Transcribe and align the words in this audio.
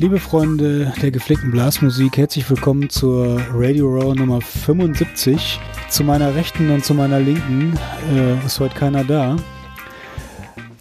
Liebe 0.00 0.20
Freunde 0.20 0.92
der 1.02 1.10
gepflegten 1.10 1.50
Blasmusik, 1.50 2.18
herzlich 2.18 2.48
willkommen 2.48 2.88
zur 2.88 3.40
Radio 3.52 3.88
Row 3.88 4.14
Nummer 4.14 4.40
75. 4.40 5.58
Zu 5.90 6.04
meiner 6.04 6.36
Rechten 6.36 6.70
und 6.70 6.84
zu 6.84 6.94
meiner 6.94 7.18
Linken 7.18 7.76
äh, 8.14 8.46
ist 8.46 8.60
heute 8.60 8.76
keiner 8.76 9.02
da. 9.02 9.34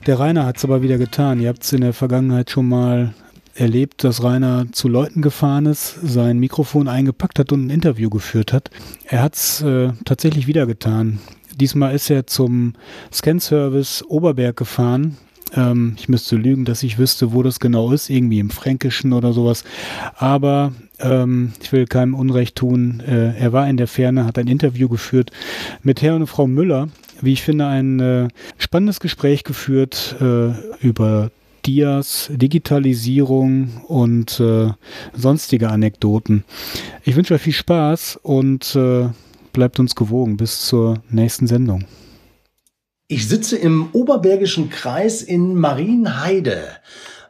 Der 0.05 0.19
Rainer 0.19 0.45
hat 0.45 0.57
es 0.57 0.65
aber 0.65 0.83
wieder 0.83 0.99
getan. 0.99 1.39
Ihr 1.39 1.49
habt 1.49 1.63
es 1.63 1.73
in 1.73 1.81
der 1.81 1.93
Vergangenheit 1.93 2.51
schon 2.51 2.69
mal 2.69 3.15
erlebt, 3.55 4.03
dass 4.03 4.21
Rainer 4.21 4.67
zu 4.71 4.87
Leuten 4.87 5.23
gefahren 5.23 5.65
ist, 5.65 5.97
sein 6.03 6.37
Mikrofon 6.37 6.87
eingepackt 6.87 7.39
hat 7.39 7.51
und 7.51 7.65
ein 7.65 7.69
Interview 7.71 8.11
geführt 8.11 8.53
hat. 8.53 8.69
Er 9.07 9.23
hat 9.23 9.33
es 9.33 9.63
äh, 9.63 9.93
tatsächlich 10.05 10.45
wieder 10.45 10.67
getan. 10.67 11.17
Diesmal 11.55 11.95
ist 11.95 12.11
er 12.11 12.27
zum 12.27 12.73
Scan-Service 13.11 14.03
Oberberg 14.07 14.57
gefahren 14.57 15.17
ähm, 15.55 15.95
ich 15.97 16.09
müsste 16.09 16.35
lügen, 16.35 16.65
dass 16.65 16.83
ich 16.83 16.97
wüsste, 16.97 17.33
wo 17.33 17.43
das 17.43 17.59
genau 17.59 17.91
ist, 17.91 18.09
irgendwie 18.09 18.39
im 18.39 18.49
Fränkischen 18.49 19.13
oder 19.13 19.33
sowas. 19.33 19.63
Aber 20.15 20.71
ähm, 20.99 21.53
ich 21.61 21.71
will 21.71 21.85
keinem 21.85 22.15
Unrecht 22.15 22.55
tun. 22.55 23.01
Äh, 23.05 23.37
er 23.37 23.53
war 23.53 23.69
in 23.69 23.77
der 23.77 23.87
Ferne, 23.87 24.25
hat 24.25 24.37
ein 24.37 24.47
Interview 24.47 24.89
geführt 24.89 25.31
mit 25.83 26.01
Herrn 26.01 26.21
und 26.21 26.27
Frau 26.27 26.47
Müller. 26.47 26.89
Wie 27.21 27.33
ich 27.33 27.43
finde, 27.43 27.65
ein 27.65 27.99
äh, 27.99 28.27
spannendes 28.57 28.99
Gespräch 28.99 29.43
geführt 29.43 30.15
äh, 30.21 30.51
über 30.85 31.31
Dias, 31.65 32.29
Digitalisierung 32.31 33.81
und 33.87 34.39
äh, 34.39 34.71
sonstige 35.13 35.69
Anekdoten. 35.69 36.43
Ich 37.03 37.15
wünsche 37.15 37.33
euch 37.33 37.41
viel 37.41 37.53
Spaß 37.53 38.19
und 38.21 38.75
äh, 38.75 39.09
bleibt 39.51 39.79
uns 39.79 39.95
gewogen. 39.95 40.37
Bis 40.37 40.65
zur 40.65 41.01
nächsten 41.09 41.47
Sendung. 41.47 41.85
Ich 43.09 43.29
sitze 43.29 43.55
im 43.55 43.87
Oberbergischen 43.93 44.69
Kreis 44.69 45.21
in 45.21 45.55
Marienheide. 45.55 46.67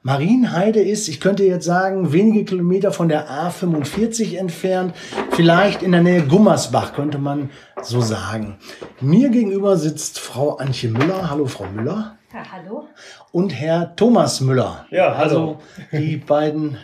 Marienheide 0.01 0.79
ist, 0.79 1.07
ich 1.07 1.19
könnte 1.19 1.43
jetzt 1.43 1.65
sagen, 1.65 2.11
wenige 2.11 2.45
Kilometer 2.45 2.91
von 2.91 3.09
der 3.09 3.29
A45 3.29 4.37
entfernt, 4.37 4.95
vielleicht 5.33 5.83
in 5.83 5.91
der 5.91 6.01
Nähe 6.01 6.23
Gummersbach, 6.23 6.93
könnte 6.93 7.19
man 7.19 7.51
so 7.83 8.01
sagen. 8.01 8.57
Mir 9.01 9.29
gegenüber 9.29 9.77
sitzt 9.77 10.17
Frau 10.17 10.55
Antje 10.55 10.89
Müller. 10.89 11.29
Hallo, 11.29 11.45
Frau 11.45 11.67
Müller. 11.67 12.17
Ja, 12.33 12.43
hallo. 12.51 12.87
Und 13.31 13.51
Herr 13.51 13.95
Thomas 13.95 14.41
Müller. 14.41 14.87
Ja, 14.89 15.15
hallo. 15.15 15.19
Also 15.19 15.59
die 15.91 16.17
beiden 16.17 16.77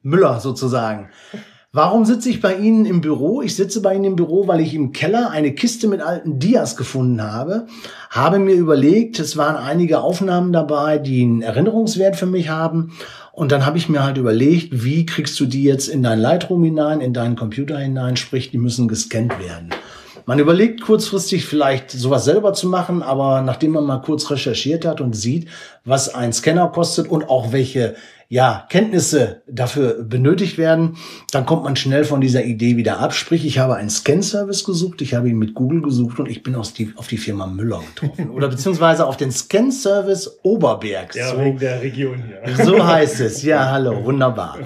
Müller 0.00 0.40
sozusagen. 0.40 1.10
Warum 1.74 2.04
sitze 2.04 2.28
ich 2.28 2.42
bei 2.42 2.56
Ihnen 2.56 2.84
im 2.84 3.00
Büro? 3.00 3.40
Ich 3.40 3.56
sitze 3.56 3.80
bei 3.80 3.94
Ihnen 3.94 4.04
im 4.04 4.16
Büro, 4.16 4.46
weil 4.46 4.60
ich 4.60 4.74
im 4.74 4.92
Keller 4.92 5.30
eine 5.30 5.54
Kiste 5.54 5.88
mit 5.88 6.02
alten 6.02 6.38
Dias 6.38 6.76
gefunden 6.76 7.22
habe. 7.22 7.66
Habe 8.10 8.38
mir 8.38 8.56
überlegt, 8.56 9.18
es 9.18 9.38
waren 9.38 9.56
einige 9.56 10.02
Aufnahmen 10.02 10.52
dabei, 10.52 10.98
die 10.98 11.22
einen 11.22 11.40
Erinnerungswert 11.40 12.16
für 12.16 12.26
mich 12.26 12.50
haben. 12.50 12.92
Und 13.32 13.52
dann 13.52 13.64
habe 13.64 13.78
ich 13.78 13.88
mir 13.88 14.04
halt 14.04 14.18
überlegt, 14.18 14.84
wie 14.84 15.06
kriegst 15.06 15.40
du 15.40 15.46
die 15.46 15.62
jetzt 15.62 15.88
in 15.88 16.02
dein 16.02 16.18
Lightroom 16.18 16.62
hinein, 16.62 17.00
in 17.00 17.14
deinen 17.14 17.36
Computer 17.36 17.78
hinein, 17.78 18.18
sprich, 18.18 18.50
die 18.50 18.58
müssen 18.58 18.86
gescannt 18.86 19.32
werden. 19.40 19.70
Man 20.26 20.38
überlegt 20.38 20.82
kurzfristig 20.82 21.46
vielleicht 21.46 21.90
sowas 21.90 22.24
selber 22.24 22.52
zu 22.52 22.68
machen, 22.68 23.02
aber 23.02 23.42
nachdem 23.42 23.72
man 23.72 23.84
mal 23.84 23.98
kurz 23.98 24.30
recherchiert 24.30 24.84
hat 24.84 25.00
und 25.00 25.14
sieht, 25.14 25.48
was 25.84 26.14
ein 26.14 26.32
Scanner 26.32 26.68
kostet 26.68 27.08
und 27.08 27.28
auch 27.28 27.52
welche 27.52 27.96
ja, 28.32 28.66
Kenntnisse 28.70 29.42
dafür 29.46 30.02
benötigt 30.04 30.56
werden, 30.56 30.96
dann 31.32 31.44
kommt 31.44 31.64
man 31.64 31.76
schnell 31.76 32.06
von 32.06 32.22
dieser 32.22 32.42
Idee 32.44 32.78
wieder 32.78 32.98
ab. 32.98 33.12
Sprich, 33.12 33.44
ich 33.44 33.58
habe 33.58 33.74
einen 33.74 33.90
Scan-Service 33.90 34.64
gesucht, 34.64 35.02
ich 35.02 35.12
habe 35.12 35.28
ihn 35.28 35.36
mit 35.36 35.52
Google 35.52 35.82
gesucht 35.82 36.18
und 36.18 36.30
ich 36.30 36.42
bin 36.42 36.54
auf 36.54 36.72
die, 36.72 36.94
auf 36.96 37.08
die 37.08 37.18
Firma 37.18 37.46
Müller 37.46 37.82
getroffen. 37.94 38.30
Oder 38.30 38.48
beziehungsweise 38.48 39.06
auf 39.06 39.18
den 39.18 39.30
Scan-Service 39.30 40.38
Oberberg. 40.44 41.14
Ja, 41.14 41.32
so, 41.32 41.40
wegen 41.40 41.58
der 41.58 41.82
Region 41.82 42.22
hier. 42.24 42.64
So 42.64 42.82
heißt 42.82 43.20
es. 43.20 43.42
Ja, 43.42 43.70
hallo, 43.70 44.02
wunderbar. 44.02 44.60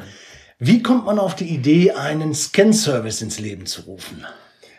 Wie 0.60 0.80
kommt 0.80 1.04
man 1.04 1.18
auf 1.18 1.34
die 1.34 1.48
Idee, 1.48 1.90
einen 1.90 2.34
Scan-Service 2.34 3.20
ins 3.20 3.40
Leben 3.40 3.66
zu 3.66 3.80
rufen? 3.82 4.24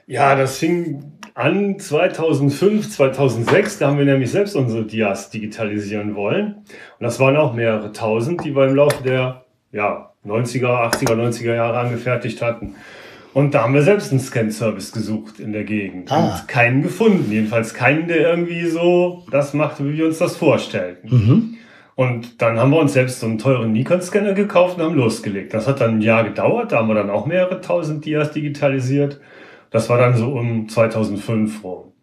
Ja, 0.08 0.36
das 0.36 0.58
fing 0.58 1.12
an 1.34 1.80
2005, 1.80 2.90
2006. 2.90 3.78
Da 3.78 3.88
haben 3.88 3.98
wir 3.98 4.06
nämlich 4.06 4.32
selbst 4.32 4.56
unsere 4.56 4.86
Dias 4.86 5.30
digitalisieren 5.30 6.16
wollen. 6.16 6.56
Und 6.56 7.02
das 7.02 7.20
waren 7.20 7.36
auch 7.36 7.54
mehrere 7.54 7.92
tausend, 7.92 8.44
die 8.44 8.56
wir 8.56 8.68
im 8.68 8.76
Laufe 8.76 9.04
der 9.04 9.44
ja, 9.74 10.12
90er, 10.26 10.92
80er, 10.92 11.14
90er 11.14 11.54
Jahre 11.54 11.78
angefertigt 11.78 12.42
hatten. 12.42 12.76
Und 13.34 13.54
da 13.54 13.64
haben 13.64 13.74
wir 13.74 13.84
selbst 13.84 14.12
einen 14.12 14.22
Scan-Service 14.22 14.94
gesucht 14.94 15.40
in 15.40 15.52
der 15.52 15.66
Gegend. 15.66 16.12
Ah. 16.12 16.40
Und 16.40 16.48
keinen 16.48 16.82
gefunden. 16.82 17.30
Jedenfalls 17.30 17.74
keinen, 17.74 18.08
der 18.08 18.22
irgendwie 18.22 18.66
so 18.66 19.26
das 19.30 19.54
macht, 19.54 19.84
wie 19.84 19.96
wir 19.96 20.06
uns 20.06 20.18
das 20.20 20.38
vorstellten. 20.38 21.10
Mhm. 21.10 21.58
Und 21.96 22.42
dann 22.42 22.60
haben 22.60 22.72
wir 22.72 22.80
uns 22.80 22.94
selbst 22.94 23.20
so 23.20 23.28
einen 23.28 23.40
teuren 23.40 23.74
Nikon-Scanner 23.74 24.34
gekauft 24.34 24.78
und 24.78 24.84
haben 24.84 24.96
losgelegt. 24.96 25.54
Das 25.54 25.68
hat 25.68 25.82
dann 25.82 25.98
ein 25.98 26.02
Jahr 26.02 26.24
gedauert. 26.24 26.72
Da 26.72 26.78
haben 26.78 26.88
wir 26.88 26.96
dann 26.96 27.10
auch 27.10 27.26
mehrere 27.26 27.60
tausend 27.60 28.06
Dias 28.06 28.32
digitalisiert. 28.32 29.20
Das 29.72 29.90
war 29.90 29.98
dann 29.98 30.16
so 30.16 30.32
um 30.32 30.70
2005 30.70 31.64
rum. 31.64 31.94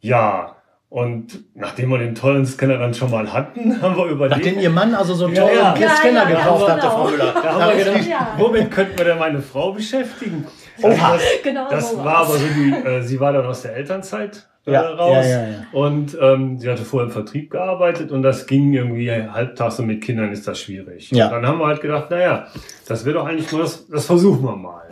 Ja, 0.00 0.56
und 0.88 1.44
nachdem 1.54 1.90
wir 1.90 1.98
den 1.98 2.14
tollen 2.14 2.46
Scanner 2.46 2.78
dann 2.78 2.94
schon 2.94 3.10
mal 3.10 3.32
hatten, 3.32 3.82
haben 3.82 3.96
wir 3.96 4.06
überlegt. 4.06 4.36
Nachdem 4.36 4.60
Ihr 4.60 4.70
Mann 4.70 4.94
also 4.94 5.14
so 5.14 5.26
einen 5.26 5.34
tollen 5.34 5.56
ja, 5.56 5.76
ja. 5.76 5.90
Scanner 5.90 6.30
ja, 6.30 6.36
gekauft 6.36 6.70
hatte, 6.70 6.86
Frau 6.86 7.08
Müller. 7.10 7.34
Da 7.34 7.54
haben 7.54 7.76
wir 7.76 7.84
gedacht, 7.84 8.08
womit 8.38 8.70
könnten 8.70 8.98
wir 8.98 9.04
denn 9.04 9.18
meine 9.18 9.42
Frau 9.42 9.72
beschäftigen? 9.72 10.46
Oha. 10.82 11.14
Das, 11.14 11.22
genau 11.42 11.68
das 11.68 11.90
so 11.90 12.04
war 12.04 12.18
aber 12.18 12.38
so 12.38 12.46
die, 12.46 12.72
äh, 12.72 13.02
sie 13.02 13.18
war 13.18 13.32
dann 13.32 13.46
aus 13.46 13.62
der 13.62 13.74
Elternzeit 13.74 14.46
äh, 14.66 14.76
raus. 14.76 15.26
Und 15.72 16.16
ähm, 16.20 16.58
sie 16.58 16.70
hatte 16.70 16.84
vorher 16.84 17.06
im 17.06 17.12
Vertrieb 17.12 17.50
gearbeitet 17.50 18.10
und 18.10 18.22
das 18.22 18.46
ging 18.46 18.72
irgendwie 18.72 19.10
halbtags 19.10 19.78
und 19.78 19.86
mit 19.86 20.02
Kindern 20.02 20.32
ist 20.32 20.46
das 20.46 20.60
schwierig. 20.60 21.10
Ja. 21.10 21.26
Und 21.26 21.32
dann 21.32 21.46
haben 21.46 21.58
wir 21.58 21.66
halt 21.66 21.80
gedacht, 21.80 22.10
naja, 22.10 22.46
das 22.86 23.04
wäre 23.04 23.18
doch 23.18 23.26
eigentlich 23.26 23.50
mal 23.52 23.62
das, 23.62 23.88
das 23.88 24.06
versuchen 24.06 24.44
wir 24.44 24.56
mal. 24.56 24.90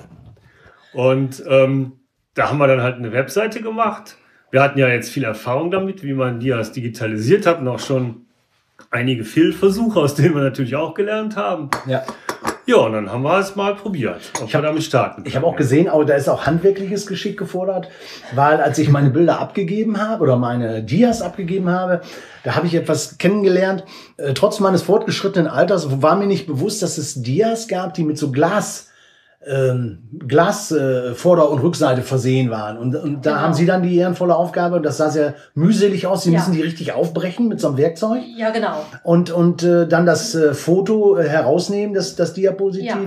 Und 0.92 1.42
ähm, 1.48 1.92
da 2.34 2.49
haben 2.49 2.59
wir 2.59 2.67
dann 2.67 2.83
halt 2.83 2.97
eine 2.97 3.12
Webseite 3.12 3.61
gemacht. 3.61 4.17
Wir 4.50 4.62
hatten 4.62 4.78
ja 4.78 4.89
jetzt 4.89 5.11
viel 5.11 5.25
Erfahrung 5.25 5.71
damit, 5.71 6.03
wie 6.03 6.12
man 6.12 6.41
Dias 6.41 6.72
digitalisiert 6.72 7.47
hat 7.47 7.67
auch 7.67 7.81
schon 7.81 8.27
einige 8.91 9.25
Fehlversuche, 9.25 9.99
aus 9.99 10.15
denen 10.15 10.34
wir 10.34 10.43
natürlich 10.43 10.77
auch 10.77 10.95
gelernt 10.95 11.37
haben. 11.37 11.71
Ja. 11.87 12.05
Ja, 12.67 12.77
und 12.77 12.93
dann 12.93 13.12
haben 13.12 13.22
wir 13.22 13.39
es 13.39 13.56
mal 13.56 13.75
probiert, 13.75 14.22
ob 14.41 14.49
ich 14.49 14.55
hab, 14.55 14.62
wir 14.62 14.69
damit 14.69 14.83
starten 14.83 15.17
können. 15.17 15.27
Ich 15.27 15.37
habe 15.37 15.47
auch 15.47 15.56
gesehen, 15.56 15.87
aber 15.87 16.06
da 16.06 16.15
ist 16.15 16.28
auch 16.28 16.47
handwerkliches 16.47 17.06
Geschick 17.06 17.39
gefordert, 17.39 17.91
weil 18.34 18.59
als 18.59 18.78
ich 18.78 18.89
meine 18.89 19.11
Bilder 19.11 19.39
abgegeben 19.39 20.01
habe 20.01 20.22
oder 20.22 20.37
meine 20.37 20.83
Dias 20.83 21.21
abgegeben 21.21 21.69
habe, 21.69 22.01
da 22.43 22.56
habe 22.56 22.66
ich 22.66 22.75
etwas 22.75 23.19
kennengelernt. 23.19 23.84
Äh, 24.16 24.33
trotz 24.33 24.61
meines 24.61 24.81
fortgeschrittenen 24.81 25.47
Alters 25.47 26.01
war 26.01 26.16
mir 26.16 26.27
nicht 26.27 26.47
bewusst, 26.47 26.81
dass 26.81 26.97
es 26.97 27.22
Dias 27.22 27.69
gab, 27.69 27.93
die 27.93 28.03
mit 28.03 28.16
so 28.16 28.33
Glas 28.33 28.91
ähm, 29.47 29.99
Glas 30.27 30.72
äh, 30.72 31.15
Vorder- 31.15 31.50
und 31.50 31.60
Rückseite 31.60 32.03
versehen 32.03 32.50
waren. 32.50 32.78
Und, 32.78 32.97
und 32.97 33.27
da 33.27 33.31
genau. 33.31 33.43
haben 33.43 33.55
sie 33.55 33.66
dann 33.66 33.82
die 33.82 33.97
ehrenvolle 33.97 34.34
Aufgabe, 34.34 34.81
das 34.81 34.97
sah 34.97 35.10
sehr 35.10 35.34
mühselig 35.55 36.06
aus, 36.06 36.22
sie 36.22 36.32
ja. 36.32 36.38
müssen 36.38 36.53
die 36.53 36.62
richtig 36.62 36.93
aufbrechen 36.93 37.49
mit 37.49 37.60
so 37.60 37.69
einem 37.69 37.77
Werkzeug. 37.77 38.22
Ja, 38.37 38.50
genau. 38.50 38.84
Und, 39.03 39.31
und 39.31 39.62
äh, 39.62 39.87
dann 39.87 40.06
das 40.06 40.34
äh, 40.34 40.54
Foto 40.54 41.16
äh, 41.16 41.28
herausnehmen, 41.28 41.94
das, 41.94 42.16
das 42.16 42.34
Diapositiv. 42.34 42.88
Ja 42.88 43.00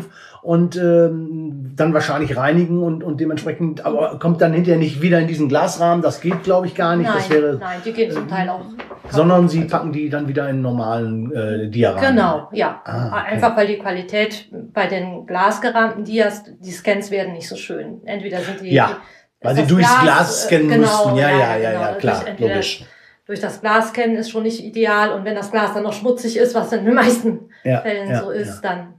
und 0.47 0.77
ähm, 0.77 1.73
dann 1.75 1.93
wahrscheinlich 1.93 2.37
reinigen 2.37 2.81
und, 2.81 3.03
und 3.03 3.19
dementsprechend, 3.19 3.85
aber 3.85 4.17
kommt 4.17 4.39
dann 4.39 4.53
hinterher 4.53 4.79
nicht 4.79 5.01
wieder 5.01 5.19
in 5.19 5.27
diesen 5.27 5.49
Glasrahmen, 5.49 6.01
das 6.01 6.21
geht 6.21 6.43
glaube 6.43 6.67
ich 6.67 6.73
gar 6.73 6.95
nicht. 6.95 7.07
Nein, 7.07 7.17
das 7.17 7.29
wäre, 7.29 7.57
nein, 7.59 7.81
die 7.83 7.91
gehen 7.91 8.11
zum 8.11 8.29
Teil 8.29 8.47
auch. 8.47 8.61
Sondern 9.09 9.47
sie 9.47 9.65
packen 9.65 9.91
die 9.91 10.09
dann 10.09 10.27
wieder 10.27 10.49
in 10.49 10.61
normalen 10.61 11.33
äh, 11.33 11.69
Diarahmen. 11.69 12.15
Genau, 12.15 12.49
ja. 12.51 12.81
Ah, 12.85 13.07
okay. 13.07 13.33
Einfach 13.33 13.55
weil 13.57 13.67
die 13.67 13.77
Qualität 13.77 14.49
bei 14.73 14.87
den 14.87 15.25
glasgerahmten 15.25 16.03
Dias, 16.03 16.43
die 16.59 16.71
Scans 16.71 17.11
werden 17.11 17.33
nicht 17.33 17.47
so 17.47 17.55
schön. 17.55 18.01
Entweder 18.05 18.39
sind 18.39 18.61
die. 18.61 18.73
Ja, 18.73 18.97
weil 19.41 19.55
sie 19.55 19.67
durchs 19.67 19.87
Glas, 19.87 20.03
Glas 20.03 20.43
scannen 20.45 20.69
genau, 20.69 20.79
müssten. 20.79 21.15
Ja, 21.15 21.29
ja, 21.29 21.37
ja, 21.37 21.57
ja, 21.57 21.71
genau. 21.71 21.83
ja 21.83 21.93
klar, 21.95 22.23
logisch 22.37 22.85
durch 23.27 23.41
das 23.41 23.61
Glas 23.61 23.89
scannen 23.89 24.15
ist 24.15 24.31
schon 24.31 24.43
nicht 24.43 24.63
ideal 24.63 25.11
und 25.11 25.25
wenn 25.25 25.35
das 25.35 25.51
Glas 25.51 25.73
dann 25.73 25.83
noch 25.83 25.93
schmutzig 25.93 26.37
ist, 26.37 26.55
was 26.55 26.71
in 26.71 26.85
den 26.85 26.93
meisten 26.95 27.49
ja, 27.63 27.81
Fällen 27.81 28.09
ja, 28.09 28.21
so 28.21 28.31
ist, 28.31 28.63
ja. 28.63 28.69
dann. 28.69 28.93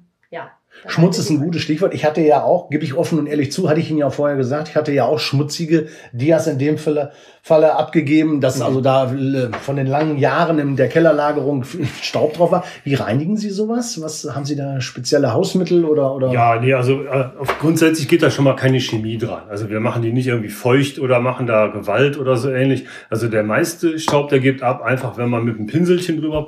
Schmutz 0.87 1.19
ist 1.19 1.31
ein 1.31 1.41
gutes 1.41 1.63
Stichwort. 1.63 1.95
Ich 1.95 2.05
hatte 2.05 2.21
ja 2.21 2.43
auch, 2.43 2.71
gebe 2.71 2.85
ich 2.85 2.95
offen 2.95 3.19
und 3.19 3.27
ehrlich 3.27 3.53
zu, 3.53 3.69
hatte 3.69 3.81
ich 3.81 3.91
Ihnen 3.91 3.99
ja 3.99 4.11
vorher 4.11 4.37
gesagt, 4.37 4.69
ich 4.69 4.77
hatte 4.77 4.93
ja 4.93 5.05
auch 5.05 5.19
schmutzige 5.19 5.87
Dias 6.13 6.47
in 6.47 6.59
dem 6.59 6.79
Falle, 6.79 7.13
Falle 7.43 7.77
abgegeben, 7.77 8.41
dass 8.41 8.59
mhm. 8.59 8.65
also 8.65 8.81
da 8.81 9.13
äh, 9.13 9.51
von 9.61 9.77
den 9.77 9.87
langen 9.87 10.19
Jahren 10.19 10.59
in 10.59 10.77
der 10.77 10.89
Kellerlagerung 10.89 11.65
Staub 12.03 12.35
drauf 12.35 12.53
war. 12.53 12.65
Wie 12.85 12.95
reinigen 12.95 13.37
Sie 13.37 13.51
sowas? 13.51 14.01
Was 14.03 14.29
haben 14.35 14.45
Sie 14.45 14.57
da 14.57 14.81
spezielle 14.81 15.33
Hausmittel 15.33 15.85
oder 15.85 16.15
oder? 16.15 16.31
Ja, 16.31 16.61
nee, 16.61 16.75
also 16.75 17.03
äh, 17.03 17.25
grundsätzlich 17.61 18.09
geht 18.09 18.23
da 18.23 18.31
schon 18.31 18.45
mal 18.45 18.57
keine 18.57 18.81
Chemie 18.81 19.19
dran. 19.19 19.43
Also 19.49 19.71
wir 19.71 19.81
machen 19.81 20.03
die 20.03 20.13
nicht 20.13 20.27
irgendwie 20.27 20.49
feucht 20.49 20.99
oder 20.99 21.21
machen 21.21 21.47
da 21.47 21.69
Gewalt 21.69 22.19
oder 22.19 22.37
so 22.37 22.51
ähnlich. 22.51 22.87
Also 23.11 23.29
der 23.29 23.43
meiste 23.43 23.99
Staub, 23.99 24.29
der 24.29 24.41
geht 24.41 24.63
ab, 24.63 24.83
einfach 24.83 25.17
wenn 25.17 25.29
man 25.29 25.45
mit 25.45 25.57
einem 25.57 25.67
Pinselchen 25.67 26.21
drüber 26.21 26.47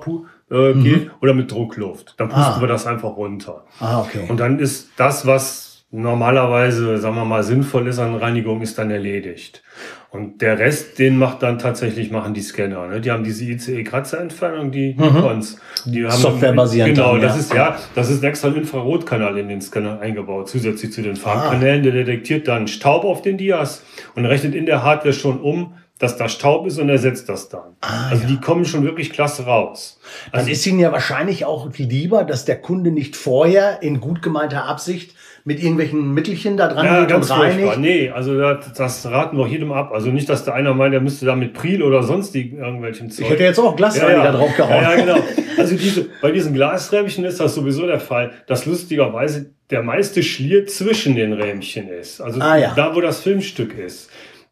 äh, 0.51 0.75
mhm. 0.75 0.83
geht 0.83 1.11
oder 1.21 1.35
mit 1.35 1.51
Druckluft. 1.51 2.15
Dann 2.17 2.29
pusten 2.29 2.55
ah. 2.55 2.61
wir 2.61 2.69
das 2.69 2.87
einfach 2.87 3.17
runter. 3.17 3.65
Ah, 3.79 4.01
okay. 4.01 4.27
Und 4.29 4.41
dann 4.41 4.59
ist 4.59 4.91
das, 4.97 5.27
was 5.27 5.71
normalerweise, 5.93 6.99
sagen 6.99 7.17
wir 7.17 7.25
mal, 7.25 7.43
sinnvoll 7.43 7.89
ist 7.89 7.99
an 7.99 8.15
Reinigung, 8.15 8.61
ist 8.61 8.79
dann 8.79 8.91
erledigt. 8.91 9.63
Und 10.11 10.43
der 10.43 10.59
Rest, 10.59 10.99
den 10.99 11.17
macht 11.19 11.43
dann 11.43 11.59
tatsächlich, 11.59 12.11
machen 12.11 12.35
die 12.35 12.41
Scanner. 12.41 12.89
Ne? 12.89 13.01
Die 13.01 13.13
haben 13.13 13.23
diese 13.23 13.45
ICE-Kratzerentfernung, 13.45 14.73
die 14.73 14.95
mhm. 14.99 15.41
Die 15.87 16.05
haben 16.05 16.11
Software-basierend. 16.11 16.97
Genau, 16.97 17.17
das 17.19 17.35
ja. 17.35 17.41
ist 17.41 17.55
ja, 17.55 17.79
das 17.95 18.11
ist 18.11 18.23
ein 18.23 18.29
extra 18.29 18.49
Infrarotkanal 18.49 19.39
in 19.39 19.49
den 19.49 19.61
Scanner 19.61 20.01
eingebaut, 20.01 20.49
zusätzlich 20.49 20.93
zu 20.93 21.03
den 21.03 21.15
Farbkanälen. 21.15 21.81
Ah. 21.81 21.85
Der 21.85 21.93
detektiert 21.93 22.49
dann 22.49 22.67
Staub 22.67 23.05
auf 23.05 23.23
den 23.23 23.37
Dias 23.37 23.85
und 24.17 24.25
rechnet 24.25 24.55
in 24.57 24.67
der 24.67 24.83
Hardware 24.83 25.13
schon 25.13 25.41
um, 25.41 25.75
dass 26.01 26.17
da 26.17 26.29
Staub 26.29 26.67
ist 26.67 26.79
und 26.79 26.89
ersetzt 26.89 27.29
das 27.29 27.51
dann. 27.51 27.77
Ah, 27.83 28.09
also 28.09 28.23
ja. 28.23 28.29
die 28.31 28.41
kommen 28.41 28.65
schon 28.65 28.85
wirklich 28.85 29.13
klasse 29.13 29.45
raus. 29.45 30.01
Also 30.33 30.47
dann 30.47 30.53
ist 30.53 30.67
Ihnen 30.67 30.81
ja 30.81 30.91
wahrscheinlich 30.91 31.45
auch 31.45 31.69
lieber, 31.77 32.25
dass 32.25 32.47
der 32.47 32.57
Kunde 32.57 32.91
nicht 32.91 33.17
vorher 33.17 33.83
in 33.83 34.01
gut 34.01 34.23
gemeinter 34.23 34.65
Absicht 34.65 35.15
mit 35.45 35.61
irgendwelchen 35.63 36.13
Mittelchen 36.15 36.57
da 36.57 36.69
dran 36.69 36.87
ja, 36.87 37.01
geht 37.01 37.11
ganz 37.11 37.31
und 37.31 37.39
reinigt. 37.39 37.61
Furchtbar. 37.61 37.77
Nee, 37.77 38.11
also 38.11 38.39
das, 38.39 38.73
das 38.73 39.07
raten 39.07 39.37
wir 39.37 39.47
jedem 39.47 39.73
ab. 39.73 39.93
Also 39.93 40.11
nicht, 40.11 40.29
dass 40.29 40.45
der 40.45 40.55
einer 40.55 40.73
meint, 40.73 40.95
der 40.95 41.01
müsste 41.03 41.27
da 41.27 41.37
mit 41.37 41.53
Pril 41.53 41.83
oder 41.83 42.03
sonst 42.03 42.35
irgendwelchen 42.35 43.11
Zeug. 43.11 43.27
Ich 43.27 43.31
hätte 43.33 43.45
jetzt 43.45 43.59
auch 43.59 43.77
Glasreiniger 43.77 44.19
ja, 44.19 44.25
ja. 44.25 44.33
drauf 44.33 44.57
gehauen. 44.57 44.83
Ja, 44.83 44.97
ja, 44.97 45.05
genau. 45.05 45.19
Also 45.59 45.77
diese, 45.77 46.07
bei 46.23 46.31
diesen 46.33 46.55
Glasrämchen 46.55 47.25
ist 47.25 47.41
das 47.41 47.55
sowieso 47.55 47.87
der 47.87 48.01
Fall, 48.01 48.33
dass 48.47 48.65
lustigerweise 48.65 49.51
der 49.69 49.83
meiste 49.83 50.23
Schlier 50.23 50.67
zwischen 50.67 51.15
den 51.15 51.35
Rämchen 51.35 51.89
ist. 51.89 52.23
Also 52.23 52.41
ah, 52.41 52.57
ja. 52.57 52.73
da, 52.75 52.95
wo 52.95 53.03
das 53.03 53.21
Filmstück 53.21 53.77
ist. 53.79 54.11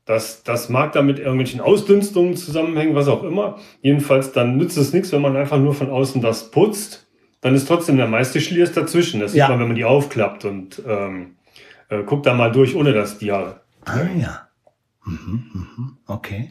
Das, 0.08 0.42
das 0.42 0.68
mag 0.68 0.92
da 0.92 1.02
mit 1.02 1.18
irgendwelchen 1.18 1.60
Ausdünstungen 1.60 2.34
zusammenhängen, 2.36 2.96
was 2.96 3.08
auch 3.08 3.22
immer. 3.22 3.58
Jedenfalls, 3.82 4.32
dann 4.32 4.56
nützt 4.56 4.76
es 4.76 4.92
nichts, 4.92 5.12
wenn 5.12 5.20
man 5.22 5.36
einfach 5.36 5.58
nur 5.58 5.74
von 5.74 5.90
außen 5.90 6.20
das 6.20 6.50
putzt 6.50 7.08
dann 7.40 7.54
ist 7.54 7.68
trotzdem 7.68 7.96
der 7.96 8.08
meiste 8.08 8.40
Schliers 8.40 8.72
dazwischen. 8.72 9.20
Das 9.20 9.34
ja. 9.34 9.46
sieht 9.46 9.50
man, 9.50 9.60
wenn 9.60 9.68
man 9.68 9.76
die 9.76 9.84
aufklappt 9.84 10.44
und 10.44 10.82
ähm, 10.86 11.36
äh, 11.88 12.02
guckt 12.02 12.26
da 12.26 12.34
mal 12.34 12.50
durch, 12.50 12.74
ohne 12.74 12.92
dass 12.92 13.18
die 13.18 13.30
Ah 13.30 13.52
ja. 14.18 14.48
Mhm, 15.04 15.44
mhm, 15.52 15.96
okay. 16.06 16.48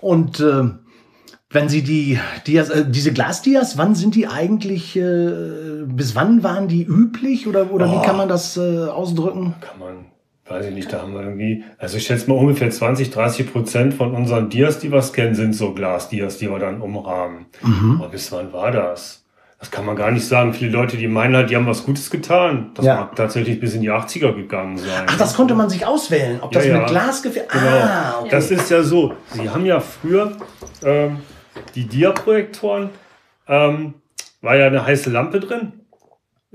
Und 0.00 0.40
äh, 0.40 0.64
wenn 1.50 1.68
Sie 1.68 1.82
die 1.82 2.18
Dias, 2.46 2.70
äh, 2.70 2.84
diese 2.88 3.12
Glasdias, 3.12 3.76
wann 3.76 3.94
sind 3.94 4.14
die 4.14 4.26
eigentlich, 4.26 4.96
äh, 4.96 5.84
bis 5.86 6.14
wann 6.14 6.42
waren 6.42 6.68
die 6.68 6.84
üblich 6.84 7.46
oder, 7.46 7.72
oder 7.72 7.88
oh. 7.88 8.00
wie 8.00 8.06
kann 8.06 8.16
man 8.16 8.28
das 8.28 8.56
äh, 8.56 8.86
ausdrücken? 8.86 9.54
Kann 9.60 9.78
man, 9.78 10.06
weiß 10.46 10.66
ich 10.66 10.74
nicht, 10.74 10.92
da 10.92 11.02
haben 11.02 11.14
wir 11.14 11.22
irgendwie, 11.22 11.64
also 11.78 11.96
ich 11.96 12.06
schätze 12.06 12.28
mal 12.28 12.36
ungefähr 12.36 12.70
20, 12.70 13.10
30 13.10 13.52
Prozent 13.52 13.94
von 13.94 14.14
unseren 14.14 14.50
Dias, 14.50 14.78
die 14.78 14.92
wir 14.92 15.00
scannen, 15.02 15.34
sind 15.34 15.54
so 15.54 15.72
Glasdias, 15.72 16.38
die 16.38 16.50
wir 16.50 16.58
dann 16.58 16.80
umrahmen. 16.80 17.46
Mhm. 17.62 17.96
Aber 18.00 18.10
bis 18.10 18.30
wann 18.32 18.52
war 18.52 18.70
das? 18.70 19.24
Das 19.64 19.70
kann 19.70 19.86
man 19.86 19.96
gar 19.96 20.10
nicht 20.10 20.26
sagen. 20.26 20.52
Viele 20.52 20.70
Leute, 20.72 20.98
die 20.98 21.08
meinen 21.08 21.34
halt, 21.34 21.48
die 21.48 21.56
haben 21.56 21.66
was 21.66 21.86
Gutes 21.86 22.10
getan. 22.10 22.72
Das 22.74 22.84
ja. 22.84 22.96
mag 22.96 23.16
tatsächlich 23.16 23.58
bis 23.60 23.74
in 23.74 23.80
die 23.80 23.90
80er 23.90 24.34
gegangen 24.34 24.76
sein. 24.76 25.06
Ach, 25.06 25.16
das 25.16 25.34
konnte 25.34 25.54
man 25.54 25.70
sich 25.70 25.86
auswählen, 25.86 26.38
ob 26.42 26.52
das 26.52 26.66
ja, 26.66 26.78
mit 26.78 26.88
Glas 26.88 27.22
gefällt. 27.22 27.48
Genau. 27.48 27.64
Ah, 27.66 28.18
okay. 28.20 28.28
Das 28.30 28.50
ist 28.50 28.70
ja 28.70 28.82
so. 28.82 29.14
Sie 29.32 29.48
haben 29.48 29.64
ja 29.64 29.80
früher 29.80 30.32
ähm, 30.84 31.20
die 31.74 31.86
Dia-Projektoren, 31.86 32.90
ähm, 33.48 33.94
war 34.42 34.56
ja 34.56 34.66
eine 34.66 34.84
heiße 34.84 35.08
Lampe 35.08 35.40
drin. 35.40 35.72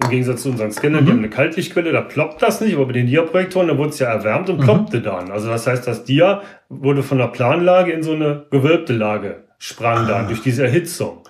Im 0.02 0.10
Gegensatz 0.10 0.44
zu 0.44 0.50
unseren 0.50 0.72
Scannern, 0.72 1.02
mhm. 1.02 1.06
die 1.06 1.12
haben 1.12 1.20
eine 1.20 1.30
Kaltlichtquelle, 1.30 1.92
da 1.92 2.02
ploppt 2.02 2.42
das 2.42 2.62
nicht, 2.62 2.76
aber 2.76 2.86
bei 2.86 2.94
den 2.94 3.08
Dia-Projektoren, 3.08 3.68
da 3.68 3.78
wurde 3.78 3.90
es 3.90 4.00
ja 4.00 4.08
erwärmt 4.08 4.50
und 4.50 4.60
mhm. 4.60 4.64
ploppte 4.64 5.02
dann. 5.02 5.32
Also 5.32 5.50
das 5.50 5.68
heißt, 5.68 5.86
das 5.86 6.04
Dia 6.06 6.42
wurde 6.70 7.04
von 7.04 7.18
der 7.18 7.28
Planlage 7.28 7.92
in 7.92 8.04
so 8.04 8.14
eine 8.14 8.46
gewölbte 8.50 8.94
Lage, 8.94 9.44
sprang 9.58 10.06
ah. 10.06 10.08
dann 10.08 10.28
durch 10.28 10.42
diese 10.42 10.64
Erhitzung. 10.64 11.24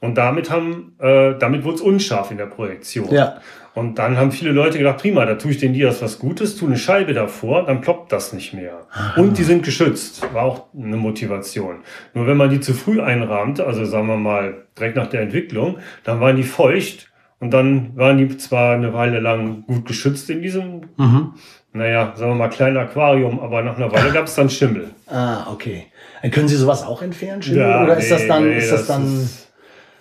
Und 0.00 0.16
damit 0.16 0.50
haben, 0.50 0.96
äh, 1.00 1.34
damit 1.38 1.64
wurde 1.64 1.76
es 1.76 1.80
unscharf 1.80 2.30
in 2.30 2.38
der 2.38 2.46
Projektion. 2.46 3.12
Ja. 3.12 3.40
Und 3.74 3.98
dann 3.98 4.16
haben 4.16 4.32
viele 4.32 4.50
Leute 4.50 4.78
gedacht, 4.78 4.98
prima, 4.98 5.24
da 5.24 5.36
tue 5.36 5.52
ich 5.52 5.58
den 5.58 5.72
Dias 5.72 6.02
was 6.02 6.18
Gutes, 6.18 6.56
tue 6.56 6.68
eine 6.68 6.78
Scheibe 6.78 7.14
davor, 7.14 7.66
dann 7.66 7.80
ploppt 7.80 8.10
das 8.10 8.32
nicht 8.32 8.52
mehr. 8.52 8.86
Aha. 8.90 9.20
Und 9.20 9.38
die 9.38 9.44
sind 9.44 9.64
geschützt, 9.64 10.22
war 10.34 10.42
auch 10.42 10.64
eine 10.76 10.96
Motivation. 10.96 11.76
Nur 12.14 12.26
wenn 12.26 12.36
man 12.36 12.50
die 12.50 12.58
zu 12.58 12.74
früh 12.74 13.00
einrahmte, 13.00 13.66
also 13.66 13.84
sagen 13.84 14.08
wir 14.08 14.16
mal 14.16 14.66
direkt 14.76 14.96
nach 14.96 15.06
der 15.06 15.20
Entwicklung, 15.20 15.78
dann 16.02 16.20
waren 16.20 16.34
die 16.34 16.42
feucht 16.42 17.08
und 17.40 17.50
dann 17.52 17.96
waren 17.96 18.18
die 18.18 18.36
zwar 18.36 18.74
eine 18.74 18.92
Weile 18.92 19.20
lang 19.20 19.64
gut 19.66 19.86
geschützt 19.86 20.28
in 20.30 20.42
diesem, 20.42 20.82
mhm. 20.96 21.34
naja, 21.72 22.12
sagen 22.16 22.32
wir 22.32 22.36
mal, 22.36 22.48
kleinen 22.48 22.76
Aquarium, 22.76 23.40
aber 23.40 23.62
nach 23.62 23.76
einer 23.76 23.92
Weile 23.92 24.12
gab 24.12 24.26
es 24.26 24.34
dann 24.34 24.50
Schimmel. 24.50 24.90
Ah, 25.06 25.50
okay. 25.52 25.86
Können 26.30 26.48
Sie 26.48 26.56
sowas 26.56 26.84
auch 26.84 27.02
entfernen, 27.02 27.42
Schimmel? 27.42 27.62
Ja, 27.62 27.84
oder 27.84 27.94
nee, 27.94 28.02
ist 28.02 28.10
das 28.10 28.26
dann, 28.26 28.48
nee, 28.48 28.58
ist 28.58 28.72
das, 28.72 28.86
das 28.86 28.96
dann... 28.96 29.22
Ist, 29.22 29.48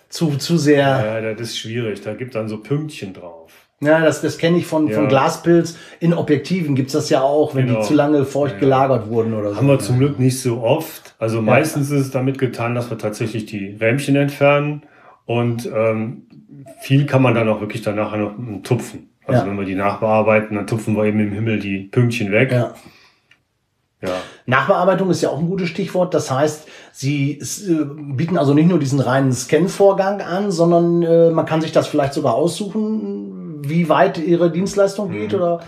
zu, 0.10 0.38
zu 0.38 0.57
sehr. 0.57 1.22
Ja, 1.22 1.34
das 1.34 1.50
ist 1.50 1.60
schwierig. 1.60 2.01
Da 2.01 2.13
gibt 2.13 2.36
dann 2.36 2.48
so 2.48 2.57
Pünktchen 2.60 3.13
drauf. 3.13 3.51
Ja, 3.80 4.04
das, 4.04 4.22
das 4.22 4.38
kenne 4.38 4.57
ich 4.57 4.66
von, 4.66 4.88
ja. 4.88 4.95
von 4.95 5.07
Glaspilz. 5.07 5.78
In 6.00 6.13
Objektiven 6.13 6.75
gibt's 6.75 6.94
das 6.94 7.10
ja 7.10 7.22
auch, 7.22 7.54
wenn 7.54 7.68
genau. 7.68 7.81
die 7.81 7.86
zu 7.86 7.94
lange 7.94 8.25
feucht 8.25 8.54
ja. 8.54 8.60
gelagert 8.60 9.10
wurden 9.10 9.34
oder 9.34 9.51
so. 9.51 9.57
Haben 9.57 9.68
wir 9.68 9.80
zum 9.80 10.00
Glück 10.00 10.18
nicht 10.18 10.39
so 10.39 10.62
oft. 10.62 11.16
Also 11.19 11.42
meistens 11.42 11.92
ist 11.92 12.00
es 12.00 12.12
damit 12.12 12.39
getan, 12.39 12.74
dass 12.74 12.89
wir 12.89 12.98
tatsächlich 12.98 13.45
die 13.45 13.78
Rämchen 13.80 14.16
entfernen. 14.16 14.84
Und 15.25 15.69
ähm, 15.75 16.26
viel 16.80 17.06
kann 17.06 17.22
man 17.22 17.36
dann 17.36 17.50
auch 17.50 17.62
wirklich 17.62 17.81
danach 17.81 18.16
noch 18.16 18.36
tupfen. 18.64 19.10
Also 19.25 19.46
wenn 19.46 19.58
wir 19.58 19.66
die 19.66 19.75
nachbearbeiten, 19.75 20.56
dann 20.56 20.68
tupfen 20.68 20.96
wir 20.96 21.04
eben 21.04 21.19
im 21.19 21.34
Himmel 21.34 21.60
die 21.60 21.80
Pünktchen 21.80 22.31
weg. 22.31 22.52
Ja. 22.52 22.74
Ja. 24.02 24.10
Nachbearbeitung 24.46 25.10
ist 25.10 25.22
ja 25.22 25.30
auch 25.30 25.40
ein 25.40 25.48
gutes 25.48 25.69
Stichwort. 25.69 26.14
Das 26.14 26.30
heißt, 26.30 26.68
Sie 26.92 27.40
äh, 27.40 27.86
bieten 28.14 28.38
also 28.38 28.54
nicht 28.54 28.69
nur 28.69 28.80
diesen 28.80 29.00
reinen 29.00 29.34
Scan-Vorgang 29.34 30.22
an, 30.22 30.52
sondern 30.52 31.02
äh, 31.02 31.31
man 31.31 31.46
kann 31.46 31.62
sich 31.62 31.72
das 31.72 31.88
vielleicht 31.88 32.14
sogar 32.14 32.36
aussuchen, 32.36 33.63
wie 33.68 33.90
weit 33.90 34.20
Ihre 34.20 34.52
Dienstleistung 34.52 35.12
geht, 35.12 35.31
mhm. 35.31 35.40
oder? 35.40 35.60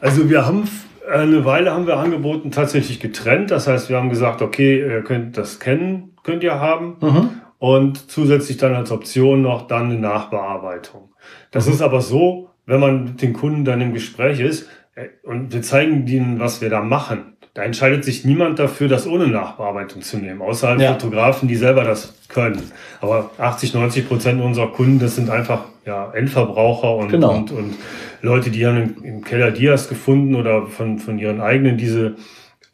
Also 0.00 0.28
wir 0.30 0.46
haben 0.46 0.68
eine 1.10 1.44
Weile 1.44 1.72
haben 1.72 1.86
wir 1.86 1.98
angeboten 1.98 2.50
tatsächlich 2.50 2.98
getrennt. 2.98 3.50
Das 3.50 3.66
heißt, 3.66 3.88
wir 3.88 3.96
haben 3.96 4.10
gesagt, 4.10 4.42
okay, 4.42 4.80
ihr 4.80 5.02
könnt 5.02 5.36
das 5.36 5.60
kennen, 5.60 6.16
könnt 6.24 6.42
ihr 6.42 6.58
haben. 6.58 6.96
Mhm. 7.00 7.30
Und 7.58 8.10
zusätzlich 8.10 8.58
dann 8.58 8.74
als 8.74 8.90
Option 8.90 9.42
noch 9.42 9.66
dann 9.66 9.86
eine 9.86 9.98
Nachbearbeitung. 9.98 11.12
Das 11.50 11.66
mhm. 11.66 11.72
ist 11.72 11.82
aber 11.82 12.00
so, 12.00 12.50
wenn 12.66 12.80
man 12.80 13.04
mit 13.04 13.22
den 13.22 13.32
Kunden 13.32 13.64
dann 13.64 13.80
im 13.80 13.94
Gespräch 13.94 14.40
ist 14.40 14.68
äh, 14.94 15.08
und 15.22 15.52
wir 15.52 15.62
zeigen 15.62 16.06
ihnen, 16.06 16.38
was 16.38 16.60
wir 16.60 16.68
da 16.68 16.82
machen 16.82 17.36
da 17.56 17.62
entscheidet 17.62 18.04
sich 18.04 18.26
niemand 18.26 18.58
dafür, 18.58 18.86
das 18.86 19.06
ohne 19.06 19.28
Nachbearbeitung 19.28 20.02
zu 20.02 20.18
nehmen, 20.18 20.42
außer 20.42 20.68
halt 20.68 20.80
ja. 20.82 20.92
Fotografen, 20.92 21.48
die 21.48 21.56
selber 21.56 21.84
das 21.84 22.12
können. 22.28 22.70
Aber 23.00 23.30
80, 23.38 23.72
90 23.72 24.06
Prozent 24.06 24.42
unserer 24.42 24.72
Kunden, 24.72 24.98
das 24.98 25.16
sind 25.16 25.30
einfach 25.30 25.64
ja, 25.86 26.12
Endverbraucher 26.12 26.94
und, 26.94 27.08
genau. 27.08 27.34
und, 27.34 27.52
und 27.52 27.74
Leute, 28.20 28.50
die 28.50 28.66
haben 28.66 29.02
im 29.02 29.24
Keller 29.24 29.52
Dias 29.52 29.88
gefunden 29.88 30.34
oder 30.34 30.66
von, 30.66 30.98
von 30.98 31.18
ihren 31.18 31.40
eigenen 31.40 31.78
diese, 31.78 32.16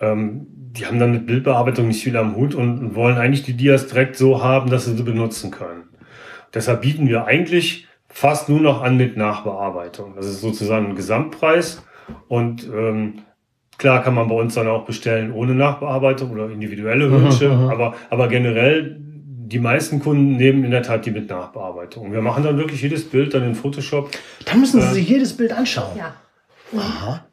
ähm, 0.00 0.48
die 0.76 0.86
haben 0.86 0.98
dann 0.98 1.12
mit 1.12 1.26
Bildbearbeitung 1.26 1.88
nicht 1.88 2.02
viel 2.02 2.16
am 2.16 2.34
Hut 2.34 2.54
und, 2.54 2.94
wollen 2.94 3.18
eigentlich 3.18 3.42
die 3.42 3.54
Dias 3.54 3.86
direkt 3.86 4.16
so 4.16 4.42
haben, 4.42 4.70
dass 4.70 4.86
sie 4.86 4.96
sie 4.96 5.02
benutzen 5.02 5.50
können. 5.50 5.84
Deshalb 6.54 6.82
bieten 6.82 7.08
wir 7.08 7.24
eigentlich 7.26 7.86
fast 8.08 8.48
nur 8.48 8.60
noch 8.60 8.82
an 8.82 8.96
mit 8.96 9.16
Nachbearbeitung. 9.16 10.14
Das 10.16 10.26
ist 10.26 10.40
sozusagen 10.40 10.86
ein 10.88 10.96
Gesamtpreis 10.96 11.82
und 12.28 12.68
ähm, 12.74 13.22
Klar 13.78 14.02
kann 14.04 14.14
man 14.14 14.28
bei 14.28 14.36
uns 14.36 14.54
dann 14.54 14.68
auch 14.68 14.84
bestellen 14.84 15.32
ohne 15.32 15.56
Nachbearbeitung 15.56 16.30
oder 16.30 16.48
individuelle 16.50 17.10
Wünsche, 17.10 17.48
mhm, 17.48 17.68
aber, 17.68 17.94
aber 18.10 18.28
generell 18.28 18.96
die 19.00 19.58
meisten 19.58 19.98
Kunden 19.98 20.36
nehmen 20.36 20.62
in 20.62 20.70
der 20.70 20.82
Tat 20.82 21.04
die 21.04 21.10
mit 21.10 21.28
Nachbearbeitung. 21.28 22.12
Wir 22.12 22.22
machen 22.22 22.44
dann 22.44 22.58
wirklich 22.58 22.80
jedes 22.80 23.08
Bild 23.08 23.34
dann 23.34 23.42
in 23.42 23.56
Photoshop. 23.56 24.10
Dann 24.44 24.60
müssen 24.60 24.80
Sie 24.80 24.86
äh, 24.86 24.92
sich 24.92 25.08
jedes 25.08 25.36
Bild 25.36 25.52
anschauen. 25.52 25.96
Ja. 25.96 26.14
Aha. 26.78 27.24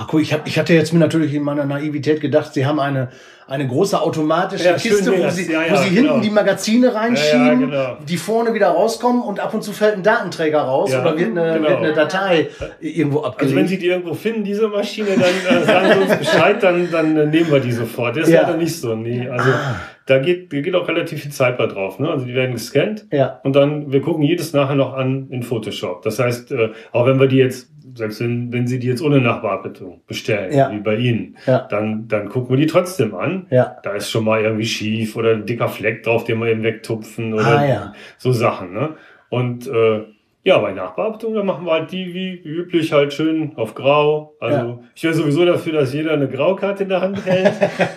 Ach 0.00 0.06
cool, 0.12 0.22
ich, 0.22 0.32
hab, 0.32 0.46
ich 0.46 0.56
hatte 0.56 0.74
jetzt 0.74 0.92
mir 0.92 1.00
natürlich 1.00 1.34
in 1.34 1.42
meiner 1.42 1.64
Naivität 1.64 2.20
gedacht, 2.20 2.54
Sie 2.54 2.64
haben 2.64 2.78
eine, 2.78 3.08
eine 3.48 3.66
große 3.66 4.00
automatische 4.00 4.66
ja, 4.66 4.74
Kiste, 4.74 5.10
wo 5.10 5.28
Sie, 5.28 5.50
ja, 5.50 5.64
ja, 5.64 5.72
wo 5.72 5.76
Sie 5.76 5.90
genau. 5.92 6.12
hinten 6.12 6.22
die 6.22 6.30
Magazine 6.30 6.94
reinschieben, 6.94 7.70
genau. 7.70 7.96
die 8.08 8.16
vorne 8.16 8.54
wieder 8.54 8.68
rauskommen 8.68 9.22
und 9.22 9.40
ab 9.40 9.54
und 9.54 9.64
zu 9.64 9.72
fällt 9.72 9.96
ein 9.96 10.04
Datenträger 10.04 10.60
raus 10.60 10.94
oder 10.94 11.18
wird 11.18 11.36
eine, 11.36 11.54
genau. 11.54 11.68
wird 11.68 11.78
eine 11.78 11.92
Datei 11.94 12.48
irgendwo 12.78 13.22
abgelegt. 13.22 13.42
Also 13.42 13.56
wenn 13.56 13.66
Sie 13.66 13.78
die 13.78 13.86
irgendwo 13.86 14.14
finden, 14.14 14.44
diese 14.44 14.68
Maschine, 14.68 15.08
dann 15.16 15.62
äh, 15.62 15.64
sagen 15.64 15.88
Sie 15.92 15.98
uns 15.98 16.16
Bescheid, 16.16 16.62
dann, 16.62 16.88
dann 16.92 17.16
äh, 17.16 17.26
nehmen 17.26 17.50
wir 17.50 17.58
die 17.58 17.72
sofort. 17.72 18.16
Das 18.16 18.28
ist 18.28 18.34
leider 18.34 18.56
nicht 18.56 18.80
so. 18.80 18.94
Nee, 18.94 19.28
also 19.28 19.50
ah. 19.50 19.80
Da 20.08 20.18
geht, 20.18 20.52
da 20.52 20.60
geht 20.60 20.74
auch 20.74 20.88
relativ 20.88 21.22
viel 21.22 21.32
Zeit 21.32 21.58
bei 21.58 21.66
drauf. 21.66 21.98
Ne? 21.98 22.08
Also 22.08 22.24
die 22.24 22.34
werden 22.34 22.52
gescannt 22.52 23.06
ja. 23.12 23.40
und 23.44 23.54
dann, 23.54 23.92
wir 23.92 24.00
gucken 24.00 24.22
jedes 24.22 24.52
nachher 24.52 24.74
noch 24.74 24.94
an 24.94 25.28
in 25.30 25.42
Photoshop. 25.42 26.02
Das 26.02 26.18
heißt, 26.18 26.52
äh, 26.52 26.70
auch 26.92 27.06
wenn 27.06 27.20
wir 27.20 27.26
die 27.26 27.36
jetzt 27.36 27.70
selbst 27.94 28.20
wenn, 28.20 28.52
wenn 28.52 28.66
Sie 28.66 28.78
die 28.78 28.86
jetzt 28.86 29.02
ohne 29.02 29.20
Nachbearbeitung 29.20 30.02
bestellen, 30.06 30.52
ja. 30.52 30.70
wie 30.70 30.78
bei 30.78 30.96
Ihnen, 30.96 31.36
ja. 31.46 31.66
dann, 31.70 32.06
dann 32.06 32.28
gucken 32.28 32.50
wir 32.50 32.56
die 32.56 32.66
trotzdem 32.66 33.14
an. 33.14 33.46
Ja. 33.50 33.76
Da 33.82 33.94
ist 33.94 34.10
schon 34.10 34.24
mal 34.24 34.42
irgendwie 34.42 34.66
schief 34.66 35.16
oder 35.16 35.32
ein 35.32 35.46
dicker 35.46 35.68
Fleck 35.68 36.02
drauf, 36.02 36.24
den 36.24 36.38
wir 36.38 36.48
eben 36.48 36.62
wegtupfen 36.62 37.34
oder 37.34 37.46
ah, 37.46 37.94
so 38.16 38.30
Sachen. 38.32 38.72
Ne? 38.72 38.90
Und 39.30 39.66
äh, 39.66 40.04
ja, 40.48 40.58
bei 40.58 40.72
Nachbearbeitung, 40.72 41.34
da 41.34 41.42
machen 41.42 41.66
wir 41.66 41.72
halt 41.72 41.92
die 41.92 42.14
wie 42.14 42.34
üblich 42.36 42.90
halt 42.90 43.12
schön 43.12 43.52
auf 43.56 43.74
grau. 43.74 44.34
Also 44.40 44.82
ich 44.94 45.04
wäre 45.04 45.12
sowieso 45.12 45.44
dafür, 45.44 45.74
dass 45.74 45.92
jeder 45.92 46.12
eine 46.12 46.26
Graukarte 46.26 46.84
in 46.84 46.88
der 46.88 47.02
Hand 47.02 47.24
hält, 47.26 47.52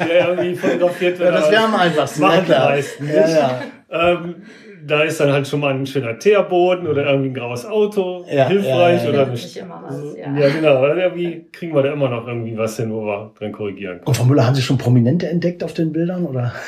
der 0.05 0.29
irgendwie 0.29 0.55
fotografiert 0.55 1.17
wird. 1.17 1.33
Ja, 1.33 1.39
das 1.39 1.49
wäre 1.49 1.63
am 1.63 1.75
einfachsten. 1.75 2.21
Machen 2.21 2.35
ja, 2.39 2.43
klar. 2.43 2.77
Ja, 2.77 3.29
ja. 3.29 3.61
Ähm, 3.89 4.35
da 4.85 5.03
ist 5.03 5.19
dann 5.19 5.31
halt 5.31 5.47
schon 5.47 5.61
mal 5.61 5.73
ein 5.73 5.85
schöner 5.85 6.19
Teerboden 6.19 6.87
oder 6.87 7.05
irgendwie 7.05 7.29
ein 7.29 7.33
graues 7.33 7.65
Auto 7.65 8.25
ja, 8.29 8.47
hilfreich 8.47 9.03
ja, 9.03 9.03
ja, 9.03 9.09
oder 9.09 9.25
nicht. 9.27 9.55
Immer 9.55 9.83
was, 9.87 10.17
ja. 10.17 10.37
ja, 10.37 10.49
genau. 10.49 10.85
Irgendwie 10.87 11.45
kriegen 11.53 11.73
wir 11.73 11.83
da 11.83 11.93
immer 11.93 12.09
noch 12.09 12.27
irgendwie 12.27 12.57
was 12.57 12.75
hin, 12.75 12.91
wo 12.91 13.05
wir 13.05 13.31
drin 13.37 13.53
korrigieren 13.53 13.97
können. 13.97 14.07
Und 14.07 14.17
Frau 14.17 14.25
Müller, 14.25 14.45
haben 14.45 14.55
Sie 14.55 14.61
schon 14.61 14.77
Prominente 14.77 15.29
entdeckt 15.29 15.63
auf 15.63 15.73
den 15.73 15.93
Bildern 15.93 16.25
oder? 16.25 16.53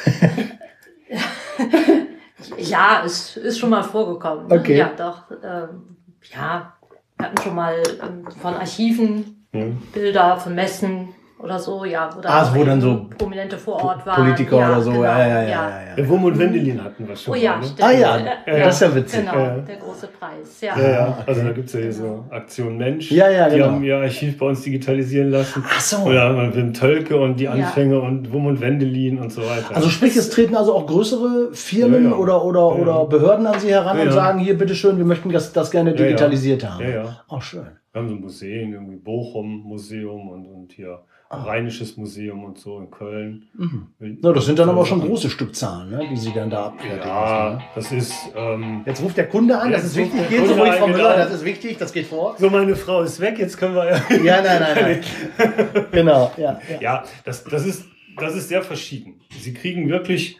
ja, 2.57 3.03
es 3.05 3.37
ist 3.37 3.59
schon 3.59 3.69
mal 3.69 3.83
vorgekommen. 3.83 4.51
Okay. 4.51 4.77
Ja, 4.77 4.91
doch. 4.95 5.23
Ähm, 5.43 5.97
ja, 6.33 6.73
wir 7.17 7.25
hatten 7.25 7.41
schon 7.41 7.55
mal 7.55 7.75
ähm, 8.01 8.27
von 8.41 8.53
Archiven. 8.55 9.47
Bilder 9.93 10.37
von 10.37 10.55
Messen 10.55 11.09
oder 11.43 11.59
so, 11.59 11.83
ja, 11.83 12.09
wo, 12.15 12.21
ah, 12.23 12.51
wo 12.55 12.63
dann 12.63 12.79
so 12.79 13.05
Prominente 13.17 13.57
vor 13.57 13.83
Ort 13.83 14.05
waren. 14.05 14.23
Politiker 14.23 14.59
ja, 14.59 14.69
oder 14.69 14.81
so, 14.81 14.91
genau, 14.91 15.03
ja, 15.03 15.27
ja, 15.27 15.41
ja. 15.41 15.49
ja, 15.49 15.97
ja. 15.97 16.09
Wum 16.09 16.23
und 16.23 16.39
Wendelin 16.39 16.81
hatten 16.81 17.05
wir 17.05 17.15
schon. 17.17 17.33
Oh 17.33 17.35
ja, 17.35 17.57
ne? 17.57 17.63
stimmt. 17.65 17.83
Ah 17.83 17.91
ja, 17.91 18.17
ja, 18.17 18.59
das 18.63 18.75
ist 18.75 18.81
ja 18.81 18.95
witzig. 18.95 19.19
Genau, 19.19 19.57
der 19.67 19.75
große 19.75 20.07
Preis, 20.07 20.61
ja. 20.61 20.79
Ja, 20.79 20.89
ja. 20.89 21.17
Also 21.27 21.43
da 21.43 21.51
gibt 21.51 21.67
es 21.67 21.73
ja 21.73 21.81
hier 21.81 21.91
so 21.91 22.23
Aktion 22.29 22.77
Mensch. 22.77 23.11
Ja, 23.11 23.29
ja, 23.29 23.49
die 23.49 23.57
genau. 23.57 23.71
haben 23.71 23.83
ihr 23.83 23.97
Archiv 23.97 24.37
bei 24.37 24.45
uns 24.45 24.61
digitalisieren 24.61 25.31
lassen. 25.31 25.65
Ach 25.67 25.81
so. 25.81 25.97
Oder 25.97 26.31
man 26.31 26.55
Wim 26.55 26.73
Tölke 26.73 27.17
und 27.17 27.37
die 27.37 27.49
Anfänge 27.49 27.99
und 27.99 28.31
Wum 28.31 28.45
und 28.45 28.61
Wendelin 28.61 29.19
und 29.19 29.33
so 29.33 29.41
weiter. 29.41 29.75
Also 29.75 29.89
sprich, 29.89 30.15
es 30.15 30.29
treten 30.29 30.55
also 30.55 30.73
auch 30.73 30.87
größere 30.87 31.49
Firmen 31.51 32.13
oder, 32.13 32.45
oder, 32.45 32.73
oder 32.73 33.05
Behörden 33.05 33.45
an 33.47 33.59
Sie 33.59 33.69
heran 33.69 33.99
und 33.99 34.13
sagen, 34.13 34.39
hier, 34.39 34.57
bitteschön, 34.57 34.97
wir 34.97 35.05
möchten 35.05 35.29
das, 35.29 35.51
das 35.51 35.71
gerne 35.71 35.93
digitalisiert 35.93 36.63
haben. 36.63 36.81
Ja, 36.85 36.89
ja. 36.89 37.17
Auch 37.27 37.41
schön. 37.41 37.67
Wir 37.91 38.01
haben 38.01 38.09
so 38.09 38.15
Museen, 38.15 38.73
irgendwie 38.73 38.95
Bochum 38.95 39.61
Museum 39.65 40.29
und, 40.29 40.47
und 40.47 40.71
hier 40.71 40.99
Rheinisches 41.41 41.97
Museum 41.97 42.43
und 42.43 42.57
so 42.57 42.79
in 42.79 42.91
Köln. 42.91 43.47
Mhm. 43.53 43.87
Na, 44.21 44.31
das 44.31 44.45
sind 44.45 44.59
dann 44.59 44.69
aber 44.69 44.81
auch 44.81 44.85
schon 44.85 45.01
große 45.01 45.29
Stückzahlen, 45.29 45.89
ne, 45.89 46.07
die 46.09 46.17
Sie 46.17 46.31
dann 46.33 46.49
da 46.49 46.67
abfertigen. 46.67 47.07
Ja, 47.07 47.49
ne? 47.51 47.61
das 47.75 47.91
ist. 47.91 48.13
Ähm, 48.35 48.83
jetzt 48.85 49.01
ruft 49.01 49.17
der 49.17 49.27
Kunde 49.27 49.57
an, 49.57 49.71
das 49.71 49.85
ist 49.85 49.95
wichtig. 49.95 50.29
Gehen 50.29 50.47
Sie 50.47 50.53
ruhig, 50.53 50.73
Frau 50.73 50.87
Müller, 50.87 51.17
das 51.17 51.33
ist 51.33 51.45
wichtig, 51.45 51.77
das 51.77 51.91
geht 51.93 52.07
vor. 52.07 52.35
So, 52.37 52.49
meine 52.49 52.75
Frau 52.75 53.01
ist 53.01 53.19
weg, 53.19 53.39
jetzt 53.39 53.57
können 53.57 53.75
wir. 53.75 53.85
ja, 54.23 54.41
nein, 54.43 54.61
nein, 54.61 55.01
nein. 55.37 55.85
genau, 55.91 56.31
ja. 56.37 56.59
Ja, 56.69 56.81
ja 56.81 57.03
das, 57.25 57.43
das, 57.43 57.65
ist, 57.65 57.85
das 58.17 58.35
ist 58.35 58.49
sehr 58.49 58.61
verschieden. 58.61 59.19
Sie 59.37 59.53
kriegen 59.53 59.89
wirklich. 59.89 60.37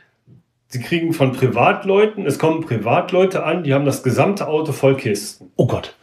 Sie 0.73 0.81
kriegen 0.81 1.13
von 1.13 1.33
Privatleuten, 1.33 2.25
es 2.25 2.39
kommen 2.39 2.61
Privatleute 2.61 3.43
an, 3.43 3.63
die 3.63 3.75
haben 3.75 3.85
das 3.85 4.01
gesamte 4.01 4.47
Auto 4.47 4.71
voll 4.71 4.97
Kisten. 4.97 5.51
Oh 5.55 5.67
Gott 5.67 5.95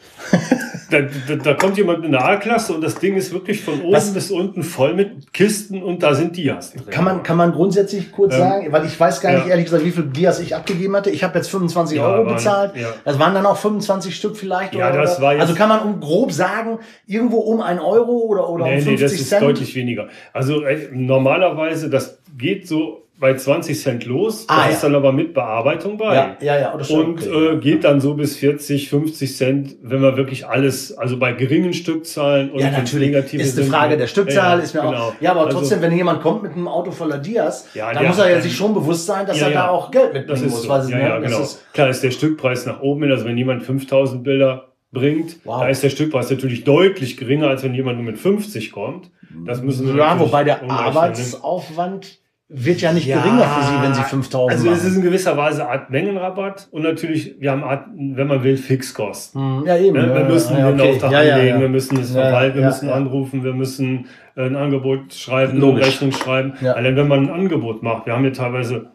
da, 0.91 1.01
da, 1.01 1.37
da, 1.37 1.55
kommt 1.55 1.77
jemand 1.77 2.05
in 2.05 2.13
der 2.13 2.25
A-Klasse 2.25 2.75
und 2.75 2.83
das 2.83 2.97
Ding 2.97 3.17
ist 3.17 3.33
wirklich 3.33 3.63
von 3.63 3.81
oben 3.81 3.93
Was? 3.93 4.13
bis 4.13 4.31
unten 4.31 4.63
voll 4.63 4.95
mit 4.95 5.33
Kisten 5.33 5.83
und 5.83 6.03
da 6.03 6.15
sind 6.15 6.37
Dias. 6.37 6.73
Drin. 6.73 6.91
Kann 6.91 7.05
man, 7.05 7.23
kann 7.23 7.37
man 7.37 7.53
grundsätzlich 7.53 8.11
kurz 8.13 8.35
ähm, 8.35 8.41
sagen, 8.41 8.73
weil 8.73 8.87
ich 8.87 8.99
weiß 8.99 9.21
gar 9.21 9.33
nicht 9.33 9.45
ja. 9.45 9.51
ehrlich 9.51 9.67
gesagt, 9.67 9.85
wie 9.85 9.91
viel 9.91 10.05
Dias 10.05 10.41
ich 10.41 10.55
abgegeben 10.55 10.97
hatte. 10.97 11.11
Ich 11.11 11.23
habe 11.23 11.39
jetzt 11.39 11.51
25 11.51 11.99
ja, 11.99 12.07
Euro 12.07 12.27
waren, 12.27 12.35
bezahlt. 12.35 12.77
Ja. 12.77 12.89
Das 13.05 13.19
waren 13.19 13.35
dann 13.35 13.47
auch 13.47 13.57
25 13.57 14.15
Stück 14.15 14.37
vielleicht. 14.37 14.75
Ja, 14.75 14.91
oder, 14.91 15.03
das 15.03 15.21
war 15.21 15.33
jetzt, 15.33 15.43
also 15.43 15.55
kann 15.55 15.69
man 15.69 15.81
um 15.81 16.01
grob 16.01 16.33
sagen, 16.33 16.79
irgendwo 17.07 17.39
um 17.39 17.61
ein 17.61 17.79
Euro 17.79 18.13
oder, 18.13 18.49
oder 18.49 18.65
nee, 18.65 18.79
um 18.79 18.83
50 18.83 18.93
nee, 18.93 19.03
das 19.03 19.13
ist 19.13 19.29
Cent? 19.29 19.43
deutlich 19.43 19.75
weniger. 19.75 20.09
Also 20.33 20.63
äh, 20.63 20.89
normalerweise, 20.93 21.89
das 21.89 22.19
geht 22.37 22.67
so 22.67 23.07
bei 23.21 23.35
20 23.35 23.79
Cent 23.79 24.07
los, 24.07 24.47
ah, 24.49 24.65
da 24.65 24.71
ist 24.71 24.83
dann 24.83 24.95
aber 24.95 25.13
mit 25.13 25.35
Bearbeitung 25.35 25.99
bei. 25.99 26.15
Ja, 26.15 26.37
ja, 26.41 26.59
ja. 26.59 26.75
Oder 26.75 26.85
schon, 26.85 27.05
und 27.05 27.29
okay. 27.29 27.55
äh, 27.55 27.57
geht 27.59 27.85
dann 27.85 28.01
so 28.01 28.15
bis 28.15 28.37
40, 28.37 28.89
50 28.89 29.37
Cent, 29.37 29.77
wenn 29.83 30.01
man 30.01 30.17
wirklich 30.17 30.47
alles, 30.49 30.97
also 30.97 31.19
bei 31.19 31.35
geringen 31.35 31.75
Stückzahlen 31.75 32.51
und 32.51 32.61
ja, 32.61 32.71
natürlich. 32.71 33.11
negative 33.11 33.43
ist 33.43 33.59
eine 33.59 33.69
Frage 33.69 33.99
der 33.99 34.07
Stückzahl, 34.07 34.59
ja, 34.59 34.65
ist 34.65 34.75
mir 34.75 34.81
genau. 34.81 34.97
auch. 34.97 35.13
Ja, 35.21 35.33
aber 35.33 35.47
also, 35.47 35.59
trotzdem, 35.59 35.83
wenn 35.83 35.95
jemand 35.95 36.23
kommt 36.23 36.43
mit 36.43 36.53
einem 36.53 36.67
Auto 36.67 36.93
voller 36.93 37.19
Dias, 37.19 37.69
ja, 37.75 37.93
dann 37.93 38.07
muss 38.07 38.19
er 38.19 38.31
ja 38.31 38.41
sich 38.41 38.57
schon 38.57 38.73
bewusst 38.73 39.05
sein, 39.05 39.27
dass 39.27 39.41
er 39.41 39.51
da 39.51 39.69
auch 39.69 39.91
Geld 39.91 40.15
mitbringen 40.15 40.49
muss. 40.49 40.63
So. 40.63 40.73
ja, 40.73 40.99
ja, 40.99 41.19
genau. 41.19 41.43
Ist 41.43 41.63
Klar 41.75 41.91
ist 41.91 42.03
der 42.03 42.13
Stückpreis 42.13 42.65
nach 42.65 42.81
oben 42.81 43.03
hin, 43.03 43.13
also 43.13 43.27
wenn 43.27 43.37
jemand 43.37 43.63
5000 43.63 44.25
Bilder 44.25 44.69
bringt, 44.93 45.37
wow. 45.45 45.61
da 45.61 45.69
ist 45.69 45.83
der 45.83 45.91
Stückpreis 45.91 46.31
natürlich 46.31 46.65
deutlich 46.65 47.19
geringer, 47.19 47.49
als 47.49 47.63
wenn 47.63 47.75
jemand 47.75 47.99
nur 47.99 48.07
mit 48.07 48.19
50 48.19 48.73
kommt. 48.73 49.11
Das 49.47 49.63
müssen 49.63 49.87
wir 49.87 49.95
Ja, 49.95 50.19
wobei 50.19 50.43
der 50.43 50.69
Arbeitsaufwand 50.69 52.20
wird 52.53 52.81
ja 52.81 52.93
nicht 52.93 53.07
ja, 53.07 53.21
geringer 53.21 53.45
für 53.45 53.63
Sie, 53.63 53.83
wenn 53.83 53.95
Sie 53.95 54.03
5000 54.03 54.53
Also 54.53 54.71
es 54.71 54.85
ist 54.85 54.97
in 54.97 55.03
gewisser 55.03 55.37
Weise 55.37 55.69
Art 55.69 55.91
Mengenrabatt 55.91 56.69
und 56.73 56.83
natürlich, 56.83 57.37
wir 57.39 57.53
haben 57.53 57.63
Art, 57.63 57.87
wenn 57.95 58.27
man 58.27 58.43
will, 58.43 58.57
Fixkosten. 58.57 59.41
Hm, 59.41 59.67
ja, 59.67 59.77
eben. 59.79 59.97
Ne? 59.97 60.13
Wir 60.13 60.25
müssen 60.25 60.59
ja, 60.59 60.71
den 60.73 60.81
okay. 60.81 60.91
Auftrag 60.91 61.13
ja, 61.13 61.35
anlegen, 61.35 61.61
wir 61.61 61.69
müssen 61.69 62.01
es 62.01 62.11
verwalten, 62.11 62.59
wir 62.59 62.67
müssen 62.67 62.91
anrufen, 62.91 63.45
wir 63.45 63.55
müssen 63.55 64.07
ein 64.35 64.57
Angebot 64.57 65.15
schreiben, 65.15 65.63
eine 65.63 65.77
Rechnung 65.77 66.13
schreiben. 66.13 66.55
Allein 66.63 66.97
wenn 66.97 67.09
man 67.09 67.29
ein 67.29 67.31
Angebot 67.31 67.83
macht, 67.83 68.07
wir 68.07 68.15
haben 68.15 68.25
ja 68.25 68.33
teilweise 68.33 68.91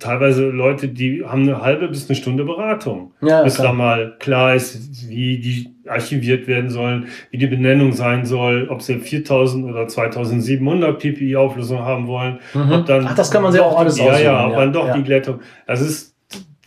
teilweise 0.00 0.48
Leute, 0.48 0.88
die 0.88 1.24
haben 1.24 1.42
eine 1.42 1.60
halbe 1.60 1.86
bis 1.88 2.08
eine 2.08 2.16
Stunde 2.16 2.44
Beratung, 2.44 3.12
ja, 3.20 3.44
bis 3.44 3.54
klar. 3.54 3.68
da 3.68 3.72
mal 3.72 4.16
klar 4.18 4.54
ist, 4.54 5.08
wie 5.08 5.38
die 5.38 5.70
archiviert 5.88 6.48
werden 6.48 6.68
sollen, 6.68 7.06
wie 7.30 7.38
die 7.38 7.46
Benennung 7.46 7.92
sein 7.92 8.26
soll, 8.26 8.68
ob 8.68 8.82
sie 8.82 8.98
4000 8.98 9.64
oder 9.66 9.86
2700 9.86 10.98
PPI 10.98 11.36
Auflösung 11.36 11.78
haben 11.78 12.08
wollen, 12.08 12.40
mhm. 12.54 12.72
ob 12.72 12.86
dann 12.86 13.06
Ach, 13.06 13.14
das 13.14 13.30
kann 13.30 13.42
man 13.42 13.52
sich 13.52 13.60
auch 13.60 13.78
alles 13.78 13.98
Ja, 13.98 14.06
aussuchen, 14.06 14.24
ja, 14.24 14.46
ob 14.46 14.52
ja, 14.52 14.58
dann 14.58 14.72
doch 14.72 14.86
ja. 14.88 14.96
die 14.96 15.04
Glättung. 15.04 15.40
Das 15.68 15.80
ist, 15.80 16.16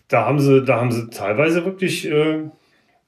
da 0.07 0.25
haben 0.25 0.39
sie, 0.39 0.63
da 0.63 0.79
haben 0.79 0.91
sie 0.91 1.09
teilweise 1.09 1.65
wirklich, 1.65 2.09
äh, 2.09 2.43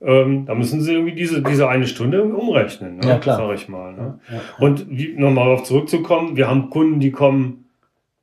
ähm, 0.01 0.45
da 0.45 0.53
müssen 0.53 0.81
sie 0.81 0.93
irgendwie 0.93 1.15
diese, 1.15 1.41
diese 1.41 1.69
eine 1.69 1.87
Stunde 1.87 2.23
umrechnen, 2.23 2.97
ne? 2.97 3.07
ja, 3.07 3.17
klar. 3.19 3.37
sag 3.37 3.55
ich 3.55 3.69
mal. 3.69 3.93
Ne? 3.93 4.19
Und 4.59 4.85
wie, 4.89 5.13
nochmal 5.17 5.45
darauf 5.45 5.63
zurückzukommen, 5.63 6.35
wir 6.35 6.49
haben 6.49 6.69
Kunden, 6.69 6.99
die 6.99 7.11
kommen 7.11 7.65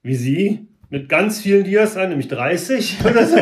wie 0.02 0.14
Sie, 0.14 0.68
mit 0.90 1.08
ganz 1.08 1.40
vielen 1.40 1.64
Dias 1.64 1.96
an, 1.96 2.08
nämlich 2.08 2.28
30 2.28 2.98
oder 3.04 3.26
so. 3.26 3.36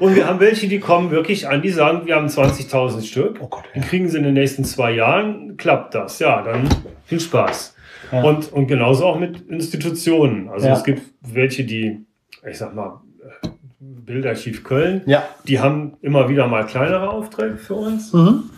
Und 0.00 0.16
wir 0.16 0.26
haben 0.26 0.40
welche, 0.40 0.68
die 0.68 0.80
kommen 0.80 1.10
wirklich 1.10 1.48
an, 1.48 1.62
die 1.62 1.70
sagen, 1.70 2.06
wir 2.06 2.16
haben 2.16 2.26
20.000 2.26 3.02
Stück. 3.02 3.38
Oh 3.40 3.46
Gott. 3.46 3.64
Die 3.74 3.80
kriegen 3.80 4.08
sie 4.08 4.18
in 4.18 4.24
den 4.24 4.34
nächsten 4.34 4.64
zwei 4.64 4.92
Jahren, 4.92 5.56
klappt 5.56 5.94
das. 5.94 6.18
Ja, 6.18 6.42
dann 6.42 6.68
viel 7.04 7.20
Spaß. 7.20 7.76
Ja. 8.10 8.22
Und, 8.22 8.52
und 8.52 8.66
genauso 8.66 9.06
auch 9.06 9.18
mit 9.18 9.48
Institutionen. 9.48 10.48
Also 10.48 10.66
ja. 10.66 10.74
es 10.74 10.82
gibt 10.82 11.02
welche, 11.20 11.64
die, 11.64 12.04
ich 12.48 12.58
sag 12.58 12.74
mal, 12.74 13.00
Bildarchiv 13.80 14.64
Köln, 14.64 15.02
ja. 15.06 15.22
die 15.46 15.60
haben 15.60 15.98
immer 16.00 16.28
wieder 16.28 16.48
mal 16.48 16.66
kleinere 16.66 17.10
Aufträge 17.10 17.58
für 17.58 17.74
uns. 17.74 18.12
Mhm. 18.12 18.50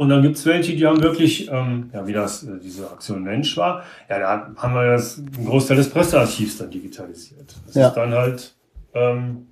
Und 0.00 0.08
dann 0.08 0.22
gibt 0.22 0.38
es 0.38 0.46
welche, 0.46 0.74
die 0.74 0.86
haben 0.86 1.02
wirklich, 1.02 1.50
ähm, 1.50 1.90
ja, 1.92 2.06
wie 2.06 2.14
das 2.14 2.42
äh, 2.42 2.58
diese 2.58 2.90
Aktion 2.90 3.22
Mensch 3.22 3.54
war, 3.58 3.84
ja, 4.08 4.18
da 4.18 4.50
haben 4.56 4.74
wir 4.74 4.92
das 4.92 5.18
einen 5.18 5.44
Großteil 5.44 5.76
des 5.76 5.90
Pressearchivs 5.90 6.56
dann 6.56 6.70
digitalisiert. 6.70 7.54
Das 7.66 7.74
ja. 7.74 7.88
ist 7.88 7.94
dann 7.96 8.14
halt 8.14 8.54
ähm, 8.94 9.46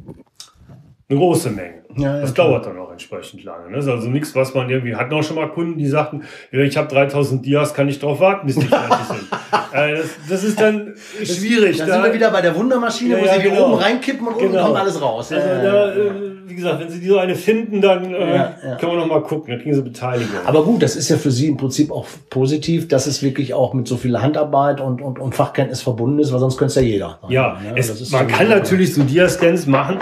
eine 1.11 1.19
große 1.19 1.51
Menge. 1.51 1.79
Ja, 1.97 2.21
das 2.21 2.35
dauert 2.35 2.67
dann 2.67 2.79
auch 2.79 2.93
entsprechend 2.93 3.43
lange. 3.43 3.71
Ne? 3.71 3.77
Das 3.77 3.87
ist 3.87 3.91
also 3.91 4.09
nichts, 4.09 4.35
was 4.35 4.55
man 4.55 4.69
irgendwie, 4.69 4.95
hatten 4.95 5.13
auch 5.15 5.23
schon 5.23 5.37
mal 5.37 5.49
Kunden, 5.49 5.79
die 5.79 5.87
sagten, 5.87 6.23
ich 6.53 6.77
habe 6.77 6.89
3000 6.89 7.45
Dias, 7.45 7.73
kann 7.73 7.89
ich 7.89 7.99
darauf 7.99 8.21
warten, 8.21 8.47
bis 8.47 8.57
die 8.57 8.67
fertig 8.67 8.99
sind. 9.09 9.21
äh, 9.73 9.97
das, 9.97 10.07
das, 10.29 10.45
ist 10.45 10.61
dann 10.61 10.95
schwierig. 11.25 11.79
Da, 11.79 11.87
da 11.87 11.95
sind 11.95 12.05
wir 12.05 12.15
wieder 12.15 12.31
bei 12.31 12.43
der 12.43 12.55
Wundermaschine, 12.55 13.17
ja, 13.17 13.25
wo 13.25 13.39
sie 13.39 13.49
genau. 13.49 13.73
oben 13.73 13.83
reinkippen 13.83 14.27
und 14.27 14.39
genau. 14.39 14.51
unten 14.51 14.65
kommt 14.65 14.77
alles 14.77 15.01
raus. 15.01 15.33
Also 15.33 15.49
da, 15.49 15.95
äh, 15.95 16.11
wie 16.47 16.55
gesagt, 16.55 16.81
wenn 16.81 16.91
sie 16.91 17.07
so 17.07 17.19
eine 17.19 17.35
finden, 17.35 17.81
dann 17.81 18.15
äh, 18.15 18.37
ja, 18.37 18.77
können 18.79 18.93
wir 18.93 18.99
noch 18.99 19.07
mal 19.07 19.23
gucken, 19.23 19.51
dann 19.51 19.63
kriegen 19.63 19.75
sie 19.75 19.83
Beteiligung. 19.83 20.37
Aber 20.45 20.63
gut, 20.65 20.83
das 20.83 20.95
ist 20.95 21.09
ja 21.09 21.17
für 21.17 21.31
sie 21.31 21.49
im 21.49 21.57
Prinzip 21.57 21.91
auch 21.91 22.07
positiv, 22.29 22.87
dass 22.87 23.07
es 23.07 23.23
wirklich 23.23 23.55
auch 23.55 23.73
mit 23.73 23.89
so 23.89 23.97
viel 23.97 24.21
Handarbeit 24.21 24.83
und, 24.83 25.01
und, 25.01 25.19
und 25.19 25.35
Fachkenntnis 25.35 25.81
verbunden 25.81 26.19
ist, 26.19 26.33
weil 26.33 26.41
sonst 26.41 26.59
könnte 26.59 26.71
es 26.71 26.75
ja 26.77 26.83
jeder. 26.83 27.19
Ja, 27.29 27.59
ne? 27.63 27.73
es, 27.77 28.11
man 28.13 28.29
kann 28.29 28.51
natürlich 28.51 28.95
so 28.95 29.03
Dia-Scans 29.03 29.67
machen, 29.67 29.99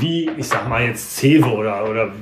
wie, 0.00 0.30
ich 0.36 0.46
sag 0.46 0.68
mal 0.68 0.84
jetzt 0.84 1.16
Cevo 1.16 1.58
oder, 1.58 1.88
oder 1.88 2.12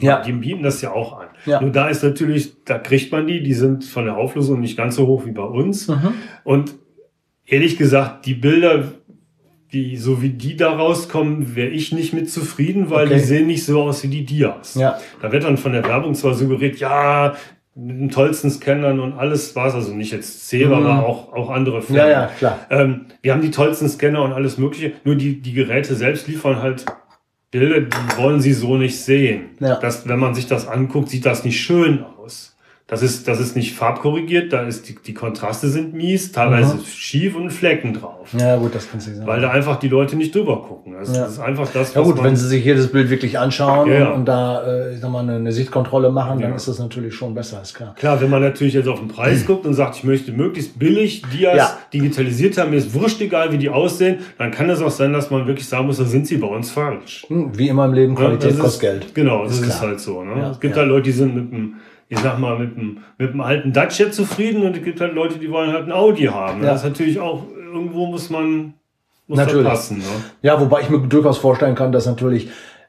ja. 0.00 0.22
die 0.22 0.32
bieten 0.32 0.62
das 0.62 0.82
ja 0.82 0.92
auch 0.92 1.20
an. 1.20 1.26
Ja. 1.44 1.60
Nur 1.60 1.70
da 1.70 1.88
ist 1.88 2.02
natürlich, 2.02 2.64
da 2.64 2.78
kriegt 2.78 3.12
man 3.12 3.26
die, 3.26 3.42
die 3.42 3.54
sind 3.54 3.84
von 3.84 4.04
der 4.04 4.16
Auflösung 4.16 4.60
nicht 4.60 4.76
ganz 4.76 4.96
so 4.96 5.06
hoch 5.06 5.24
wie 5.26 5.32
bei 5.32 5.44
uns. 5.44 5.88
Mhm. 5.88 6.14
Und 6.44 6.74
ehrlich 7.46 7.76
gesagt, 7.76 8.26
die 8.26 8.34
Bilder, 8.34 8.92
die, 9.72 9.96
so 9.96 10.22
wie 10.22 10.30
die 10.30 10.56
da 10.56 10.70
rauskommen, 10.70 11.56
wäre 11.56 11.68
ich 11.68 11.92
nicht 11.92 12.12
mit 12.12 12.30
zufrieden, 12.30 12.90
weil 12.90 13.06
okay. 13.06 13.14
die 13.14 13.20
sehen 13.20 13.46
nicht 13.46 13.64
so 13.64 13.82
aus 13.82 14.02
wie 14.02 14.08
die 14.08 14.24
Dias. 14.24 14.74
Ja. 14.74 14.98
Da 15.22 15.32
wird 15.32 15.44
dann 15.44 15.56
von 15.56 15.72
der 15.72 15.84
Werbung 15.84 16.14
zwar 16.14 16.34
suggeriert, 16.34 16.78
ja, 16.78 17.34
mit 17.78 18.00
den 18.00 18.08
tollsten 18.08 18.50
Scannern 18.50 19.00
und 19.00 19.12
alles 19.12 19.54
war 19.54 19.66
es, 19.66 19.74
also 19.74 19.92
nicht 19.92 20.10
jetzt 20.10 20.48
Ceva, 20.48 20.80
mhm. 20.80 20.86
aber 20.86 21.06
auch, 21.06 21.32
auch 21.34 21.50
andere 21.50 21.82
Firmen. 21.82 22.06
Ja, 22.06 22.10
ja, 22.10 22.26
klar. 22.38 22.58
Ähm, 22.70 23.06
wir 23.20 23.34
haben 23.34 23.42
die 23.42 23.50
tollsten 23.50 23.88
Scanner 23.88 24.22
und 24.22 24.32
alles 24.32 24.56
mögliche, 24.56 24.92
nur 25.04 25.14
die, 25.14 25.42
die 25.42 25.52
Geräte 25.52 25.94
selbst 25.94 26.26
liefern 26.26 26.62
halt 26.62 26.86
Bilder, 27.58 27.80
die 27.80 28.16
wollen 28.16 28.40
sie 28.40 28.52
so 28.52 28.76
nicht 28.76 28.98
sehen. 28.98 29.50
Ja. 29.60 29.76
Das, 29.76 30.08
wenn 30.08 30.18
man 30.18 30.34
sich 30.34 30.46
das 30.46 30.66
anguckt, 30.66 31.08
sieht 31.08 31.26
das 31.26 31.44
nicht 31.44 31.60
schön 31.60 32.04
aus. 32.18 32.55
Das 32.88 33.02
ist, 33.02 33.26
das 33.26 33.40
ist 33.40 33.56
nicht 33.56 33.74
farbkorrigiert, 33.74 34.52
da 34.52 34.62
ist 34.62 34.88
die, 34.88 34.94
die 34.94 35.12
Kontraste 35.12 35.68
sind 35.68 35.92
mies, 35.92 36.30
teilweise 36.30 36.76
mhm. 36.76 36.84
schief 36.84 37.34
und 37.34 37.50
Flecken 37.50 37.94
drauf. 37.94 38.28
Ja, 38.38 38.54
gut, 38.58 38.76
das 38.76 38.88
kann 38.88 39.00
sich 39.00 39.16
sagen. 39.16 39.26
Weil 39.26 39.40
da 39.40 39.50
einfach 39.50 39.80
die 39.80 39.88
Leute 39.88 40.14
nicht 40.14 40.32
drüber 40.32 40.62
gucken. 40.62 40.92
Das, 40.92 41.16
ja. 41.16 41.26
ist 41.26 41.40
einfach 41.40 41.66
das, 41.66 41.88
was 41.88 41.94
Ja 41.94 42.02
gut, 42.02 42.22
wenn 42.22 42.36
sie 42.36 42.46
sich 42.46 42.62
hier 42.62 42.76
das 42.76 42.86
Bild 42.86 43.10
wirklich 43.10 43.40
anschauen 43.40 43.90
ja, 43.90 43.98
ja. 43.98 44.10
und 44.10 44.24
da, 44.26 44.62
äh, 44.62 44.94
ich 44.94 45.00
sag 45.00 45.10
mal, 45.10 45.18
eine, 45.18 45.34
eine 45.34 45.50
Sichtkontrolle 45.50 46.12
machen, 46.12 46.40
dann 46.40 46.54
ist 46.54 46.68
das 46.68 46.78
natürlich 46.78 47.12
schon 47.12 47.34
besser, 47.34 47.60
ist 47.60 47.74
klar. 47.74 47.92
Klar, 47.96 48.20
wenn 48.20 48.30
man 48.30 48.40
natürlich 48.40 48.74
jetzt 48.74 48.86
auf 48.86 49.00
den 49.00 49.08
Preis 49.08 49.44
guckt 49.48 49.66
und 49.66 49.74
sagt, 49.74 49.96
ich 49.96 50.04
möchte 50.04 50.30
möglichst 50.30 50.78
billig 50.78 51.24
Dias 51.36 51.76
digitalisiert 51.92 52.56
haben, 52.56 52.70
mir 52.70 52.76
ist 52.76 52.94
wurscht 52.94 53.20
egal, 53.20 53.50
wie 53.50 53.58
die 53.58 53.68
aussehen, 53.68 54.18
dann 54.38 54.52
kann 54.52 54.70
es 54.70 54.80
auch 54.80 54.92
sein, 54.92 55.12
dass 55.12 55.32
man 55.32 55.48
wirklich 55.48 55.68
sagen 55.68 55.86
muss, 55.86 55.98
da 55.98 56.04
sind 56.04 56.28
sie 56.28 56.36
bei 56.36 56.46
uns 56.46 56.70
falsch. 56.70 57.26
Hm, 57.26 57.58
wie 57.58 57.68
immer 57.68 57.86
im 57.86 57.94
Leben, 57.94 58.14
Qualität 58.14 58.56
kostet 58.60 58.80
Geld. 58.80 59.14
Genau, 59.16 59.42
das 59.42 59.54
ist, 59.58 59.66
ist 59.66 59.80
halt 59.80 59.98
so. 59.98 60.22
Ne? 60.22 60.50
es 60.52 60.60
gibt 60.60 60.76
halt 60.76 60.86
Leute, 60.86 61.02
die 61.02 61.12
sind 61.12 61.34
mit 61.34 61.52
einem 61.52 61.74
ich 62.08 62.18
sag 62.18 62.38
mal, 62.38 62.58
mit 62.58 62.76
dem, 62.76 62.98
mit 63.18 63.32
dem 63.32 63.40
alten 63.40 63.72
Dacia 63.72 64.10
zufrieden 64.10 64.64
und 64.64 64.76
es 64.76 64.82
gibt 64.84 65.00
halt 65.00 65.14
Leute, 65.14 65.38
die 65.38 65.50
wollen 65.50 65.72
halt 65.72 65.86
ein 65.86 65.92
Audi 65.92 66.24
haben. 66.24 66.62
Ja. 66.62 66.70
Das 66.70 66.82
ist 66.82 66.88
natürlich 66.88 67.18
auch, 67.18 67.44
irgendwo 67.72 68.06
muss 68.06 68.30
man, 68.30 68.74
muss 69.26 69.38
natürlich. 69.38 69.66
passen. 69.66 69.98
Ne? 69.98 70.04
Ja, 70.42 70.60
wobei 70.60 70.82
ich 70.82 70.90
mir 70.90 71.00
durchaus 71.00 71.38
vorstellen 71.38 71.74
kann, 71.74 71.92
dass 71.92 72.06
natürlich 72.06 72.48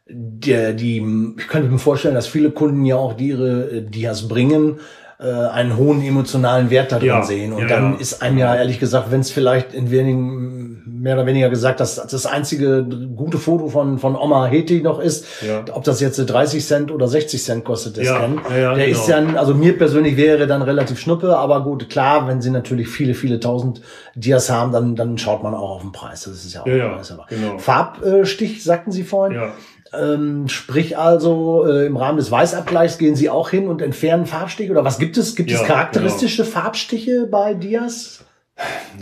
der, 0.10 0.74
die, 0.74 1.04
ich 1.38 1.48
könnte 1.48 1.70
mir 1.70 1.80
vorstellen, 1.80 2.16
dass 2.16 2.28
viele 2.28 2.52
Kunden 2.52 2.86
ja 2.86 2.96
auch 2.96 3.14
die 3.14 3.30
ihre 3.30 3.82
Dias 3.82 4.28
bringen, 4.28 4.80
äh, 5.20 5.26
einen 5.26 5.76
hohen 5.78 6.02
emotionalen 6.02 6.70
Wert 6.70 6.92
da 6.92 7.00
drin 7.00 7.08
ja, 7.08 7.24
sehen. 7.24 7.54
Und 7.54 7.64
ja, 7.64 7.68
dann 7.68 7.94
ja. 7.94 8.00
ist 8.00 8.22
einem 8.22 8.38
ja 8.38 8.56
ehrlich 8.56 8.80
gesagt, 8.80 9.12
wenn 9.12 9.22
es 9.22 9.32
vielleicht 9.32 9.74
in 9.74 9.90
wenigen, 9.92 10.57
mehr 11.00 11.16
oder 11.16 11.26
weniger 11.26 11.50
gesagt, 11.50 11.80
dass 11.80 11.96
das 11.96 12.26
einzige 12.26 12.84
gute 13.16 13.38
Foto 13.38 13.68
von, 13.68 14.00
von 14.00 14.16
Oma 14.16 14.46
Heti 14.48 14.82
noch 14.82 15.00
ist, 15.00 15.26
ob 15.74 15.84
das 15.84 16.00
jetzt 16.00 16.18
30 16.18 16.66
Cent 16.66 16.92
oder 16.92 17.08
60 17.08 17.44
Cent 17.44 17.66
kostet, 17.66 17.98
das 17.98 18.06
ja, 18.06 18.18
Scan. 18.18 18.42
der 18.50 18.74
genau. 18.74 18.86
ist 18.86 19.08
ja, 19.08 19.18
also 19.36 19.54
mir 19.54 19.78
persönlich 19.78 20.18
wäre 20.18 20.48
dann 20.48 20.62
relativ 20.62 21.00
schnuppe, 21.00 21.38
aber 21.38 21.64
gut, 21.64 21.90
klar, 21.90 22.28
wenn 22.28 22.42
sie 22.42 22.52
natürlich 22.52 22.88
viele, 22.88 23.14
viele 23.14 23.40
tausend 23.40 23.82
Dias 24.16 24.50
haben, 24.50 24.72
dann, 24.72 24.96
dann 24.96 25.18
schaut 25.18 25.44
man 25.44 25.54
auch 25.54 25.76
auf 25.76 25.82
den 25.82 25.92
Preis. 25.92 26.24
Das 26.24 26.44
ist 26.44 26.54
ja 26.54 26.62
auch 26.62 26.68
ja, 26.68 26.90
Preis, 26.90 27.14
genau. 27.30 27.58
Farbstich, 27.58 28.64
sagten 28.64 28.92
Sie 28.92 29.04
vorhin. 29.04 29.38
Ja. 29.38 29.54
Ähm, 29.94 30.48
sprich 30.50 30.98
also, 30.98 31.66
äh, 31.66 31.86
im 31.86 31.98
Rahmen 31.98 32.18
des 32.18 32.30
Weißabgleichs 32.30 32.98
gehen 32.98 33.16
Sie 33.16 33.30
auch 33.30 33.50
hin 33.50 33.68
und 33.68 33.82
entfernen 33.82 34.26
Farbstiche? 34.26 34.72
Oder 34.72 34.84
was 34.84 35.00
gibt 35.00 35.18
es? 35.18 35.36
Gibt 35.36 35.50
ja, 35.50 35.62
es 35.62 35.68
charakteristische 35.68 36.44
genau. 36.44 36.56
Farbstiche 36.56 37.28
bei 37.30 37.54
Dias? 37.54 38.20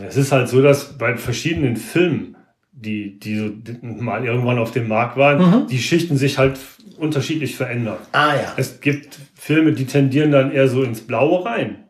Es 0.05 0.17
ist 0.17 0.31
halt 0.31 0.49
so, 0.49 0.61
dass 0.61 0.97
bei 0.97 1.15
verschiedenen 1.15 1.77
Filmen, 1.77 2.35
die, 2.71 3.19
die 3.19 3.37
so 3.37 3.51
mal 3.81 4.25
irgendwann 4.25 4.59
auf 4.59 4.71
dem 4.71 4.87
Markt 4.87 5.17
waren, 5.17 5.37
mhm. 5.39 5.67
die 5.67 5.79
Schichten 5.79 6.17
sich 6.17 6.37
halt 6.37 6.59
unterschiedlich 6.97 7.55
verändern. 7.55 7.97
Ah 8.11 8.35
ja. 8.35 8.53
Es 8.57 8.81
gibt 8.81 9.19
Filme, 9.35 9.73
die 9.73 9.85
tendieren 9.85 10.31
dann 10.31 10.51
eher 10.51 10.67
so 10.67 10.83
ins 10.83 11.01
Blaue 11.01 11.45
rein. 11.45 11.85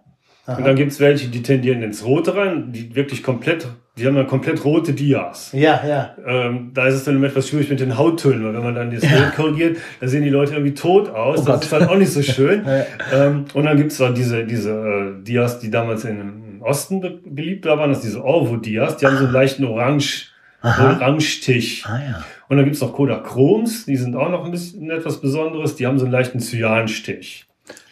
Aha. 0.46 0.58
Und 0.58 0.68
dann 0.68 0.76
gibt 0.76 0.92
es 0.92 1.00
welche, 1.00 1.28
die 1.28 1.42
tendieren 1.42 1.82
ins 1.82 2.06
Rote 2.06 2.36
rein, 2.36 2.72
die 2.72 2.96
wirklich 2.96 3.24
komplett 3.24 3.68
die 3.98 4.06
haben 4.06 4.16
dann 4.16 4.28
komplett 4.28 4.66
rote 4.66 4.92
Dias. 4.92 5.52
Ja, 5.54 5.82
ja. 5.88 6.16
Ähm, 6.26 6.72
da 6.74 6.88
ist 6.88 6.96
es 6.96 7.06
dann 7.06 7.16
immer 7.16 7.28
etwas 7.28 7.48
schwierig 7.48 7.70
mit 7.70 7.80
den 7.80 7.98
Hauttönen, 7.98 8.44
weil 8.44 8.54
wenn 8.54 8.64
man 8.64 8.76
dann 8.76 8.92
das 8.92 9.04
ja. 9.04 9.24
Rot 9.24 9.36
korrigiert, 9.36 9.78
dann 10.02 10.10
sehen 10.10 10.24
die 10.24 10.30
Leute 10.30 10.54
irgendwie 10.54 10.74
tot 10.74 11.10
aus. 11.10 11.40
Oh 11.40 11.46
das 11.46 11.46
Gott. 11.46 11.64
ist 11.64 11.72
dann 11.72 11.88
auch 11.88 11.96
nicht 11.96 12.12
so 12.12 12.22
schön. 12.22 12.66
ja. 12.68 12.86
ähm, 13.14 13.46
und 13.54 13.64
dann 13.64 13.78
gibt's 13.78 13.98
es 13.98 14.14
diese, 14.14 14.44
diese 14.44 14.72
äh, 14.72 15.24
Dias, 15.24 15.60
die 15.60 15.72
damals 15.72 16.04
im 16.04 16.45
Osten 16.66 17.02
be 17.02 17.20
beliebt 17.26 17.66
waren, 17.66 17.90
das 17.90 18.02
diese 18.02 18.24
Orvo-Dias, 18.24 18.98
die 18.98 19.06
haben 19.06 19.18
so 19.18 19.26
einen 19.26 19.34
leichten 19.34 19.64
Orange, 19.66 20.32
Orange-Stich. 20.62 21.86
Ah, 21.86 22.00
ja. 22.00 22.24
Und 22.48 22.58
dann 22.58 22.66
gibt's 22.66 22.82
noch 22.82 22.94
Kodachroms, 22.94 23.86
die 23.86 23.96
sind 23.96 24.16
auch 24.16 24.30
noch 24.30 24.46
ein 24.46 24.52
bisschen 24.52 24.90
etwas 24.90 25.22
Besonderes, 25.22 25.76
die 25.76 25.88
haben 25.88 25.98
so 25.98 26.06
einen 26.06 26.12
leichten 26.12 26.40
Cyanstich. 26.40 27.46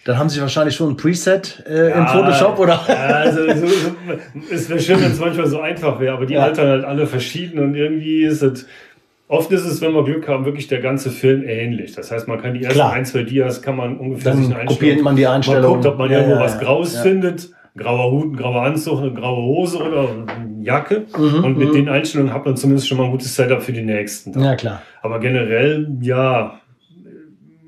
Dann 0.05 0.17
haben 0.17 0.27
Sie 0.27 0.41
wahrscheinlich 0.41 0.75
schon 0.75 0.91
ein 0.91 0.97
Preset 0.97 1.63
äh, 1.65 1.89
ja, 1.89 1.95
im 1.95 2.07
Photoshop, 2.07 2.59
oder? 2.59 2.81
Also 2.89 3.47
so, 3.53 3.67
so, 3.67 3.95
es 4.51 4.69
wäre 4.69 4.79
schön, 4.79 5.01
wenn 5.01 5.11
es 5.11 5.19
manchmal 5.19 5.47
so 5.47 5.61
einfach 5.61 5.99
wäre, 5.99 6.15
aber 6.15 6.25
die 6.25 6.33
ja. 6.33 6.43
altern 6.43 6.67
halt 6.67 6.83
alle 6.83 7.07
verschieden 7.07 7.59
und 7.59 7.75
irgendwie 7.75 8.23
ist 8.23 8.41
es. 8.41 8.67
Oft 9.29 9.51
ist 9.51 9.63
es, 9.63 9.81
wenn 9.81 9.93
wir 9.93 10.03
Glück 10.03 10.27
haben, 10.27 10.45
wirklich 10.45 10.67
der 10.67 10.81
ganze 10.81 11.09
Film 11.09 11.43
ähnlich. 11.47 11.93
Das 11.93 12.11
heißt, 12.11 12.27
man 12.27 12.39
kann 12.41 12.53
die 12.53 12.63
ersten 12.63 12.79
Klar. 12.79 12.93
ein, 12.93 13.05
zwei 13.05 13.23
Dias 13.23 13.61
kann 13.61 13.77
man 13.77 13.97
ungefähr 13.97 14.33
Dann 14.33 14.43
sich 14.43 14.53
einstellen. 14.53 14.67
kopiert 14.67 15.01
man 15.01 15.15
die 15.15 15.25
Einstellung. 15.25 15.61
Man 15.61 15.71
guckt, 15.71 15.85
ob 15.85 15.97
man 15.97 16.11
ja, 16.11 16.19
irgendwo 16.19 16.39
was 16.39 16.59
Graues 16.59 16.97
findet. 16.97 17.49
Grauer 17.75 18.11
Hut, 18.11 18.33
ein 18.33 18.35
grauer 18.35 18.61
Anzug, 18.61 18.99
eine 18.99 19.13
graue 19.13 19.41
Hose 19.41 19.79
oder 19.79 20.07
eine 20.09 20.61
Jacke. 20.61 21.05
Mhm, 21.17 21.43
und 21.43 21.57
mit 21.57 21.69
mhm. 21.69 21.73
den 21.73 21.89
Einstellungen 21.89 22.33
hat 22.33 22.45
man 22.45 22.55
zumindest 22.55 22.87
schon 22.87 22.97
mal 22.97 23.05
ein 23.05 23.11
gutes 23.11 23.35
Setup 23.35 23.61
für 23.61 23.73
die 23.73 23.81
nächsten. 23.81 24.39
Ja, 24.39 24.55
klar. 24.55 24.81
Aber 25.01 25.19
generell, 25.19 25.97
ja, 26.01 26.61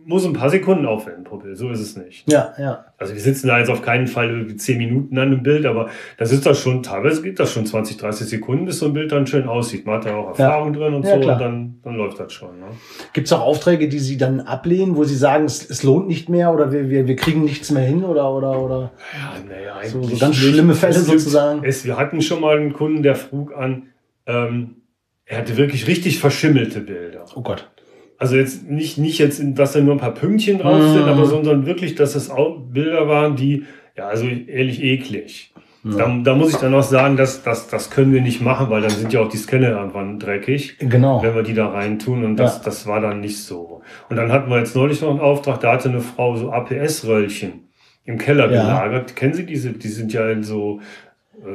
muss 0.06 0.26
ein 0.26 0.34
paar 0.34 0.50
Sekunden 0.50 0.86
aufwenden 0.86 1.26
Bild. 1.46 1.58
So 1.58 1.70
ist 1.70 1.80
es 1.80 1.96
nicht. 1.96 2.30
Ja, 2.32 2.54
ja. 2.58 2.86
Also 2.98 3.14
wir 3.14 3.22
sitzen 3.22 3.48
da 3.48 3.60
jetzt 3.60 3.70
auf 3.70 3.82
keinen 3.82 4.08
Fall 4.08 4.56
zehn 4.58 4.78
Minuten 4.78 5.18
an 5.18 5.28
einem 5.28 5.44
Bild, 5.44 5.66
aber 5.66 5.90
das 6.18 6.32
ist 6.32 6.46
das 6.46 6.60
schon, 6.60 6.84
teilweise 6.84 7.22
geht 7.22 7.40
das 7.40 7.52
schon 7.52 7.66
20, 7.66 7.98
30 7.98 8.28
Sekunden, 8.28 8.66
bis 8.66 8.80
so 8.80 8.88
ein 8.88 8.94
Bild 8.94 9.12
dann 9.12 9.28
schön 9.28 9.48
aussieht. 9.48 9.86
Man 9.86 9.96
hat 9.96 10.06
da 10.06 10.16
auch 10.16 10.30
Erfahrung 10.30 10.74
ja. 10.74 10.80
drin 10.80 10.94
und 10.96 11.06
ja, 11.06 11.16
so 11.16 11.20
klar. 11.22 11.36
und 11.36 11.42
dann, 11.42 11.80
dann 11.84 11.96
läuft 11.96 12.20
das 12.20 12.34
schon. 12.34 12.60
Ne? 12.60 12.66
Gibt 13.14 13.28
es 13.28 13.34
auch 13.34 13.42
Aufträge, 13.42 13.88
die 13.88 14.00
Sie 14.00 14.18
dann 14.18 14.42
ablehnen, 14.42 14.96
wo 14.96 15.04
Sie 15.04 15.16
sagen, 15.16 15.46
es, 15.46 15.70
es 15.70 15.84
lohnt 15.84 16.08
nicht 16.08 16.30
mehr 16.30 16.54
oder 16.54 16.72
wir, 16.72 16.90
wir, 16.90 17.08
wir 17.08 17.16
kriegen 17.16 17.44
nichts 17.44 17.72
mehr 17.72 17.84
hin 17.84 18.04
oder 18.04 18.32
oder 18.32 18.60
oder 18.60 18.92
ja, 19.14 19.44
naja, 19.48 19.90
so, 19.90 20.04
so 20.04 20.18
ganz 20.18 20.36
schlimme 20.36 20.74
Fälle 20.74 20.96
es 20.96 21.06
sozusagen? 21.06 21.64
Es, 21.64 21.86
wir 21.86 21.98
hatten 21.98 22.22
schon 22.22 22.42
mal 22.42 22.58
einen 22.58 22.74
Kunden, 22.74 23.04
der 23.04 23.16
frug 23.16 23.56
an, 23.56 23.88
ähm, 24.26 24.78
er 25.26 25.40
hatte 25.40 25.58
wirklich 25.58 25.88
richtig 25.88 26.20
verschimmelte 26.20 26.82
Bilder. 26.82 27.26
Oh 27.36 27.42
Gott. 27.42 27.70
Also 28.18 28.36
jetzt 28.36 28.70
nicht, 28.70 28.98
nicht 28.98 29.20
jetzt, 29.20 29.42
dass 29.44 29.74
da 29.74 29.82
nur 29.82 29.94
ein 29.94 30.00
paar 30.00 30.14
Pünktchen 30.14 30.60
drauf 30.60 30.82
sind, 30.82 31.06
mm. 31.06 31.10
aber 31.10 31.26
sondern 31.26 31.66
wirklich, 31.66 31.96
dass 31.96 32.16
es 32.16 32.30
auch 32.30 32.60
Bilder 32.60 33.08
waren, 33.08 33.36
die, 33.36 33.66
ja, 33.98 34.08
also 34.08 34.26
ehrlich 34.26 34.82
eklig. 34.82 35.54
Ja. 35.84 35.98
Da, 35.98 36.18
da 36.24 36.36
muss 36.36 36.50
ich 36.50 36.58
dann 36.58 36.74
auch 36.74 36.84
sagen, 36.84 37.16
dass, 37.16 37.44
dass 37.44 37.68
das 37.68 37.92
können 37.92 38.12
wir 38.12 38.22
nicht 38.22 38.42
machen, 38.42 38.70
weil 38.70 38.82
dann 38.82 38.90
sind 38.90 39.14
ja 39.14 39.20
auch 39.20 39.30
die 39.30 39.38
Scanner 39.38 39.70
irgendwann 39.70 40.18
dreckig. 40.18 40.78
Genau. 40.80 41.22
Wenn 41.22 41.36
wir 41.36 41.44
die 41.44 41.54
da 41.54 41.68
rein 41.68 42.00
tun 42.00 42.24
und 42.24 42.38
das, 42.38 42.58
ja. 42.58 42.64
das 42.64 42.88
war 42.88 43.02
dann 43.02 43.20
nicht 43.20 43.44
so. 43.44 43.82
Und 44.10 44.16
dann 44.16 44.32
hatten 44.32 44.50
wir 44.50 44.58
jetzt 44.58 44.76
neulich 44.76 45.02
noch 45.02 45.12
einen 45.12 45.20
Auftrag, 45.20 45.60
da 45.60 45.74
hatte 45.74 45.90
eine 45.90 46.02
Frau 46.02 46.36
so 46.38 46.52
APS-Röllchen 46.52 47.70
im 48.04 48.18
Keller 48.18 48.52
ja. 48.52 48.64
gelagert. 48.64 49.16
Kennen 49.16 49.34
Sie 49.34 49.46
diese? 49.46 49.74
Die 49.74 49.88
sind 49.88 50.12
ja 50.12 50.28
in 50.30 50.44
so 50.44 50.80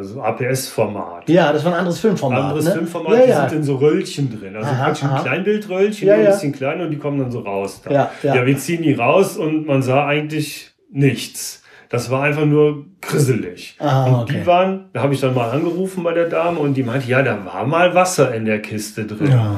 so 0.02 0.22
APS-Format. 0.22 1.28
Ja, 1.28 1.52
das 1.52 1.64
war 1.64 1.72
ein 1.72 1.78
anderes 1.78 2.00
Filmformat. 2.00 2.42
Anderes 2.44 2.64
ne? 2.66 2.72
Filmformat, 2.72 3.12
ja, 3.12 3.24
die 3.24 3.30
ja. 3.30 3.48
sind 3.48 3.58
in 3.58 3.64
so 3.64 3.76
Röllchen 3.76 4.38
drin. 4.38 4.56
Also 4.56 4.68
aha, 4.68 4.84
praktisch 4.84 5.04
ein 5.04 5.22
Kleinbildröllchen, 5.22 6.08
ja, 6.08 6.14
ein 6.14 6.26
bisschen 6.26 6.52
kleiner 6.52 6.84
und 6.84 6.90
die 6.90 6.98
kommen 6.98 7.18
dann 7.18 7.30
so 7.30 7.40
raus. 7.40 7.80
Da. 7.82 7.90
Ja, 7.90 8.10
ja. 8.22 8.36
ja, 8.36 8.46
wir 8.46 8.56
ziehen 8.58 8.82
die 8.82 8.94
raus 8.94 9.36
und 9.36 9.66
man 9.66 9.82
sah 9.82 10.06
eigentlich 10.06 10.70
nichts. 10.90 11.62
Das 11.88 12.08
war 12.08 12.22
einfach 12.22 12.46
nur 12.46 12.86
grisselig. 13.00 13.76
Ah, 13.80 14.04
und 14.04 14.14
okay. 14.14 14.32
die 14.40 14.46
waren, 14.46 14.90
da 14.92 15.02
habe 15.02 15.12
ich 15.12 15.20
dann 15.20 15.34
mal 15.34 15.50
angerufen 15.50 16.04
bei 16.04 16.14
der 16.14 16.28
Dame 16.28 16.60
und 16.60 16.74
die 16.74 16.84
meinte, 16.84 17.08
ja, 17.08 17.22
da 17.22 17.44
war 17.44 17.66
mal 17.66 17.94
Wasser 17.94 18.32
in 18.32 18.44
der 18.44 18.62
Kiste 18.62 19.06
drin. 19.06 19.32
Ja. 19.32 19.56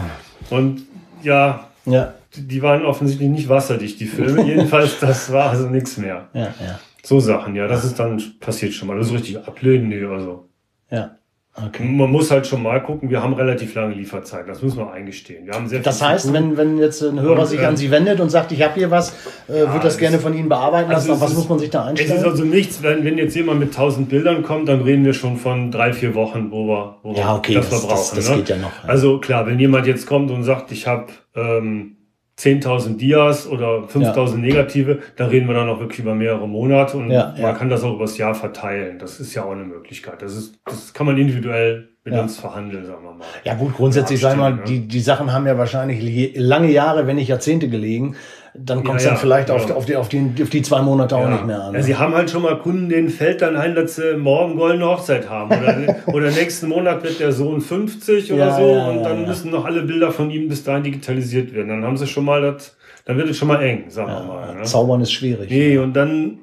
Und 0.49 0.83
ja, 1.23 1.68
ja, 1.85 2.14
die 2.35 2.62
waren 2.62 2.87
offensichtlich 2.87 3.29
nicht 3.29 3.49
wasserdicht, 3.51 4.01
die 4.01 4.07
Filme. 4.07 4.42
Jedenfalls, 4.47 4.99
das 4.99 5.31
war 5.31 5.51
also 5.51 5.68
nichts 5.68 5.99
mehr. 5.99 6.29
Ja, 6.33 6.40
ja. 6.40 6.81
So 7.05 7.21
Sachen, 7.21 7.57
ja, 7.57 7.67
das 7.67 7.85
ist 7.85 7.99
dann 7.99 8.23
passiert 8.41 8.73
schon 8.73 8.88
mal. 8.88 8.97
Das 8.97 9.09
ist 9.09 9.15
richtig 9.15 9.38
ablehnen, 9.38 9.88
nee, 9.88 10.05
also. 10.05 10.49
Ja. 10.91 11.17
Okay. 11.55 11.85
Man 11.85 12.11
muss 12.11 12.31
halt 12.31 12.47
schon 12.47 12.62
mal 12.62 12.83
gucken, 12.83 13.11
wir 13.11 13.23
haben 13.23 13.35
relativ 13.35 13.75
lange 13.75 13.95
Lieferzeit, 13.95 14.49
das 14.49 14.62
müssen 14.62 14.79
wir 14.79 14.91
eingestehen. 14.91 15.45
Wir 15.45 15.53
haben 15.53 15.69
sehr 15.69 15.81
das 15.81 16.01
heißt, 16.01 16.33
wenn, 16.33 16.57
wenn 16.57 16.79
jetzt 16.79 17.03
ein 17.03 17.21
Hörer 17.21 17.41
und, 17.41 17.47
sich 17.47 17.61
an 17.61 17.75
äh, 17.75 17.77
Sie 17.77 17.91
wendet 17.91 18.21
und 18.21 18.31
sagt, 18.31 18.53
ich 18.53 18.62
habe 18.62 18.73
hier 18.73 18.91
was, 18.91 19.11
äh, 19.51 19.59
ja, 19.59 19.71
würde 19.71 19.85
das 19.85 19.99
gerne 19.99 20.19
von 20.19 20.33
Ihnen 20.33 20.49
bearbeiten 20.49 20.91
lassen, 20.91 21.11
also 21.11 21.23
was 21.23 21.35
muss 21.35 21.51
man 21.51 21.59
sich 21.59 21.69
da 21.69 21.85
einstellen? 21.85 22.11
Es 22.11 22.21
ist 22.21 22.25
also 22.27 22.45
nichts, 22.45 22.83
wenn, 22.83 23.05
wenn 23.05 23.19
jetzt 23.19 23.37
jemand 23.37 23.61
mit 23.61 23.69
1000 23.69 24.09
Bildern 24.09 24.43
kommt, 24.43 24.67
dann 24.67 24.81
reden 24.81 25.05
wir 25.05 25.12
schon 25.12 25.37
von 25.37 25.71
drei, 25.71 25.93
vier 25.93 26.15
Wochen, 26.15 26.51
wo 26.51 26.67
wir, 26.69 26.97
wo 27.03 27.12
ja, 27.12 27.37
okay, 27.37 27.53
das, 27.53 27.69
das, 27.69 27.83
wir 27.83 27.88
brauchen. 27.88 27.99
Das, 27.99 28.15
das 28.15 28.31
ne? 28.31 28.37
geht 28.37 28.49
ja 28.49 28.57
noch. 28.57 28.85
Ja. 28.85 28.88
Also 28.88 29.19
klar, 29.19 29.47
wenn 29.47 29.61
jemand 29.61 29.87
jetzt 29.87 30.07
kommt 30.07 30.31
und 30.31 30.45
sagt, 30.45 30.73
ich 30.73 30.87
habe 30.87 31.09
ähm, 31.35 31.99
10.000 32.38 32.97
Dias 32.97 33.47
oder 33.47 33.85
5.000 33.85 34.31
ja. 34.31 34.37
Negative, 34.37 35.01
dann 35.16 35.29
reden 35.29 35.47
wir 35.47 35.55
dann 35.55 35.68
auch 35.68 35.81
wirklich 35.81 36.01
über 36.01 36.14
mehrere 36.14 36.49
Monate 36.49 36.97
und 36.97 37.11
ja, 37.11 37.33
man 37.33 37.40
ja. 37.40 37.53
kann 37.53 37.68
das 37.68 37.85
auch 37.85 37.95
übers 37.95 38.16
Jahr 38.16 38.35
verteilen. 38.35 38.99
Das 38.99 39.21
ist 39.21 39.35
ja 39.35 39.45
auch 39.45 39.53
eine 39.53 39.64
Möglichkeit. 39.64 40.23
Das 40.23 40.35
ist, 40.35 40.59
das 40.64 40.95
kann 40.95 41.07
man 41.07 41.18
individuell 41.18 41.90
mit 42.05 42.14
uns 42.14 42.38
verhandeln, 42.38 42.85
sagen 42.85 43.05
wir 43.05 43.12
mal. 43.12 43.27
Ja 43.45 43.55
gut, 43.55 43.75
grundsätzlich 43.77 44.21
sagen 44.21 44.40
wir 44.40 44.51
mal, 44.51 44.57
ne? 44.57 44.64
die, 44.66 44.88
die 44.88 45.01
Sachen 45.01 45.33
haben 45.33 45.47
ja 45.47 45.57
wahrscheinlich 45.57 46.33
lange 46.37 46.71
Jahre, 46.71 47.07
wenn 47.07 47.16
nicht 47.16 47.29
Jahrzehnte 47.29 47.68
gelegen 47.68 48.16
dann 48.55 48.85
kommt 48.85 48.99
es 48.99 49.05
ja, 49.05 49.12
dann 49.12 49.19
vielleicht 49.19 49.49
ja. 49.49 49.55
auf, 49.55 49.65
die, 49.65 49.73
auf, 49.73 49.87
die, 49.87 49.97
auf, 49.97 50.09
die, 50.09 50.43
auf 50.43 50.51
die 50.51 50.61
zwei 50.61 50.83
Monate 50.83 51.17
auch 51.17 51.29
nicht 51.29 51.47
mehr 51.47 51.62
an. 51.62 51.75
Ja, 51.75 51.83
Sie 51.83 51.97
haben 51.97 52.15
halt 52.15 52.31
schon 52.31 52.43
mal 52.43 52.59
Kunden, 52.59 52.91
denen 52.91 53.09
fällt 53.09 53.41
dann 53.41 53.57
ein, 53.57 53.75
dass 53.75 53.97
sie 53.97 54.17
morgen 54.19 54.57
goldene 54.57 54.85
Hochzeit 54.85 55.31
haben. 55.31 55.51
Oder, 55.51 55.97
oder 56.15 56.31
nächsten 56.31 56.69
Monat 56.69 57.03
wird 57.03 57.19
der 57.19 57.33
Sohn 57.33 57.62
50 57.62 58.31
oder 58.33 58.55
so 58.55 58.65
und 58.65 59.03
dann 59.03 59.27
müssen 59.27 59.51
noch 59.51 59.65
alle 59.65 59.83
Bilder 59.83 60.12
von 60.12 60.31
ihm 60.31 60.49
bis 60.49 60.65
dahin 60.65 60.83
digitalisiert 60.83 61.55
werden. 61.55 61.69
Dann 61.69 61.85
haben 61.85 61.97
sie 61.97 62.07
schon 62.07 62.27
mal 62.27 62.43
das, 62.43 62.77
dann 63.07 63.17
wird 63.17 63.31
es 63.31 63.38
schon 63.38 63.49
mal 63.49 63.62
eng, 63.62 63.85
sagen 63.88 64.12
wir 64.12 64.23
mal. 64.23 64.55
Ne? 64.55 64.62
Zaubern 64.65 65.01
ist 65.01 65.12
schwierig. 65.12 65.51
Nee, 65.51 65.79
und 65.79 65.95
dann, 65.95 66.38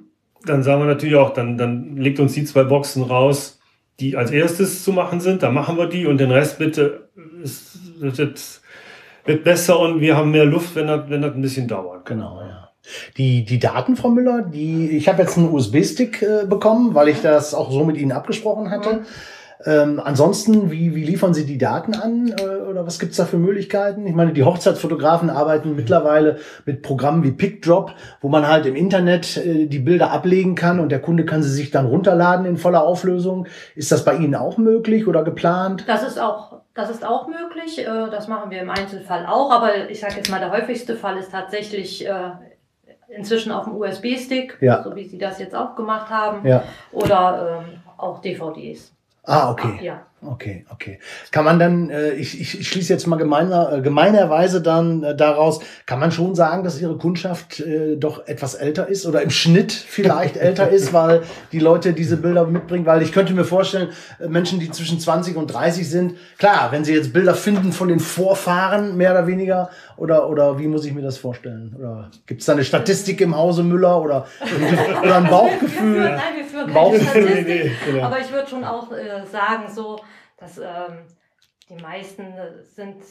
dann 0.45 0.63
sagen 0.63 0.81
wir 0.81 0.87
natürlich 0.87 1.15
auch, 1.15 1.31
dann, 1.31 1.59
dann 1.59 1.95
legt 1.95 2.19
uns 2.19 2.33
die 2.33 2.43
zwei 2.43 2.63
Boxen 2.63 3.03
raus, 3.03 3.59
die 3.99 4.17
als 4.17 4.31
erstes 4.31 4.83
zu 4.83 4.93
machen 4.93 5.19
sind, 5.19 5.43
dann 5.43 5.53
machen 5.53 5.77
wir 5.77 5.85
die 5.85 6.07
und 6.07 6.17
den 6.17 6.31
Rest 6.31 6.57
bitte, 6.57 7.09
es 7.43 7.77
wird 7.99 8.61
wird 9.25 9.43
besser 9.43 9.79
und 9.79 10.01
wir 10.01 10.17
haben 10.17 10.31
mehr 10.31 10.45
Luft, 10.45 10.75
wenn 10.75 10.87
das, 10.87 11.09
wenn 11.09 11.21
das 11.21 11.33
ein 11.33 11.41
bisschen 11.41 11.67
dauert. 11.67 12.05
Genau, 12.05 12.41
ja. 12.41 12.69
Die, 13.17 13.45
die 13.45 13.59
Daten, 13.59 13.95
Frau 13.95 14.09
Müller, 14.09 14.41
die, 14.41 14.89
ich 14.91 15.07
habe 15.07 15.21
jetzt 15.21 15.37
einen 15.37 15.51
USB-Stick 15.51 16.21
äh, 16.21 16.45
bekommen, 16.47 16.95
weil 16.95 17.09
ich 17.09 17.21
das 17.21 17.53
auch 17.53 17.71
so 17.71 17.83
mit 17.83 17.97
Ihnen 17.97 18.11
abgesprochen 18.11 18.71
hatte. 18.71 18.93
Mhm. 18.93 19.05
Ähm, 19.65 20.01
ansonsten, 20.01 20.71
wie, 20.71 20.95
wie 20.95 21.03
liefern 21.03 21.33
Sie 21.33 21.45
die 21.45 21.57
Daten 21.57 21.93
an 21.93 22.33
äh, 22.39 22.61
oder 22.61 22.87
was 22.87 22.97
gibt's 22.97 23.17
da 23.17 23.25
für 23.25 23.37
Möglichkeiten? 23.37 24.07
Ich 24.07 24.15
meine, 24.15 24.31
die 24.31 24.45
Hochzeitsfotografen 24.45 25.29
arbeiten 25.29 25.75
mittlerweile 25.75 26.37
mit 26.65 26.81
Programmen 26.81 27.23
wie 27.23 27.31
PickDrop, 27.31 27.91
wo 28.21 28.29
man 28.29 28.47
halt 28.47 28.65
im 28.65 28.75
Internet 28.77 29.35
äh, 29.35 29.65
die 29.65 29.79
Bilder 29.79 30.11
ablegen 30.11 30.55
kann 30.55 30.79
und 30.79 30.89
der 30.89 31.01
Kunde 31.01 31.25
kann 31.25 31.43
sie 31.43 31.51
sich 31.51 31.71
dann 31.71 31.87
runterladen 31.87 32.45
in 32.45 32.55
voller 32.55 32.83
Auflösung. 32.83 33.47
Ist 33.75 33.91
das 33.91 34.05
bei 34.05 34.15
Ihnen 34.15 34.35
auch 34.35 34.57
möglich 34.57 35.07
oder 35.07 35.25
geplant? 35.25 35.83
Das 35.87 36.03
ist 36.03 36.21
auch, 36.21 36.61
das 36.73 36.89
ist 36.89 37.03
auch 37.03 37.27
möglich. 37.27 37.79
Äh, 37.79 37.83
das 38.09 38.29
machen 38.29 38.51
wir 38.51 38.61
im 38.61 38.69
Einzelfall 38.69 39.25
auch, 39.25 39.51
aber 39.51 39.89
ich 39.89 39.99
sage 39.99 40.15
jetzt 40.15 40.31
mal, 40.31 40.39
der 40.39 40.51
häufigste 40.51 40.95
Fall 40.95 41.17
ist 41.17 41.33
tatsächlich 41.33 42.07
äh, 42.07 42.31
inzwischen 43.09 43.51
auf 43.51 43.65
dem 43.65 43.75
USB-Stick, 43.75 44.57
ja. 44.61 44.83
so 44.83 44.95
wie 44.95 45.03
Sie 45.03 45.17
das 45.17 45.37
jetzt 45.39 45.53
auch 45.53 45.75
gemacht 45.75 46.09
haben, 46.09 46.47
ja. 46.47 46.63
oder 46.93 47.63
ähm, 47.67 47.79
auch 47.97 48.21
DVDs. 48.21 48.93
Ah, 49.23 49.51
okay. 49.51 49.79
Ja. 49.81 50.05
Okay, 50.21 50.65
okay. 50.69 50.99
Kann 51.31 51.45
man 51.45 51.59
dann, 51.59 51.89
äh, 51.89 52.11
ich, 52.11 52.41
ich, 52.41 52.59
ich 52.59 52.67
schließe 52.67 52.91
jetzt 52.91 53.07
mal 53.07 53.15
gemeiner, 53.15 53.71
äh, 53.71 53.81
gemeinerweise 53.81 54.61
dann 54.61 55.01
äh, 55.01 55.15
daraus, 55.15 55.61
kann 55.85 55.99
man 55.99 56.11
schon 56.11 56.35
sagen, 56.35 56.65
dass 56.65 56.81
Ihre 56.81 56.97
Kundschaft 56.97 57.61
äh, 57.61 57.95
doch 57.95 58.27
etwas 58.27 58.55
älter 58.55 58.87
ist 58.87 59.05
oder 59.05 59.21
im 59.21 59.29
Schnitt 59.29 59.71
vielleicht 59.71 60.35
älter 60.37 60.67
ist, 60.69 60.91
weil 60.91 61.23
die 61.53 61.59
Leute 61.59 61.93
diese 61.93 62.17
Bilder 62.17 62.45
mitbringen? 62.45 62.85
Weil 62.85 63.01
ich 63.01 63.13
könnte 63.13 63.33
mir 63.33 63.45
vorstellen, 63.45 63.89
äh, 64.19 64.27
Menschen, 64.27 64.59
die 64.59 64.69
zwischen 64.71 64.99
20 64.99 65.37
und 65.37 65.47
30 65.47 65.89
sind, 65.89 66.15
klar, 66.37 66.67
wenn 66.71 66.83
sie 66.83 66.93
jetzt 66.93 67.13
Bilder 67.13 67.33
finden 67.33 67.71
von 67.71 67.87
den 67.87 68.01
Vorfahren, 68.01 68.97
mehr 68.97 69.11
oder 69.11 69.25
weniger, 69.25 69.69
oder, 69.95 70.29
oder 70.29 70.59
wie 70.59 70.67
muss 70.67 70.83
ich 70.83 70.93
mir 70.93 71.01
das 71.01 71.17
vorstellen? 71.17 71.73
Oder 71.79 72.11
gibt 72.25 72.41
es 72.41 72.45
da 72.45 72.53
eine 72.53 72.65
Statistik 72.65 73.21
im 73.21 73.37
Hause 73.37 73.63
Müller 73.63 74.01
oder, 74.01 74.27
oder 75.01 75.15
ein 75.15 75.27
Bauchgefühl? 75.29 76.01
Nein, 76.03 76.19
wir 76.67 76.73
führen 76.73 77.05
keine 77.05 77.27
Statistik, 77.27 77.47
nee, 77.47 77.63
nee, 77.63 77.91
genau. 77.91 78.05
aber 78.05 78.19
ich 78.19 78.31
würde 78.31 78.49
schon 78.49 78.63
auch 78.63 78.91
äh, 78.91 79.25
sagen, 79.25 79.71
so, 79.73 79.99
dass 80.37 80.57
ähm, 80.57 81.05
die 81.69 81.81
meisten 81.81 82.33
sind, 82.75 83.03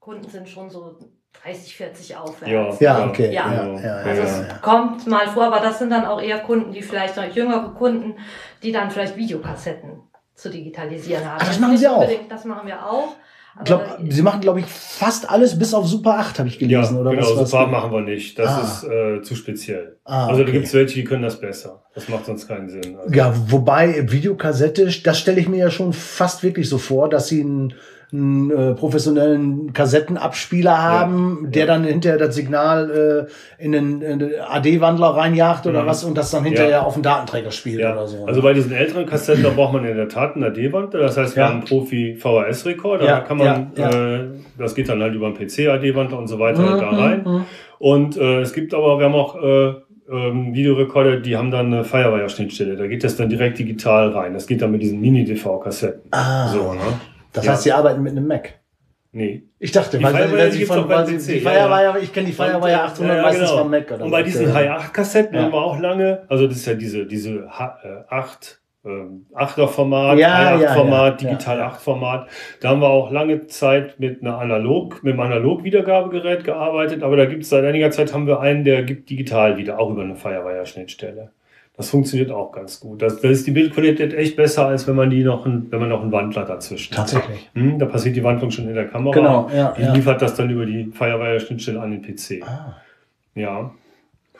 Kunden 0.00 0.28
sind 0.28 0.48
schon 0.48 0.70
so 0.70 0.98
30, 1.44 1.76
40 1.76 2.16
aufwärts. 2.16 2.80
Ja, 2.80 2.98
ja 2.98 3.06
okay. 3.06 3.32
Ja. 3.32 3.52
Ja, 3.52 3.80
ja, 3.80 3.94
also 3.96 4.22
es 4.22 4.60
kommt 4.60 5.06
mal 5.06 5.26
vor, 5.28 5.44
aber 5.44 5.60
das 5.60 5.78
sind 5.78 5.90
dann 5.90 6.04
auch 6.04 6.20
eher 6.20 6.40
Kunden, 6.40 6.72
die 6.72 6.82
vielleicht 6.82 7.16
noch 7.16 7.24
jüngere 7.24 7.74
Kunden, 7.74 8.16
die 8.62 8.72
dann 8.72 8.90
vielleicht 8.90 9.16
Videokassetten 9.16 10.02
zu 10.34 10.50
digitalisieren 10.50 11.24
haben. 11.24 11.38
Ach, 11.40 11.46
das 11.46 11.58
machen 11.58 11.76
Sie 11.76 11.88
auch. 11.88 12.08
Das 12.28 12.44
machen 12.44 12.66
wir 12.66 12.84
auch. 12.84 13.16
Glaub, 13.64 13.98
Sie 14.08 14.22
machen, 14.22 14.40
glaube 14.40 14.60
ich, 14.60 14.66
fast 14.66 15.28
alles 15.28 15.58
bis 15.58 15.74
auf 15.74 15.86
Super 15.86 16.18
8, 16.18 16.38
habe 16.38 16.48
ich 16.48 16.58
gelesen. 16.58 16.94
Ja, 16.94 17.00
oder 17.00 17.10
genau, 17.10 17.22
was, 17.22 17.36
was 17.36 17.50
Super 17.50 17.64
8 17.64 17.70
machen 17.70 17.92
wir 17.92 18.00
nicht. 18.00 18.38
Das 18.38 18.48
ah. 18.48 18.60
ist 18.62 18.84
äh, 18.84 19.22
zu 19.22 19.34
speziell. 19.34 19.98
Ah, 20.04 20.28
also 20.28 20.40
okay. 20.40 20.46
da 20.46 20.52
gibt 20.52 20.66
es 20.66 20.74
welche, 20.74 20.94
die 20.94 21.04
können 21.04 21.22
das 21.22 21.38
besser. 21.38 21.82
Das 21.94 22.08
macht 22.08 22.24
sonst 22.24 22.48
keinen 22.48 22.70
Sinn. 22.70 22.96
Also. 22.96 23.14
Ja, 23.14 23.34
wobei 23.48 24.10
Videokassette, 24.10 24.88
das 25.04 25.18
stelle 25.18 25.40
ich 25.40 25.48
mir 25.48 25.58
ja 25.58 25.70
schon 25.70 25.92
fast 25.92 26.42
wirklich 26.42 26.68
so 26.68 26.78
vor, 26.78 27.10
dass 27.10 27.28
Sie 27.28 27.42
ein 27.42 27.74
einen 28.12 28.50
äh, 28.50 28.74
professionellen 28.74 29.72
Kassettenabspieler 29.72 30.76
haben, 30.76 31.40
ja, 31.44 31.50
der 31.50 31.60
ja. 31.60 31.66
dann 31.66 31.84
hinterher 31.84 32.18
das 32.18 32.34
Signal 32.34 33.28
äh, 33.58 33.64
in 33.64 33.72
den, 33.72 34.00
den 34.00 34.32
AD-Wandler 34.38 35.08
reinjagt 35.08 35.66
oder 35.66 35.82
mhm. 35.82 35.86
was 35.86 36.04
und 36.04 36.18
das 36.18 36.30
dann 36.30 36.44
hinterher 36.44 36.70
ja. 36.70 36.82
auf 36.82 36.94
den 36.94 37.02
Datenträger 37.02 37.50
spielt 37.50 37.80
oder 37.80 38.06
so. 38.06 38.26
Also 38.26 38.42
bei 38.42 38.52
diesen 38.52 38.72
älteren 38.72 39.06
Kassetten, 39.06 39.42
da 39.42 39.50
braucht 39.50 39.72
man 39.72 39.84
in 39.86 39.96
der 39.96 40.08
Tat 40.08 40.34
einen 40.34 40.44
AD-Wandler. 40.44 41.00
Das 41.00 41.16
heißt, 41.16 41.36
wir 41.36 41.44
haben 41.44 41.60
einen 41.60 41.64
Profi-VHS-Rekorder. 41.64 43.06
da 43.06 43.20
kann 43.20 43.38
man, 43.38 43.72
Äh, 43.76 44.24
das 44.58 44.74
geht 44.74 44.88
dann 44.88 45.00
halt 45.00 45.14
über 45.14 45.26
einen 45.26 45.36
PC-AD-Wandler 45.36 46.18
und 46.18 46.28
so 46.28 46.38
weiter 46.38 46.62
mhm. 46.62 46.80
da 46.80 46.90
rein. 46.90 47.22
Mhm. 47.24 47.44
Und 47.78 48.16
äh, 48.18 48.40
es 48.40 48.52
gibt 48.52 48.74
aber, 48.74 48.98
wir 48.98 49.06
haben 49.06 49.14
auch 49.14 49.42
äh, 49.42 49.72
ähm, 50.10 50.54
Videorekorder, 50.54 51.20
die 51.20 51.36
haben 51.36 51.50
dann 51.50 51.72
eine 51.72 51.84
Firewire-Schnittstelle. 51.84 52.76
Da 52.76 52.86
geht 52.86 53.04
das 53.04 53.16
dann 53.16 53.30
direkt 53.30 53.58
digital 53.58 54.10
rein. 54.10 54.34
Das 54.34 54.46
geht 54.46 54.60
dann 54.60 54.70
mit 54.70 54.82
diesen 54.82 55.00
Mini-DV-Kassetten. 55.00 56.02
Ah. 56.10 56.48
So, 56.48 56.74
ne? 56.74 56.80
Das 57.32 57.44
ja. 57.44 57.52
heißt, 57.52 57.62
Sie 57.62 57.72
arbeiten 57.72 58.02
mit 58.02 58.12
einem 58.12 58.26
Mac? 58.26 58.54
Nee. 59.12 59.42
Ich 59.58 59.72
dachte, 59.72 59.98
die 59.98 60.04
weil, 60.04 60.14
Firewire 60.14 60.38
weil 60.38 60.52
Sie 60.52 60.64
von, 60.64 60.88
weil 60.88 61.06
Sie, 61.06 61.34
die 61.34 61.40
Firewire, 61.40 61.82
ja, 61.82 61.96
ich 61.98 62.12
kenne 62.12 62.26
die 62.28 62.32
Firewire 62.32 62.82
800 62.82 63.16
ja, 63.16 63.22
meistens 63.22 63.50
genau. 63.50 63.62
vom 63.62 63.70
Mac. 63.70 63.90
Oder 63.90 64.04
Und 64.04 64.10
bei 64.10 64.22
diesen 64.22 64.46
Hi8-Kassetten 64.46 65.38
haben 65.38 65.52
wir 65.52 65.62
auch 65.62 65.78
lange, 65.78 66.24
also 66.28 66.46
das 66.46 66.56
ist 66.56 66.66
ja 66.66 66.74
diese, 66.74 67.04
diese 67.04 67.46
8, 67.48 68.62
ähm, 68.86 69.26
8er 69.34 69.68
Format, 69.68 70.18
ja, 70.18 70.58
ja, 70.58 70.72
Format, 70.72 71.20
ja, 71.20 71.28
digital 71.28 71.58
ja. 71.58 71.66
8 71.66 71.82
Format. 71.82 72.28
Da 72.60 72.70
haben 72.70 72.80
wir 72.80 72.88
auch 72.88 73.12
lange 73.12 73.46
Zeit 73.48 74.00
mit 74.00 74.22
einer 74.22 74.38
Analog, 74.38 75.04
mit 75.04 75.12
einem 75.12 75.20
Analog-Wiedergabegerät 75.20 76.44
gearbeitet, 76.44 77.02
aber 77.02 77.16
da 77.16 77.26
gibt 77.26 77.42
es 77.42 77.50
seit 77.50 77.64
einiger 77.66 77.90
Zeit 77.90 78.14
haben 78.14 78.26
wir 78.26 78.40
einen, 78.40 78.64
der 78.64 78.82
gibt 78.82 79.10
digital 79.10 79.58
wieder, 79.58 79.78
auch 79.78 79.90
über 79.90 80.02
eine 80.02 80.16
Firewire-Schnittstelle. 80.16 81.32
Das 81.74 81.88
funktioniert 81.88 82.30
auch 82.30 82.52
ganz 82.52 82.80
gut. 82.80 83.00
Das, 83.00 83.20
das 83.20 83.30
ist 83.30 83.46
die 83.46 83.50
Bildqualität 83.50 84.12
echt 84.12 84.36
besser, 84.36 84.66
als 84.66 84.86
wenn 84.86 84.94
man 84.94 85.08
die 85.08 85.24
noch, 85.24 85.46
ein, 85.46 85.68
wenn 85.70 85.80
man 85.80 85.88
noch 85.88 86.02
einen 86.02 86.12
Wandler 86.12 86.44
dazwischen 86.44 86.92
hat. 86.92 87.10
Tatsächlich. 87.10 87.50
Hm, 87.54 87.78
da 87.78 87.86
passiert 87.86 88.14
die 88.14 88.22
Wandlung 88.22 88.50
schon 88.50 88.68
in 88.68 88.74
der 88.74 88.88
Kamera. 88.88 89.14
Genau, 89.14 89.50
ja. 89.54 89.72
Die 89.76 89.82
ja. 89.82 89.92
liefert 89.94 90.20
das 90.20 90.34
dann 90.34 90.50
über 90.50 90.66
die 90.66 90.92
Firewire-Schnittstelle 90.92 91.80
an 91.80 91.90
den 91.90 92.02
PC. 92.02 92.42
Ah. 92.42 92.76
Ja. 93.34 93.72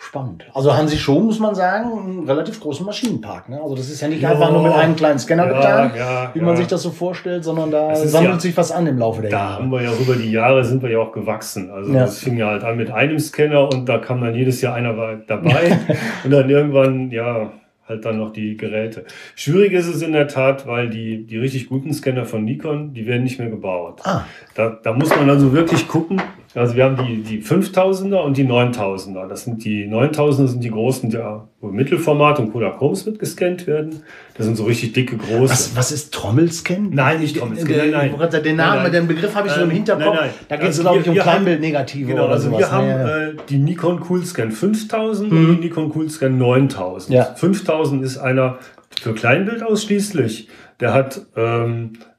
Spannend. 0.04 0.44
Also 0.52 0.76
haben 0.76 0.88
Sie 0.88 0.98
schon, 0.98 1.26
muss 1.26 1.38
man 1.38 1.54
sagen, 1.54 1.92
einen 1.96 2.28
relativ 2.28 2.58
großen 2.58 2.84
Maschinenpark. 2.84 3.48
Ne? 3.48 3.60
Also 3.62 3.76
das 3.76 3.88
ist 3.88 4.00
ja 4.00 4.08
nicht 4.08 4.20
ja, 4.20 4.30
einfach 4.30 4.50
nur 4.50 4.64
mit 4.64 4.72
einem 4.72 4.96
kleinen 4.96 5.20
Scanner 5.20 5.46
ja, 5.46 5.52
getan, 5.52 5.92
ja, 5.96 6.30
wie 6.34 6.40
man 6.40 6.56
sich 6.56 6.66
das 6.66 6.82
so 6.82 6.90
vorstellt, 6.90 7.44
sondern 7.44 7.70
da 7.70 7.94
sammelt 7.94 8.40
sich 8.40 8.56
was 8.56 8.72
an 8.72 8.88
im 8.88 8.98
Laufe 8.98 9.22
der 9.22 9.30
da 9.30 9.36
Jahre. 9.36 9.52
Da 9.52 9.62
haben 9.62 9.70
wir 9.70 9.80
ja 9.80 9.92
über 9.92 10.16
die 10.16 10.32
Jahre 10.32 10.64
sind 10.64 10.82
wir 10.82 10.90
ja 10.90 10.98
auch 10.98 11.12
gewachsen. 11.12 11.70
Also 11.70 11.92
das 11.92 12.18
fing 12.18 12.36
ja 12.36 12.48
halt 12.48 12.64
an 12.64 12.76
mit 12.76 12.90
einem 12.90 13.20
Scanner 13.20 13.72
und 13.72 13.88
da 13.88 13.98
kam 13.98 14.20
dann 14.20 14.34
jedes 14.34 14.60
Jahr 14.60 14.74
einer 14.74 14.92
dabei 15.28 15.78
und 16.24 16.32
dann 16.32 16.50
irgendwann, 16.50 17.12
ja, 17.12 17.52
halt 17.88 18.04
dann 18.04 18.18
noch 18.18 18.32
die 18.32 18.56
Geräte. 18.56 19.04
Schwierig 19.36 19.72
ist 19.72 19.86
es 19.86 20.02
in 20.02 20.12
der 20.12 20.26
Tat, 20.26 20.66
weil 20.66 20.90
die, 20.90 21.26
die 21.26 21.38
richtig 21.38 21.68
guten 21.68 21.92
Scanner 21.92 22.24
von 22.24 22.44
Nikon, 22.44 22.92
die 22.92 23.06
werden 23.06 23.22
nicht 23.22 23.38
mehr 23.38 23.50
gebaut. 23.50 24.00
Ah. 24.02 24.24
Da, 24.54 24.78
da 24.82 24.92
muss 24.92 25.10
man 25.10 25.30
also 25.30 25.52
wirklich 25.52 25.86
gucken, 25.86 26.20
also 26.54 26.76
wir 26.76 26.84
haben 26.84 27.06
die, 27.06 27.22
die 27.22 27.42
5000er 27.42 28.18
und 28.18 28.36
die 28.36 28.44
9000er. 28.44 29.26
Das 29.26 29.44
sind 29.44 29.64
die 29.64 29.86
9000er 29.88 30.48
sind 30.48 30.62
die 30.62 30.70
großen, 30.70 31.08
die 31.08 31.18
wo 31.60 31.68
Mittelformat 31.68 32.40
und 32.40 32.52
Kodachroms 32.52 33.06
mit 33.06 33.18
gescannt 33.18 33.66
werden. 33.66 34.02
Das 34.34 34.46
sind 34.46 34.56
so 34.56 34.64
richtig 34.64 34.92
dicke, 34.92 35.16
große. 35.16 35.52
Was, 35.52 35.76
was 35.76 35.92
ist 35.92 36.12
Trommelscan? 36.12 36.90
Nein, 36.90 37.20
nicht 37.20 37.38
Trommelscan. 37.38 37.90
Nein, 37.90 38.14
nein. 38.18 38.42
Den 38.42 38.56
Namen, 38.56 38.74
nein, 38.74 38.82
nein. 38.82 38.92
den 38.92 39.06
Begriff 39.06 39.34
habe 39.34 39.48
ich 39.48 39.54
so 39.54 39.62
im 39.62 39.70
Hinterkopf. 39.70 40.04
Nein, 40.04 40.16
nein. 40.16 40.30
Da 40.48 40.56
geht 40.56 40.68
es, 40.68 40.78
also 40.78 40.82
glaube 40.82 41.00
ich, 41.00 41.08
um 41.08 41.14
Kleinbildnegative 41.14 42.08
genau, 42.08 42.24
oder 42.24 42.32
also 42.34 42.48
sowas. 42.48 42.60
Wir 42.60 42.72
haben 42.72 42.86
ja. 42.86 43.18
äh, 43.28 43.34
die 43.48 43.58
Nikon 43.58 44.00
Coolscan 44.00 44.50
5000 44.50 45.32
mhm. 45.32 45.38
und 45.38 45.56
die 45.56 45.68
Nikon 45.68 45.90
Coolscan 45.90 46.36
9000. 46.36 47.14
Ja. 47.14 47.24
5000 47.34 48.04
ist 48.04 48.18
einer 48.18 48.58
für 49.00 49.14
Kleinbild 49.14 49.62
ausschließlich. 49.62 50.48
Der 50.80 50.92
hat 50.92 51.22
ähm, 51.36 51.92
äh, 51.94 52.11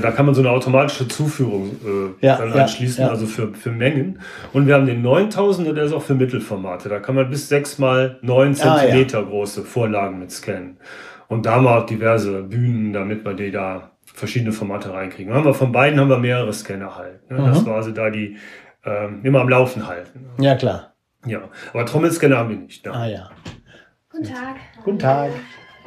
da 0.00 0.10
kann 0.10 0.26
man 0.26 0.34
so 0.34 0.40
eine 0.40 0.50
automatische 0.50 1.08
Zuführung 1.08 1.76
äh, 2.20 2.26
ja, 2.26 2.36
dann 2.36 2.52
anschließen, 2.52 3.04
ja, 3.04 3.10
also 3.10 3.26
für, 3.26 3.54
für 3.54 3.70
Mengen. 3.70 4.20
Und 4.52 4.66
wir 4.66 4.74
haben 4.74 4.86
den 4.86 5.04
9000er, 5.04 5.72
der 5.72 5.84
ist 5.84 5.92
auch 5.92 6.02
für 6.02 6.14
Mittelformate. 6.14 6.88
Da 6.88 6.98
kann 7.00 7.14
man 7.14 7.30
bis 7.30 7.48
6 7.48 7.78
mal 7.78 8.18
9 8.22 8.54
Zentimeter 8.54 9.18
ah, 9.18 9.22
große 9.22 9.62
Vorlagen 9.62 10.18
mit 10.18 10.30
scannen. 10.30 10.78
Und 11.28 11.46
da 11.46 11.56
haben 11.56 11.64
wir 11.64 11.76
auch 11.76 11.86
diverse 11.86 12.42
Bühnen, 12.42 12.92
damit 12.92 13.24
wir 13.24 13.34
die 13.34 13.50
da 13.50 13.92
verschiedene 14.04 14.52
Formate 14.52 14.92
reinkriegen. 14.92 15.32
Haben 15.32 15.44
wir 15.44 15.54
von 15.54 15.72
beiden 15.72 16.00
haben 16.00 16.08
wir 16.08 16.18
mehrere 16.18 16.52
Scanner 16.52 16.96
halt. 16.96 17.30
Ne? 17.30 17.38
Mhm. 17.38 17.46
Das 17.46 17.66
war 17.66 17.76
also 17.76 17.90
da 17.90 18.10
die 18.10 18.36
ähm, 18.84 19.20
immer 19.24 19.40
am 19.40 19.48
Laufen 19.48 19.86
halten. 19.86 20.30
Ja, 20.38 20.56
klar. 20.56 20.94
Ja, 21.26 21.42
aber 21.72 21.84
Trommelscanner 21.84 22.38
haben 22.38 22.50
wir 22.50 22.56
nicht. 22.56 22.84
Ne? 22.84 22.92
Ah 22.92 23.06
ja. 23.06 23.30
Guten 24.10 24.24
Tag. 24.24 24.56
Guten 24.84 24.98
Tag. 24.98 25.30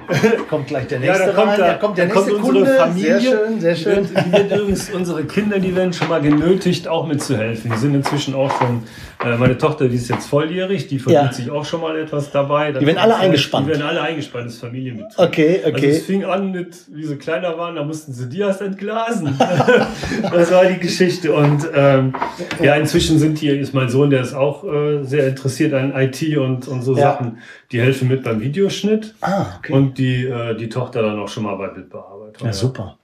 kommt 0.50 0.68
gleich 0.68 0.88
der 0.88 1.00
nächste 1.00 1.20
ja, 1.20 1.28
da 1.28 1.34
kommt. 1.34 1.58
Da, 1.58 1.68
da 1.68 1.74
kommt 1.76 1.98
der 1.98 2.06
nächste 2.06 2.32
kommt 2.32 2.44
unsere 2.44 2.66
Kunde. 2.66 2.78
Familie. 2.78 3.20
Sehr 3.20 3.32
schön, 3.32 3.60
sehr 3.60 3.76
schön. 3.76 4.08
Die, 4.08 4.24
die 4.24 4.32
wird 4.32 4.52
übrigens, 4.52 4.90
unsere 4.90 5.24
Kinder, 5.26 5.60
die 5.60 5.76
werden 5.76 5.94
schon 5.94 6.08
mal 6.10 6.22
genötigt, 6.22 6.88
auch 6.88 7.08
mitzuhelfen. 7.08 7.72
Die 7.72 7.78
sind 7.78 7.96
inzwischen 7.96 8.36
auch 8.36 8.52
schon, 8.58 8.84
äh, 9.24 9.38
meine 9.38 9.58
Tochter, 9.58 9.88
die 9.88 9.96
ist 9.96 10.10
jetzt 10.10 10.28
volljährig, 10.28 10.88
die 10.88 11.00
verdient 11.00 11.32
ja. 11.32 11.34
sich 11.34 11.52
auch 11.52 11.66
schon 11.66 11.82
mal 11.82 11.98
etwas 11.98 12.32
dabei. 12.32 12.72
Das 12.72 12.80
die 12.80 12.88
werden 12.88 12.98
alle 12.98 13.16
eingespannt. 13.16 13.68
Die 13.68 13.72
werden 13.72 13.84
alle 13.84 14.02
eingespannt, 14.02 14.48
das 14.48 14.58
Familienbetrieb. 14.58 15.20
Okay, 15.20 15.62
okay. 15.64 15.74
Also 15.74 15.88
es 15.88 16.06
fing 16.06 16.26
an 16.26 16.52
mit, 16.52 16.78
wie 16.92 17.06
sie 17.06 17.16
kleiner 17.18 17.58
waren, 17.58 17.76
da 17.76 17.84
mussten 17.84 18.14
sie 18.14 18.30
Dias 18.30 18.62
entglasen. 18.62 19.38
das 20.32 20.52
war 20.52 20.66
die 20.66 20.80
Geschichte. 20.80 21.34
Und 21.34 21.68
ähm, 21.74 22.14
ja, 22.62 22.76
inzwischen 22.76 23.20
sind 23.20 23.38
hier, 23.38 23.60
ist 23.60 23.74
mein 23.74 23.90
Sohn, 23.90 24.10
der 24.10 24.22
ist 24.22 24.34
auch 24.34 24.64
äh, 24.64 25.04
sehr 25.04 25.28
interessiert 25.28 25.74
an 25.74 25.94
IT 25.96 26.38
und, 26.38 26.68
und 26.68 26.82
so 26.82 26.96
ja. 26.96 27.02
Sachen. 27.02 27.38
Die 27.72 27.80
helfen 27.80 28.08
mit 28.08 28.24
beim 28.24 28.42
Videoschnitt. 28.42 29.16
Ah, 29.22 29.56
okay. 29.58 29.74
Und 29.74 29.98
die, 29.98 30.26
äh, 30.26 30.56
die 30.56 30.70
Tochter 30.70 31.02
dann 31.02 31.20
auch 31.20 31.30
schon 31.30 31.44
mal 31.44 31.56
bei 31.56 31.68
Bildbearbeitung. 31.68 32.46
Ja, 32.46 32.54
super. 32.54 32.98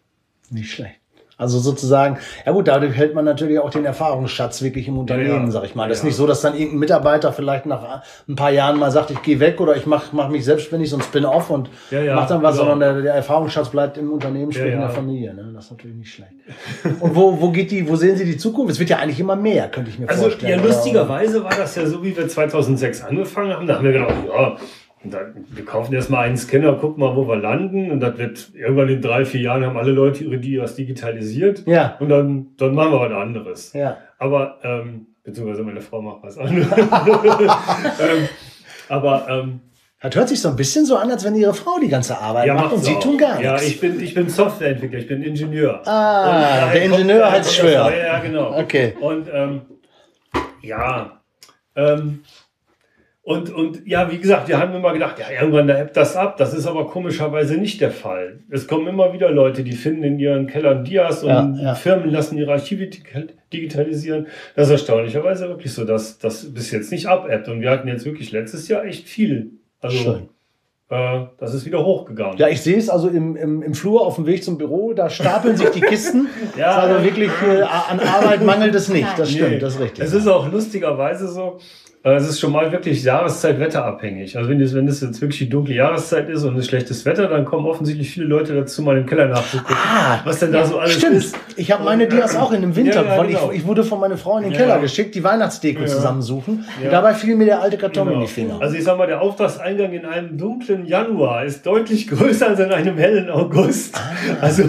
Nicht 0.49 0.71
schlecht. 0.71 0.99
Also 1.39 1.59
sozusagen, 1.59 2.17
ja 2.47 2.51
gut, 2.51 2.67
dadurch 2.67 2.95
hält 2.95 3.13
man 3.13 3.23
natürlich 3.23 3.59
auch 3.59 3.69
den 3.69 3.85
Erfahrungsschatz 3.85 4.63
wirklich 4.63 4.87
im 4.87 4.97
Unternehmen, 4.97 5.45
ja, 5.45 5.51
sag 5.51 5.65
ich 5.65 5.75
mal. 5.75 5.87
Das 5.87 5.99
ist 5.99 6.03
nicht 6.03 6.15
so, 6.15 6.25
dass 6.25 6.41
dann 6.41 6.55
irgendein 6.55 6.79
Mitarbeiter 6.79 7.31
vielleicht 7.31 7.67
nach 7.67 8.01
ein 8.27 8.35
paar 8.35 8.49
Jahren 8.49 8.79
mal 8.79 8.89
sagt, 8.89 9.11
ich 9.11 9.21
gehe 9.21 9.39
weg 9.39 9.61
oder 9.61 9.75
ich 9.75 9.85
mache 9.85 10.15
mach 10.15 10.29
mich 10.29 10.45
selbstständig, 10.45 10.89
so 10.89 10.97
ein 10.97 11.03
Spin-off 11.03 11.51
und 11.51 11.69
ja, 11.91 12.01
ja, 12.01 12.15
mach 12.15 12.27
dann 12.27 12.41
was, 12.41 12.57
genau. 12.57 12.71
sondern 12.71 12.95
der, 12.95 13.03
der, 13.03 13.13
Erfahrungsschatz 13.13 13.69
bleibt 13.69 13.99
im 13.99 14.11
Unternehmen, 14.11 14.51
sprich 14.51 14.73
in 14.73 14.79
der 14.79 14.89
Familie. 14.89 15.35
Ne? 15.35 15.51
Das 15.53 15.65
ist 15.65 15.71
natürlich 15.71 15.97
nicht 15.97 16.11
schlecht. 16.11 16.33
und 16.99 17.15
wo, 17.15 17.39
wo 17.39 17.51
geht 17.51 17.69
die, 17.69 17.87
wo 17.87 17.95
sehen 17.95 18.17
Sie 18.17 18.25
die 18.25 18.37
Zukunft? 18.37 18.71
Es 18.71 18.79
wird 18.79 18.89
ja 18.89 18.97
eigentlich 18.97 19.19
immer 19.19 19.35
mehr, 19.35 19.69
könnte 19.69 19.91
ich 19.91 19.99
mir 19.99 20.09
also, 20.09 20.23
vorstellen. 20.23 20.53
Also 20.53 20.65
ja, 20.65 20.73
lustigerweise 20.73 21.43
war 21.43 21.55
das 21.55 21.75
ja 21.75 21.85
so, 21.85 22.03
wie 22.03 22.17
wir 22.17 22.27
2006 22.27 23.03
angefangen 23.03 23.53
haben. 23.53 23.67
Da 23.67 23.75
haben 23.75 23.85
wir 23.85 23.91
gedacht, 23.91 24.13
ja, 24.27 24.57
dann, 25.09 25.45
wir 25.49 25.65
kaufen 25.65 25.93
erstmal 25.93 26.25
einen 26.25 26.37
Scanner, 26.37 26.73
gucken 26.73 27.03
mal, 27.03 27.15
wo 27.15 27.27
wir 27.27 27.35
landen. 27.35 27.91
Und 27.91 27.99
das 27.99 28.17
wird 28.17 28.49
irgendwann 28.53 28.89
in 28.89 29.01
drei, 29.01 29.25
vier 29.25 29.41
Jahren 29.41 29.65
haben 29.65 29.77
alle 29.77 29.91
Leute 29.91 30.23
ihre 30.23 30.37
Dias 30.37 30.75
digitalisiert. 30.75 31.63
Ja. 31.65 31.97
Und 31.99 32.09
dann, 32.09 32.47
dann 32.57 32.73
machen 32.73 32.91
wir 32.91 32.99
was 32.99 33.11
anderes. 33.11 33.73
Ja. 33.73 33.97
Aber, 34.17 34.59
ähm, 34.63 35.07
beziehungsweise 35.23 35.63
meine 35.63 35.81
Frau 35.81 36.01
macht 36.01 36.23
was 36.23 36.37
anderes. 36.37 36.71
ähm, 36.77 38.29
aber, 38.89 39.27
ähm, 39.29 39.61
das 39.99 40.15
hört 40.15 40.29
sich 40.29 40.39
so 40.39 40.49
ein 40.49 40.55
bisschen 40.55 40.85
so 40.85 40.95
an, 40.95 41.09
als 41.09 41.23
wenn 41.23 41.33
Ihre 41.35 41.55
Frau 41.55 41.79
die 41.81 41.87
ganze 41.87 42.19
Arbeit 42.19 42.45
ja, 42.45 42.53
macht 42.53 42.71
und 42.71 42.83
Sie 42.85 42.95
auch. 42.95 42.99
tun 42.99 43.17
gar 43.17 43.39
nichts. 43.39 43.43
Ja, 43.43 43.55
ich 43.59 43.79
bin, 43.79 43.99
ich 43.99 44.13
bin 44.13 44.29
Softwareentwickler, 44.29 44.99
ich 44.99 45.07
bin 45.07 45.23
Ingenieur. 45.23 45.81
Ah, 45.87 46.69
der 46.71 46.83
Ingenieur 46.83 47.31
hat 47.31 47.41
es 47.41 47.55
schwer. 47.55 47.91
Ja, 47.97 48.19
genau. 48.19 48.59
Okay. 48.59 48.93
Und 48.99 49.27
ähm, 49.33 49.61
ja, 50.61 51.19
ähm, 51.75 52.23
und, 53.27 53.53
und 53.53 53.85
ja, 53.85 54.09
wie 54.09 54.19
gesagt, 54.19 54.47
wir 54.47 54.57
haben 54.57 54.73
immer 54.73 54.93
gedacht, 54.93 55.19
ja, 55.19 55.25
irgendwann 55.29 55.67
da 55.67 55.77
ebbt 55.77 55.97
das 55.97 56.15
ab. 56.15 56.37
Das 56.37 56.53
ist 56.53 56.65
aber 56.65 56.87
komischerweise 56.87 57.57
nicht 57.57 57.81
der 57.81 57.91
Fall. 57.91 58.39
Es 58.49 58.69
kommen 58.69 58.87
immer 58.87 59.11
wieder 59.11 59.29
Leute, 59.29 59.65
die 59.65 59.73
finden 59.73 60.03
in 60.03 60.17
ihren 60.17 60.47
Kellern 60.47 60.85
Dias 60.85 61.23
und 61.23 61.29
ja, 61.29 61.53
ja. 61.61 61.75
Firmen 61.75 62.09
lassen 62.09 62.37
ihre 62.37 62.53
Archive 62.53 62.89
digitalisieren. 63.51 64.27
Das 64.55 64.67
ist 64.67 64.71
erstaunlicherweise 64.71 65.49
wirklich 65.49 65.73
so, 65.73 65.83
dass 65.83 66.19
das 66.19 66.53
bis 66.53 66.71
jetzt 66.71 66.89
nicht 66.89 67.07
abebbt. 67.07 67.49
Und 67.49 67.59
wir 67.59 67.69
hatten 67.69 67.89
jetzt 67.89 68.05
wirklich 68.05 68.31
letztes 68.31 68.69
Jahr 68.69 68.85
echt 68.85 69.09
viel. 69.09 69.51
Also, 69.81 69.97
Schön. 69.97 70.29
Äh, 70.89 71.25
das 71.37 71.53
ist 71.53 71.65
wieder 71.65 71.83
hochgegangen. 71.83 72.37
Ja, 72.37 72.47
ich 72.47 72.61
sehe 72.61 72.77
es 72.77 72.89
also 72.89 73.09
im, 73.09 73.35
im, 73.35 73.61
im 73.61 73.73
Flur 73.73 74.05
auf 74.05 74.15
dem 74.15 74.25
Weg 74.25 74.41
zum 74.41 74.57
Büro, 74.57 74.93
da 74.93 75.09
stapeln 75.09 75.57
sich 75.57 75.67
die 75.71 75.81
Kisten. 75.81 76.29
ja, 76.57 76.77
also 76.77 77.03
wirklich 77.03 77.31
äh, 77.45 77.61
an 77.63 77.99
Arbeit 77.99 78.41
mangelt 78.45 78.73
es 78.73 78.87
nicht. 78.87 79.07
Das 79.17 79.29
stimmt, 79.29 79.49
nee. 79.49 79.59
das 79.59 79.75
ist 79.75 79.81
richtig. 79.81 80.05
Es 80.05 80.13
ist 80.13 80.27
auch 80.27 80.49
lustigerweise 80.49 81.27
so, 81.27 81.59
es 82.03 82.29
ist 82.29 82.39
schon 82.39 82.51
mal 82.51 82.71
wirklich 82.71 83.03
Jahreszeit-wetterabhängig. 83.03 84.37
Also 84.37 84.49
wenn 84.49 84.59
das, 84.59 84.73
wenn 84.73 84.85
das 84.85 85.01
jetzt 85.01 85.19
wirklich 85.19 85.39
die 85.39 85.49
dunkle 85.49 85.75
Jahreszeit 85.75 86.29
ist 86.29 86.43
und 86.43 86.55
es 86.57 86.67
schlechtes 86.67 87.05
Wetter, 87.05 87.27
dann 87.27 87.43
kommen 87.43 87.65
offensichtlich 87.65 88.09
viele 88.09 88.27
Leute 88.27 88.55
dazu, 88.55 88.81
mal 88.81 88.97
im 88.97 89.05
Keller 89.05 89.27
nachzugucken, 89.27 89.75
ah, 89.75 90.21
was 90.23 90.39
denn 90.39 90.51
da 90.51 90.65
so 90.65 90.79
alles 90.79 90.93
stimmt. 90.93 91.17
ist. 91.17 91.35
Ich 91.57 91.71
habe 91.71 91.83
meine 91.83 92.07
Dias 92.07 92.35
auch 92.35 92.51
in 92.53 92.61
dem 92.61 92.75
Winter, 92.75 93.03
ja, 93.03 93.15
ja, 93.15 93.23
genau. 93.23 93.51
ich, 93.51 93.59
ich, 93.59 93.67
wurde 93.67 93.83
von 93.83 93.99
meiner 93.99 94.17
Frau 94.17 94.37
in 94.37 94.43
den 94.43 94.51
ja. 94.53 94.59
Keller 94.59 94.79
geschickt, 94.79 95.15
die 95.15 95.23
Weihnachtsdeko 95.23 95.85
zusammensuchen. 95.85 96.65
Dabei 96.89 97.13
fiel 97.13 97.35
mir 97.35 97.45
der 97.45 97.61
alte 97.61 97.77
Karton 97.77 98.07
genau. 98.07 98.19
in 98.19 98.25
die 98.25 98.31
Finger. 98.31 98.61
Also 98.61 98.75
ich 98.75 98.83
sag 98.83 98.97
mal, 98.97 99.07
der 99.07 99.21
Auftragseingang 99.21 99.91
in 99.91 100.05
einem 100.05 100.37
dunklen 100.37 100.85
Januar 100.85 101.43
ist 101.43 101.65
deutlich 101.65 102.07
größer 102.09 102.47
als 102.47 102.59
in 102.59 102.71
einem 102.71 102.97
hellen 102.97 103.29
August. 103.29 103.97
Ah. 103.97 104.37
Also 104.41 104.63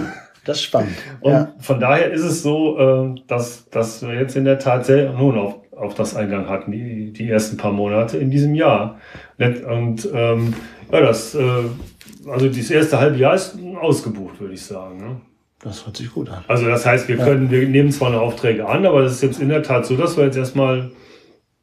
das 0.45 0.57
ist 0.57 0.63
spannend. 0.63 0.95
Und 1.21 1.49
von 1.59 1.79
daher 1.79 2.11
ist 2.11 2.23
es 2.23 2.41
so, 2.41 2.77
äh, 2.79 3.21
dass, 3.27 3.69
dass 3.69 4.01
wir 4.01 4.15
jetzt 4.15 4.35
in 4.35 4.45
der 4.45 4.57
Tat 4.57 4.85
sehr, 4.85 5.11
nun 5.13 5.37
auf 5.37 5.55
auf 5.79 5.95
das 5.95 6.15
Eingang 6.15 6.47
hatten, 6.49 6.71
die, 6.71 7.11
die 7.11 7.29
ersten 7.29 7.57
paar 7.57 7.71
Monate 7.71 8.17
in 8.17 8.31
diesem 8.31 8.53
Jahr. 8.55 8.99
Und 9.37 10.09
ähm, 10.13 10.53
ja, 10.91 11.01
das, 11.01 11.35
äh, 11.35 11.63
also 12.27 12.47
das 12.47 12.69
erste 12.69 12.99
halbe 12.99 13.17
Jahr 13.17 13.35
ist 13.35 13.57
ausgebucht, 13.81 14.39
würde 14.39 14.53
ich 14.53 14.61
sagen. 14.63 14.97
Ne? 14.97 15.21
Das 15.61 15.85
hört 15.85 15.97
sich 15.97 16.11
gut 16.11 16.29
an. 16.29 16.43
Also 16.47 16.65
das 16.67 16.85
heißt, 16.85 17.07
wir 17.07 17.17
können, 17.17 17.45
ja. 17.45 17.51
wir 17.51 17.67
nehmen 17.67 17.91
zwar 17.91 18.11
noch 18.11 18.21
Aufträge 18.21 18.67
an, 18.67 18.85
aber 18.85 19.01
es 19.01 19.13
ist 19.13 19.23
jetzt 19.23 19.41
in 19.41 19.49
der 19.49 19.63
Tat 19.63 19.85
so, 19.85 19.95
dass 19.95 20.17
wir 20.17 20.25
jetzt 20.25 20.37
erstmal 20.37 20.91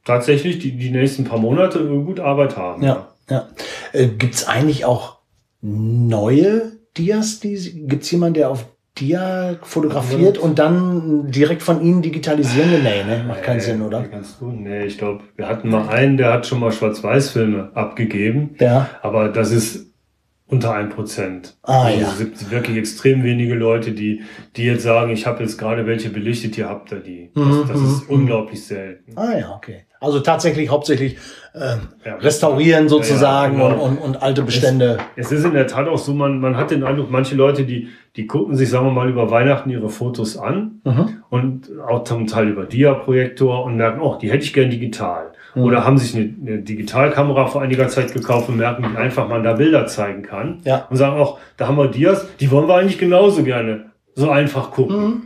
tatsächlich 0.05 0.59
die, 0.59 0.73
die 0.73 0.91
nächsten 0.91 1.25
paar 1.25 1.39
Monate 1.39 1.85
gut 1.85 2.21
Arbeit 2.21 2.57
haben. 2.57 2.83
Ja, 2.83 3.09
ja. 3.29 3.49
Äh, 3.93 4.09
Gibt 4.09 4.35
es 4.35 4.47
eigentlich 4.47 4.85
auch 4.85 5.19
neue 5.61 6.73
Dias? 6.97 7.41
Gibt 7.41 8.03
es 8.03 8.11
jemanden, 8.11 8.35
der 8.35 8.51
auf 8.51 8.67
Dia 8.99 9.57
fotografiert 9.63 10.39
und 10.39 10.59
dann 10.59 11.31
direkt 11.31 11.63
von 11.63 11.83
ihnen 11.83 12.03
digitalisieren? 12.03 12.83
Nee, 12.83 13.05
ne? 13.05 13.25
Macht 13.27 13.43
keinen 13.43 13.57
nee, 13.57 13.63
Sinn, 13.63 13.83
oder? 13.83 14.03
Kannst 14.05 14.41
du? 14.41 14.51
Nee, 14.51 14.87
ich 14.87 14.97
glaube, 14.97 15.23
wir 15.37 15.49
hatten 15.49 15.69
mal 15.69 15.89
einen, 15.89 16.17
der 16.17 16.33
hat 16.33 16.47
schon 16.47 16.61
mal 16.61 16.73
Schwarz-Weiß-Filme 16.73 17.73
abgegeben. 17.75 18.55
Ja. 18.59 18.89
Aber 19.03 19.29
das 19.29 19.51
ist 19.51 19.93
unter 20.49 20.75
ein 20.75 20.91
Prozent. 20.91 21.57
Ah, 21.63 21.85
also 21.85 22.01
ja. 22.01 22.09
Es 22.09 22.19
gibt 22.19 22.51
wirklich 22.51 22.77
extrem 22.77 23.25
wenige 23.25 23.55
Leute, 23.55 23.93
die, 23.93 24.23
die 24.57 24.65
jetzt 24.65 24.85
sagen, 24.85 25.11
ich 25.11 25.27
habe 25.27 25.43
jetzt 25.43 25.59
gerade 25.59 25.87
welche 25.87 26.11
belichtet, 26.11 26.55
hier 26.55 26.69
habt 26.69 26.93
ihr 26.93 27.01
die. 27.01 27.31
Das, 27.35 27.45
mhm, 27.45 27.65
das 27.69 27.81
ist 27.81 27.83
mhm, 27.83 27.91
mhm. 28.07 28.21
unglaublich 28.21 28.65
selten. 28.65 29.17
Ah 29.17 29.37
ja, 29.37 29.55
okay. 29.55 29.87
Also 29.99 30.21
tatsächlich 30.21 30.71
hauptsächlich 30.71 31.17
äh, 31.55 31.77
ja, 32.05 32.17
restaurieren 32.17 32.89
sozusagen 32.89 33.59
ja, 33.59 33.71
genau. 33.71 33.83
und, 33.83 33.97
und, 33.97 34.05
und, 34.05 34.23
alte 34.23 34.43
Bestände. 34.43 34.99
Es, 35.17 35.33
es, 35.33 35.41
ist 35.41 35.47
in 35.47 35.55
der 35.55 35.67
Tat 35.67 35.89
auch 35.89 35.99
so, 35.99 36.13
man, 36.13 36.39
man 36.39 36.57
hat 36.57 36.71
den 36.71 36.85
Eindruck, 36.85 37.11
manche 37.11 37.35
Leute, 37.35 37.65
die, 37.65 37.89
die 38.15 38.27
gucken 38.27 38.57
sich, 38.57 38.69
sagen 38.69 38.87
wir 38.87 38.93
mal, 38.93 39.09
über 39.09 39.31
Weihnachten 39.31 39.71
ihre 39.71 39.89
Fotos 39.89 40.37
an 40.37 40.83
mhm. 40.85 41.23
und 41.31 41.71
auch 41.89 42.05
zum 42.05 42.27
Teil 42.27 42.49
über 42.49 42.67
Dia-Projektor 42.67 43.65
und 43.65 43.77
merken, 43.77 44.01
oh, 44.01 44.17
die 44.21 44.31
hätte 44.31 44.45
ich 44.45 44.53
gern 44.53 44.71
digital. 44.71 45.33
Mhm. 45.57 45.63
Oder 45.63 45.85
haben 45.85 45.99
sich 45.99 46.15
eine, 46.15 46.33
eine, 46.41 46.59
Digitalkamera 46.63 47.47
vor 47.47 47.63
einiger 47.63 47.89
Zeit 47.89 48.13
gekauft 48.13 48.49
und 48.49 48.59
merken, 48.59 48.85
wie 48.93 48.97
einfach 48.97 49.29
man 49.29 49.43
da 49.43 49.55
Bilder 49.55 49.87
zeigen 49.87 50.23
kann. 50.23 50.61
Ja. 50.65 50.87
Und 50.91 50.97
sagen 50.97 51.19
auch, 51.19 51.39
da 51.57 51.67
haben 51.67 51.79
wir 51.79 51.89
Dias, 51.89 52.27
die 52.39 52.51
wollen 52.51 52.69
wir 52.69 52.77
eigentlich 52.77 52.99
genauso 52.99 53.43
gerne 53.43 53.87
so 54.15 54.31
einfach 54.31 54.71
gucken. 54.71 55.01
Mhm. 55.01 55.23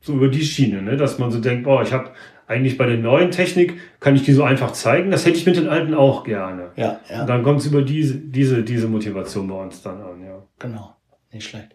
So 0.00 0.14
über 0.14 0.28
die 0.28 0.42
Schiene, 0.42 0.82
ne? 0.82 0.96
dass 0.96 1.20
man 1.20 1.30
so 1.30 1.38
denkt, 1.38 1.62
boah, 1.62 1.82
ich 1.82 1.92
habe 1.92 2.10
eigentlich 2.48 2.76
bei 2.76 2.86
der 2.86 2.96
neuen 2.96 3.30
Technik 3.30 3.78
kann 4.00 4.16
ich 4.16 4.24
die 4.24 4.32
so 4.32 4.42
einfach 4.42 4.72
zeigen. 4.72 5.12
Das 5.12 5.24
hätte 5.24 5.36
ich 5.36 5.46
mit 5.46 5.56
den 5.56 5.68
alten 5.68 5.94
auch 5.94 6.24
gerne. 6.24 6.70
Ja, 6.74 6.98
ja. 7.08 7.20
Und 7.20 7.28
dann 7.28 7.44
kommt 7.44 7.60
es 7.60 7.66
über 7.66 7.82
diese, 7.82 8.16
diese, 8.16 8.64
diese 8.64 8.88
Motivation 8.88 9.46
bei 9.46 9.54
uns 9.54 9.80
dann 9.82 10.00
an, 10.00 10.24
ja. 10.24 10.42
Genau. 10.58 10.96
Nicht 11.34 11.48
schlecht. 11.48 11.68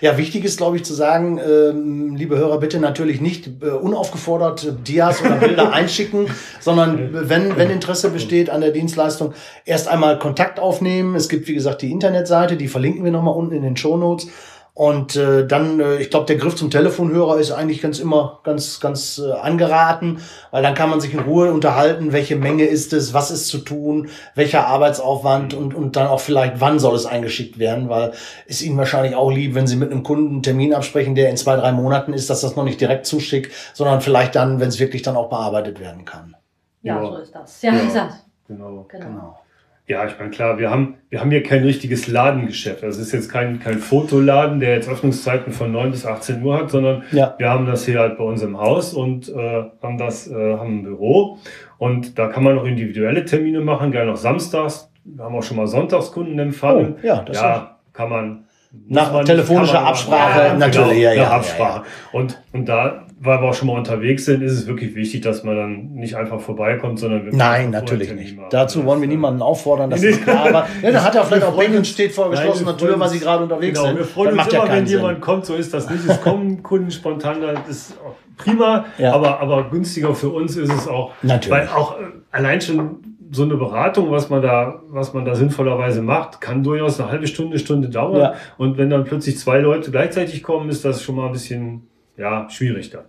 Ja, 0.00 0.16
wichtig 0.16 0.42
ist, 0.42 0.56
glaube 0.56 0.76
ich, 0.76 0.86
zu 0.86 0.94
sagen, 0.94 1.38
ähm, 1.38 2.16
liebe 2.16 2.38
Hörer, 2.38 2.58
bitte 2.58 2.80
natürlich 2.80 3.20
nicht 3.20 3.46
äh, 3.62 3.66
unaufgefordert 3.68 4.88
Dias 4.88 5.20
oder 5.20 5.36
Bilder 5.36 5.70
einschicken, 5.74 6.28
sondern 6.60 7.28
wenn, 7.28 7.58
wenn 7.58 7.68
Interesse 7.68 8.08
besteht 8.08 8.48
an 8.48 8.62
der 8.62 8.70
Dienstleistung, 8.70 9.34
erst 9.66 9.88
einmal 9.88 10.18
Kontakt 10.18 10.58
aufnehmen. 10.58 11.14
Es 11.14 11.28
gibt, 11.28 11.46
wie 11.46 11.52
gesagt, 11.52 11.82
die 11.82 11.90
Internetseite, 11.90 12.56
die 12.56 12.68
verlinken 12.68 13.04
wir 13.04 13.12
nochmal 13.12 13.34
unten 13.34 13.54
in 13.54 13.62
den 13.62 13.76
Show 13.76 13.98
Notes. 13.98 14.28
Und 14.74 15.16
äh, 15.16 15.46
dann, 15.46 15.80
äh, 15.80 15.96
ich 15.96 16.08
glaube, 16.08 16.24
der 16.24 16.36
Griff 16.36 16.56
zum 16.56 16.70
Telefonhörer 16.70 17.38
ist 17.38 17.52
eigentlich 17.52 17.82
ganz 17.82 17.98
immer 17.98 18.40
ganz, 18.42 18.80
ganz 18.80 19.18
äh, 19.18 19.32
angeraten, 19.32 20.22
weil 20.50 20.62
dann 20.62 20.74
kann 20.74 20.88
man 20.88 20.98
sich 20.98 21.12
in 21.12 21.20
Ruhe 21.20 21.52
unterhalten, 21.52 22.12
welche 22.12 22.36
Menge 22.36 22.64
ist 22.64 22.94
es, 22.94 23.12
was 23.12 23.30
ist 23.30 23.48
zu 23.48 23.58
tun, 23.58 24.08
welcher 24.34 24.66
Arbeitsaufwand 24.68 25.52
und, 25.52 25.74
und 25.74 25.96
dann 25.96 26.06
auch 26.06 26.20
vielleicht, 26.20 26.62
wann 26.62 26.78
soll 26.78 26.94
es 26.94 27.04
eingeschickt 27.04 27.58
werden, 27.58 27.90
weil 27.90 28.12
es 28.46 28.62
Ihnen 28.62 28.78
wahrscheinlich 28.78 29.14
auch 29.14 29.30
lieb, 29.30 29.54
wenn 29.54 29.66
Sie 29.66 29.76
mit 29.76 29.90
einem 29.90 30.02
Kunden 30.02 30.30
einen 30.30 30.42
Termin 30.42 30.72
absprechen, 30.72 31.14
der 31.14 31.28
in 31.28 31.36
zwei, 31.36 31.56
drei 31.56 31.72
Monaten 31.72 32.14
ist, 32.14 32.30
dass 32.30 32.40
das 32.40 32.56
noch 32.56 32.64
nicht 32.64 32.80
direkt 32.80 33.04
zuschickt, 33.04 33.52
sondern 33.74 34.00
vielleicht 34.00 34.34
dann, 34.36 34.58
wenn 34.58 34.68
es 34.68 34.80
wirklich 34.80 35.02
dann 35.02 35.16
auch 35.16 35.28
bearbeitet 35.28 35.80
werden 35.80 36.06
kann. 36.06 36.34
Ja, 36.80 37.02
ja. 37.02 37.10
so 37.10 37.16
ist 37.18 37.34
das. 37.34 37.60
Ja, 37.60 37.74
ja. 37.74 37.80
Ist 37.80 37.94
das. 37.94 38.24
Genau. 38.48 38.86
genau. 38.88 39.04
genau. 39.04 39.41
Ja, 39.88 40.06
ich 40.06 40.16
meine, 40.16 40.30
klar, 40.30 40.58
wir 40.58 40.70
haben, 40.70 40.94
wir 41.10 41.20
haben 41.20 41.30
hier 41.30 41.42
kein 41.42 41.64
richtiges 41.64 42.06
Ladengeschäft. 42.06 42.84
Das 42.84 42.98
ist 42.98 43.10
jetzt 43.12 43.30
kein, 43.30 43.58
kein 43.58 43.78
Fotoladen, 43.78 44.60
der 44.60 44.76
jetzt 44.76 44.88
Öffnungszeiten 44.88 45.52
von 45.52 45.72
9 45.72 45.90
bis 45.90 46.06
18 46.06 46.42
Uhr 46.42 46.56
hat, 46.56 46.70
sondern 46.70 47.02
ja. 47.10 47.34
wir 47.36 47.50
haben 47.50 47.66
das 47.66 47.84
hier 47.84 47.98
halt 47.98 48.16
bei 48.16 48.22
uns 48.22 48.42
im 48.42 48.58
Haus 48.58 48.94
und 48.94 49.28
äh, 49.28 49.64
haben 49.82 49.98
das, 49.98 50.30
äh, 50.30 50.56
haben 50.56 50.78
ein 50.78 50.82
Büro. 50.84 51.38
Und 51.78 52.16
da 52.16 52.28
kann 52.28 52.44
man 52.44 52.58
auch 52.58 52.64
individuelle 52.64 53.24
Termine 53.24 53.60
machen, 53.60 53.90
gerne 53.90 54.12
auch 54.12 54.16
samstags. 54.16 54.88
Wir 55.04 55.24
haben 55.24 55.34
auch 55.34 55.42
schon 55.42 55.56
mal 55.56 55.66
Sonntagskunden 55.66 56.38
empfangen. 56.38 56.94
Oh, 57.02 57.06
ja, 57.06 57.22
das 57.22 57.40
ja, 57.40 57.76
kann 57.92 58.08
man. 58.08 58.44
Nach 58.88 59.22
telefonischer 59.24 59.84
Absprache, 59.84 60.46
ja, 60.46 60.54
natürlich, 60.54 60.94
genau, 60.94 61.00
ja, 61.00 61.12
ja. 61.12 61.30
Absprache. 61.30 61.80
Ja, 61.80 61.84
ja. 61.84 62.18
Und, 62.18 62.42
und 62.52 62.66
da 62.66 63.04
weil 63.24 63.40
wir 63.40 63.48
auch 63.48 63.54
schon 63.54 63.68
mal 63.68 63.78
unterwegs 63.78 64.24
sind, 64.24 64.42
ist 64.42 64.52
es 64.52 64.66
wirklich 64.66 64.96
wichtig, 64.96 65.20
dass 65.20 65.44
man 65.44 65.56
dann 65.56 65.92
nicht 65.92 66.16
einfach 66.16 66.40
vorbeikommt, 66.40 66.98
sondern 66.98 67.20
wirklich. 67.20 67.38
Nein, 67.38 67.70
natürlich 67.70 68.12
nicht. 68.12 68.36
Macht. 68.36 68.52
Dazu 68.52 68.84
wollen 68.84 69.00
wir 69.00 69.06
niemanden 69.06 69.42
auffordern, 69.42 69.90
das 69.90 70.02
ist 70.02 70.24
klar. 70.24 70.48
Aber 70.48 70.66
ja, 70.82 70.90
dann 70.90 71.04
hat 71.04 71.14
er 71.14 71.24
vielleicht 71.24 71.44
auch 71.44 71.56
Bänken 71.56 71.84
steht 71.84 72.12
vor 72.12 72.30
geschlossener 72.30 72.76
Tür, 72.76 72.98
weil 72.98 73.08
sie 73.08 73.20
gerade 73.20 73.44
unterwegs 73.44 73.78
genau, 73.78 73.90
sind. 73.90 73.98
Wir 73.98 74.06
freuen 74.06 74.38
uns 74.38 74.52
immer, 74.52 74.68
wenn 74.68 74.86
Sinn. 74.86 74.98
jemand 74.98 75.20
kommt, 75.20 75.46
so 75.46 75.54
ist 75.54 75.72
das 75.72 75.88
nicht. 75.88 76.04
Es 76.04 76.20
kommen 76.20 76.64
Kunden 76.64 76.90
spontan, 76.90 77.40
das 77.40 77.68
ist 77.68 77.96
prima, 78.36 78.86
ja. 78.98 79.12
aber, 79.12 79.38
aber 79.38 79.70
günstiger 79.70 80.14
für 80.16 80.30
uns 80.30 80.56
ist 80.56 80.72
es 80.72 80.88
auch. 80.88 81.12
Natürlich. 81.22 81.50
Weil 81.50 81.68
auch 81.68 82.00
äh, 82.00 82.04
allein 82.32 82.60
schon 82.60 82.96
so 83.30 83.44
eine 83.44 83.54
Beratung, 83.54 84.10
was 84.10 84.30
man 84.30 84.42
da, 84.42 84.82
was 84.88 85.14
man 85.14 85.24
da 85.24 85.36
sinnvollerweise 85.36 86.02
macht, 86.02 86.40
kann 86.40 86.64
durchaus 86.64 87.00
eine 87.00 87.08
halbe 87.08 87.28
Stunde, 87.28 87.60
Stunde 87.60 87.88
dauern. 87.88 88.20
Ja. 88.20 88.34
Und 88.58 88.78
wenn 88.78 88.90
dann 88.90 89.04
plötzlich 89.04 89.38
zwei 89.38 89.58
Leute 89.58 89.92
gleichzeitig 89.92 90.42
kommen, 90.42 90.68
ist 90.68 90.84
das 90.84 91.02
schon 91.02 91.14
mal 91.14 91.26
ein 91.26 91.32
bisschen 91.32 91.86
ja, 92.16 92.48
schwierig 92.50 92.90
dann. 92.90 93.04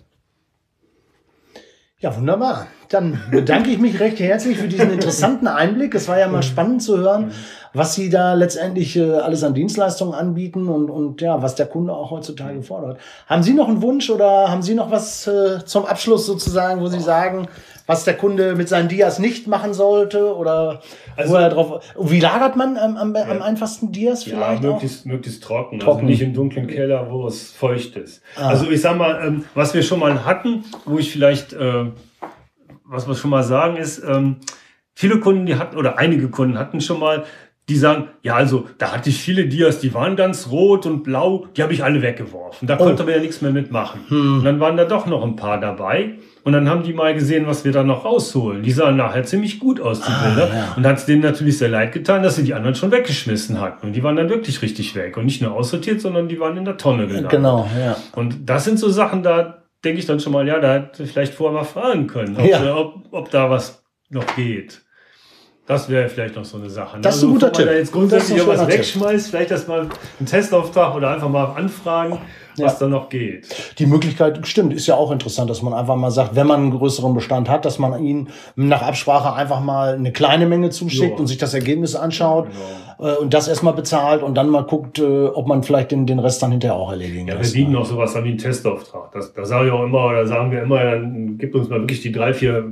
Ja, 2.03 2.13
wunderbar. 2.17 2.67
Dann 2.89 3.21
bedanke 3.31 3.69
ich 3.69 3.79
mich 3.79 4.01
recht 4.01 4.19
herzlich 4.19 4.57
für 4.57 4.67
diesen 4.67 4.91
interessanten 4.91 5.47
Einblick. 5.47 5.95
Es 5.95 6.09
war 6.09 6.19
ja 6.19 6.27
mal 6.27 6.43
spannend 6.43 6.83
zu 6.83 6.97
hören, 6.97 7.31
was 7.73 7.95
Sie 7.95 8.09
da 8.09 8.33
letztendlich 8.33 8.97
äh, 8.97 9.09
alles 9.09 9.41
an 9.45 9.53
Dienstleistungen 9.53 10.13
anbieten 10.13 10.67
und, 10.67 10.89
und 10.89 11.21
ja, 11.21 11.41
was 11.41 11.55
der 11.55 11.65
Kunde 11.65 11.93
auch 11.93 12.11
heutzutage 12.11 12.61
fordert. 12.61 12.99
Haben 13.27 13.41
Sie 13.41 13.53
noch 13.53 13.69
einen 13.69 13.81
Wunsch 13.81 14.09
oder 14.09 14.51
haben 14.51 14.63
Sie 14.63 14.73
noch 14.73 14.91
was 14.91 15.27
äh, 15.27 15.63
zum 15.63 15.85
Abschluss 15.85 16.25
sozusagen, 16.25 16.81
wo 16.81 16.87
Sie 16.87 16.99
sagen, 16.99 17.47
was 17.85 18.05
der 18.05 18.15
Kunde 18.15 18.55
mit 18.55 18.69
seinen 18.69 18.87
Dias 18.87 19.19
nicht 19.19 19.47
machen 19.47 19.73
sollte 19.73 20.35
oder 20.35 20.81
also, 21.15 21.33
wo 21.33 21.37
er 21.37 21.49
drauf. 21.49 21.83
Wie 21.99 22.19
lagert 22.19 22.55
man 22.55 22.77
am, 22.77 22.97
am, 22.97 23.15
am 23.15 23.41
einfachsten 23.41 23.91
Dias 23.91 24.23
vielleicht? 24.23 24.63
Ja, 24.63 24.71
möglichst, 24.71 25.01
auch? 25.01 25.05
möglichst 25.05 25.43
trocken, 25.43 25.79
trocken. 25.79 25.99
Also 26.01 26.09
nicht 26.09 26.21
im 26.21 26.33
dunklen 26.33 26.67
Keller, 26.67 27.11
wo 27.11 27.27
es 27.27 27.51
feucht 27.51 27.95
ist. 27.95 28.21
Ah. 28.35 28.49
Also 28.49 28.69
ich 28.69 28.81
sag 28.81 28.97
mal, 28.97 29.25
ähm, 29.25 29.45
was 29.53 29.73
wir 29.73 29.83
schon 29.83 29.99
mal 29.99 30.25
hatten, 30.25 30.63
wo 30.85 30.97
ich 30.97 31.11
vielleicht, 31.11 31.53
äh, 31.53 31.85
was 32.85 33.07
wir 33.07 33.15
schon 33.15 33.31
mal 33.31 33.43
sagen, 33.43 33.77
ist, 33.77 34.03
ähm, 34.03 34.37
viele 34.93 35.19
Kunden, 35.19 35.45
die 35.45 35.55
hatten, 35.55 35.77
oder 35.77 35.97
einige 35.97 36.29
Kunden 36.29 36.57
hatten 36.57 36.81
schon 36.81 36.99
mal 36.99 37.23
die 37.69 37.77
sagen, 37.77 38.09
ja, 38.23 38.35
also 38.35 38.67
da 38.77 38.91
hatte 38.91 39.09
ich 39.09 39.21
viele 39.21 39.47
Dias, 39.47 39.79
die 39.79 39.93
waren 39.93 40.15
ganz 40.15 40.49
rot 40.51 40.85
und 40.85 41.03
blau, 41.03 41.47
die 41.55 41.63
habe 41.63 41.71
ich 41.71 41.83
alle 41.83 42.01
weggeworfen. 42.01 42.67
Da 42.67 42.75
oh. 42.75 42.83
konnte 42.83 43.03
man 43.03 43.13
ja 43.13 43.19
nichts 43.19 43.41
mehr 43.41 43.51
mitmachen. 43.51 44.01
Hm. 44.09 44.37
Und 44.39 44.43
dann 44.43 44.59
waren 44.59 44.75
da 44.75 44.85
doch 44.85 45.05
noch 45.05 45.23
ein 45.23 45.37
paar 45.37 45.59
dabei. 45.59 46.15
Und 46.43 46.51
dann 46.51 46.69
haben 46.69 46.83
die 46.83 46.91
mal 46.91 47.13
gesehen, 47.13 47.47
was 47.47 47.63
wir 47.63 47.71
da 47.71 47.83
noch 47.83 48.03
rausholen. 48.03 48.63
Die 48.63 48.71
sahen 48.71 48.97
nachher 48.97 49.23
ziemlich 49.23 49.59
gut 49.59 49.79
aus, 49.79 50.01
die 50.01 50.11
ah, 50.11 50.25
Bilder. 50.25 50.53
Ja. 50.53 50.73
Und 50.75 50.85
hat 50.85 50.97
es 50.97 51.05
denen 51.05 51.21
natürlich 51.21 51.57
sehr 51.57 51.69
leid 51.69 51.93
getan, 51.93 52.21
dass 52.21 52.35
sie 52.35 52.43
die 52.43 52.53
anderen 52.53 52.75
schon 52.75 52.91
weggeschmissen 52.91 53.61
hatten. 53.61 53.87
Und 53.87 53.93
die 53.93 54.03
waren 54.03 54.17
dann 54.17 54.29
wirklich 54.29 54.61
richtig 54.61 54.93
weg. 54.93 55.15
Und 55.15 55.25
nicht 55.25 55.41
nur 55.41 55.53
aussortiert, 55.53 56.01
sondern 56.01 56.27
die 56.27 56.39
waren 56.41 56.57
in 56.57 56.65
der 56.65 56.75
Tonne 56.75 57.07
gelandet. 57.07 57.31
Genau, 57.31 57.69
ja. 57.79 57.95
Und 58.13 58.49
das 58.49 58.65
sind 58.65 58.77
so 58.77 58.89
Sachen, 58.89 59.23
da 59.23 59.63
denke 59.85 59.99
ich 59.99 60.05
dann 60.05 60.19
schon 60.19 60.33
mal, 60.33 60.45
ja, 60.45 60.59
da 60.59 60.73
hätte 60.73 61.05
vielleicht 61.07 61.33
vorher 61.33 61.59
mal 61.59 61.65
fragen 61.65 62.07
können, 62.07 62.35
ob, 62.35 62.45
ja. 62.45 62.75
ob, 62.75 63.05
ob 63.11 63.31
da 63.31 63.49
was 63.49 63.83
noch 64.09 64.25
geht. 64.35 64.82
Das 65.65 65.87
wäre 65.87 66.09
vielleicht 66.09 66.35
noch 66.35 66.43
so 66.43 66.57
eine 66.57 66.69
Sache. 66.69 66.97
Ne? 66.97 67.03
Das 67.03 67.15
ist 67.15 67.23
ein 67.23 67.27
also, 67.27 67.33
guter 67.35 67.51
Tipp. 67.53 67.59
Wenn 67.59 67.65
man 67.65 67.73
da 67.75 67.79
jetzt 67.79 67.91
grundsätzlich 67.93 68.47
was 68.47 68.67
wegschmeißt, 68.67 69.29
vielleicht 69.29 69.51
das 69.51 69.65
mal 69.65 69.87
einen 70.19 70.27
Testauftrag 70.27 70.93
oder 70.93 71.11
einfach 71.11 71.29
mal 71.29 71.45
anfragen, 71.45 72.17
was 72.57 72.73
ja. 72.73 72.79
da 72.79 72.87
noch 72.89 73.07
geht. 73.07 73.47
Die 73.79 73.85
Möglichkeit 73.85 74.45
stimmt, 74.45 74.73
ist 74.73 74.87
ja 74.87 74.95
auch 74.95 75.09
interessant, 75.09 75.49
dass 75.49 75.61
man 75.61 75.73
einfach 75.73 75.95
mal 75.95 76.11
sagt, 76.11 76.35
wenn 76.35 76.47
man 76.47 76.59
einen 76.59 76.71
größeren 76.71 77.13
Bestand 77.13 77.49
hat, 77.49 77.63
dass 77.63 77.79
man 77.79 78.03
ihn 78.03 78.27
nach 78.57 78.81
Absprache 78.81 79.33
einfach 79.33 79.61
mal 79.61 79.93
eine 79.93 80.11
kleine 80.11 80.47
Menge 80.47 80.69
zuschickt 80.69 81.13
ja. 81.13 81.17
und 81.17 81.27
sich 81.27 81.37
das 81.37 81.53
Ergebnis 81.53 81.95
anschaut 81.95 82.49
genau. 82.97 83.13
Äh, 83.13 83.15
und 83.15 83.33
das 83.33 83.47
erstmal 83.47 83.73
bezahlt 83.73 84.21
und 84.21 84.35
dann 84.35 84.49
mal 84.49 84.63
guckt, 84.63 84.99
äh, 84.99 85.27
ob 85.27 85.47
man 85.47 85.63
vielleicht 85.63 85.91
den, 85.91 86.05
den 86.05 86.19
Rest 86.19 86.43
dann 86.43 86.51
hinterher 86.51 86.75
auch 86.75 86.91
erledigen 86.91 87.27
Ja, 87.29 87.41
wir 87.41 87.51
bieten 87.51 87.71
noch 87.71 87.85
sowas 87.85 88.13
an 88.17 88.25
wie 88.25 88.29
einen 88.29 88.37
Testauftrag. 88.37 89.13
Das, 89.13 89.31
da 89.31 89.45
sage 89.45 89.67
ich 89.67 89.71
auch 89.71 89.83
immer, 89.83 90.07
oder 90.07 90.27
sagen 90.27 90.51
wir 90.51 90.61
immer, 90.61 90.83
dann 90.83 91.37
gibt 91.37 91.55
uns 91.55 91.69
mal 91.69 91.79
wirklich 91.79 92.01
die 92.01 92.11
drei, 92.11 92.33
vier 92.33 92.69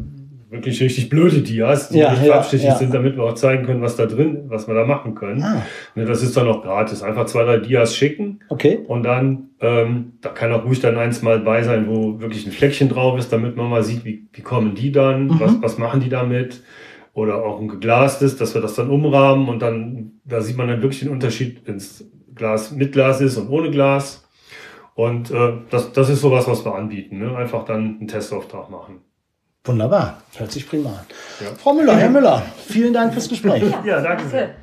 wirklich 0.52 0.82
richtig 0.82 1.10
blöde 1.10 1.40
Dias, 1.40 1.90
die 1.90 2.00
ja, 2.00 2.12
nicht 2.12 2.26
ja, 2.26 2.42
ja. 2.42 2.76
sind, 2.76 2.94
damit 2.94 3.16
wir 3.16 3.24
auch 3.24 3.36
zeigen 3.36 3.66
können, 3.66 3.82
was 3.82 3.96
da 3.96 4.06
drin, 4.06 4.44
was 4.48 4.68
wir 4.68 4.76
da 4.76 4.86
machen 4.86 5.16
können. 5.16 5.42
Ah. 5.42 5.66
Ne, 5.96 6.06
das 6.06 6.22
ist 6.22 6.36
dann 6.36 6.48
auch 6.50 6.62
gratis. 6.62 7.02
Einfach 7.02 7.26
zwei, 7.26 7.44
drei 7.44 7.58
Dias 7.58 7.96
schicken. 7.96 8.42
Okay. 8.50 8.80
Und 8.86 9.04
dann, 9.04 9.50
ähm, 9.62 10.14
da 10.20 10.30
kann 10.30 10.52
auch 10.52 10.66
ruhig 10.66 10.82
dann 10.82 10.98
eins 10.98 11.22
mal 11.22 11.40
bei 11.40 11.64
sein, 11.64 11.88
wo 11.88 12.20
wirklich 12.20 12.46
ein 12.46 12.52
Fleckchen 12.52 12.90
drauf 12.90 13.18
ist, 13.18 13.32
damit 13.32 13.56
man 13.56 13.70
mal 13.70 13.84
sieht, 13.84 14.04
wie, 14.04 14.28
wie 14.34 14.42
kommen 14.42 14.76
die 14.76 14.92
dann, 14.92 15.28
mhm. 15.28 15.40
was, 15.40 15.62
was 15.62 15.78
machen 15.78 16.02
die 16.02 16.10
damit. 16.10 16.62
Oder 17.14 17.44
auch 17.44 17.60
ein 17.60 17.68
geglastes, 17.68 18.38
dass 18.38 18.54
wir 18.54 18.62
das 18.62 18.76
dann 18.76 18.90
umrahmen 18.90 19.50
und 19.50 19.62
dann, 19.62 20.20
da 20.24 20.42
sieht 20.42 20.58
man 20.58 20.68
dann 20.68 20.82
wirklich 20.82 21.02
den 21.02 21.10
Unterschied, 21.10 21.62
wenn 21.66 21.76
es 21.76 22.10
Glas 22.36 22.72
mit 22.72 22.94
Glas 22.94 23.20
ist 23.22 23.38
und 23.38 23.50
ohne 23.50 23.70
Glas. 23.70 24.28
Und 24.96 25.32
äh, 25.32 25.54
das, 25.70 25.94
das 25.94 26.10
ist 26.10 26.22
sowas, 26.22 26.48
was 26.48 26.66
wir 26.66 26.76
anbieten. 26.76 27.20
Ne? 27.20 27.36
Einfach 27.36 27.66
dann 27.66 27.98
einen 28.00 28.08
Testauftrag 28.08 28.70
machen. 28.70 29.02
Wunderbar, 29.64 30.24
hört 30.38 30.52
sich 30.52 30.68
prima 30.68 30.90
an. 30.90 31.06
Ja. 31.40 31.54
Frau 31.56 31.74
Müller, 31.74 31.96
Herr 31.96 32.10
Müller, 32.10 32.42
vielen 32.68 32.94
Dank 32.94 33.14
fürs 33.14 33.30
Gespräch. 33.30 33.64
Ja, 33.86 34.02
danke 34.02 34.28
sehr. 34.28 34.56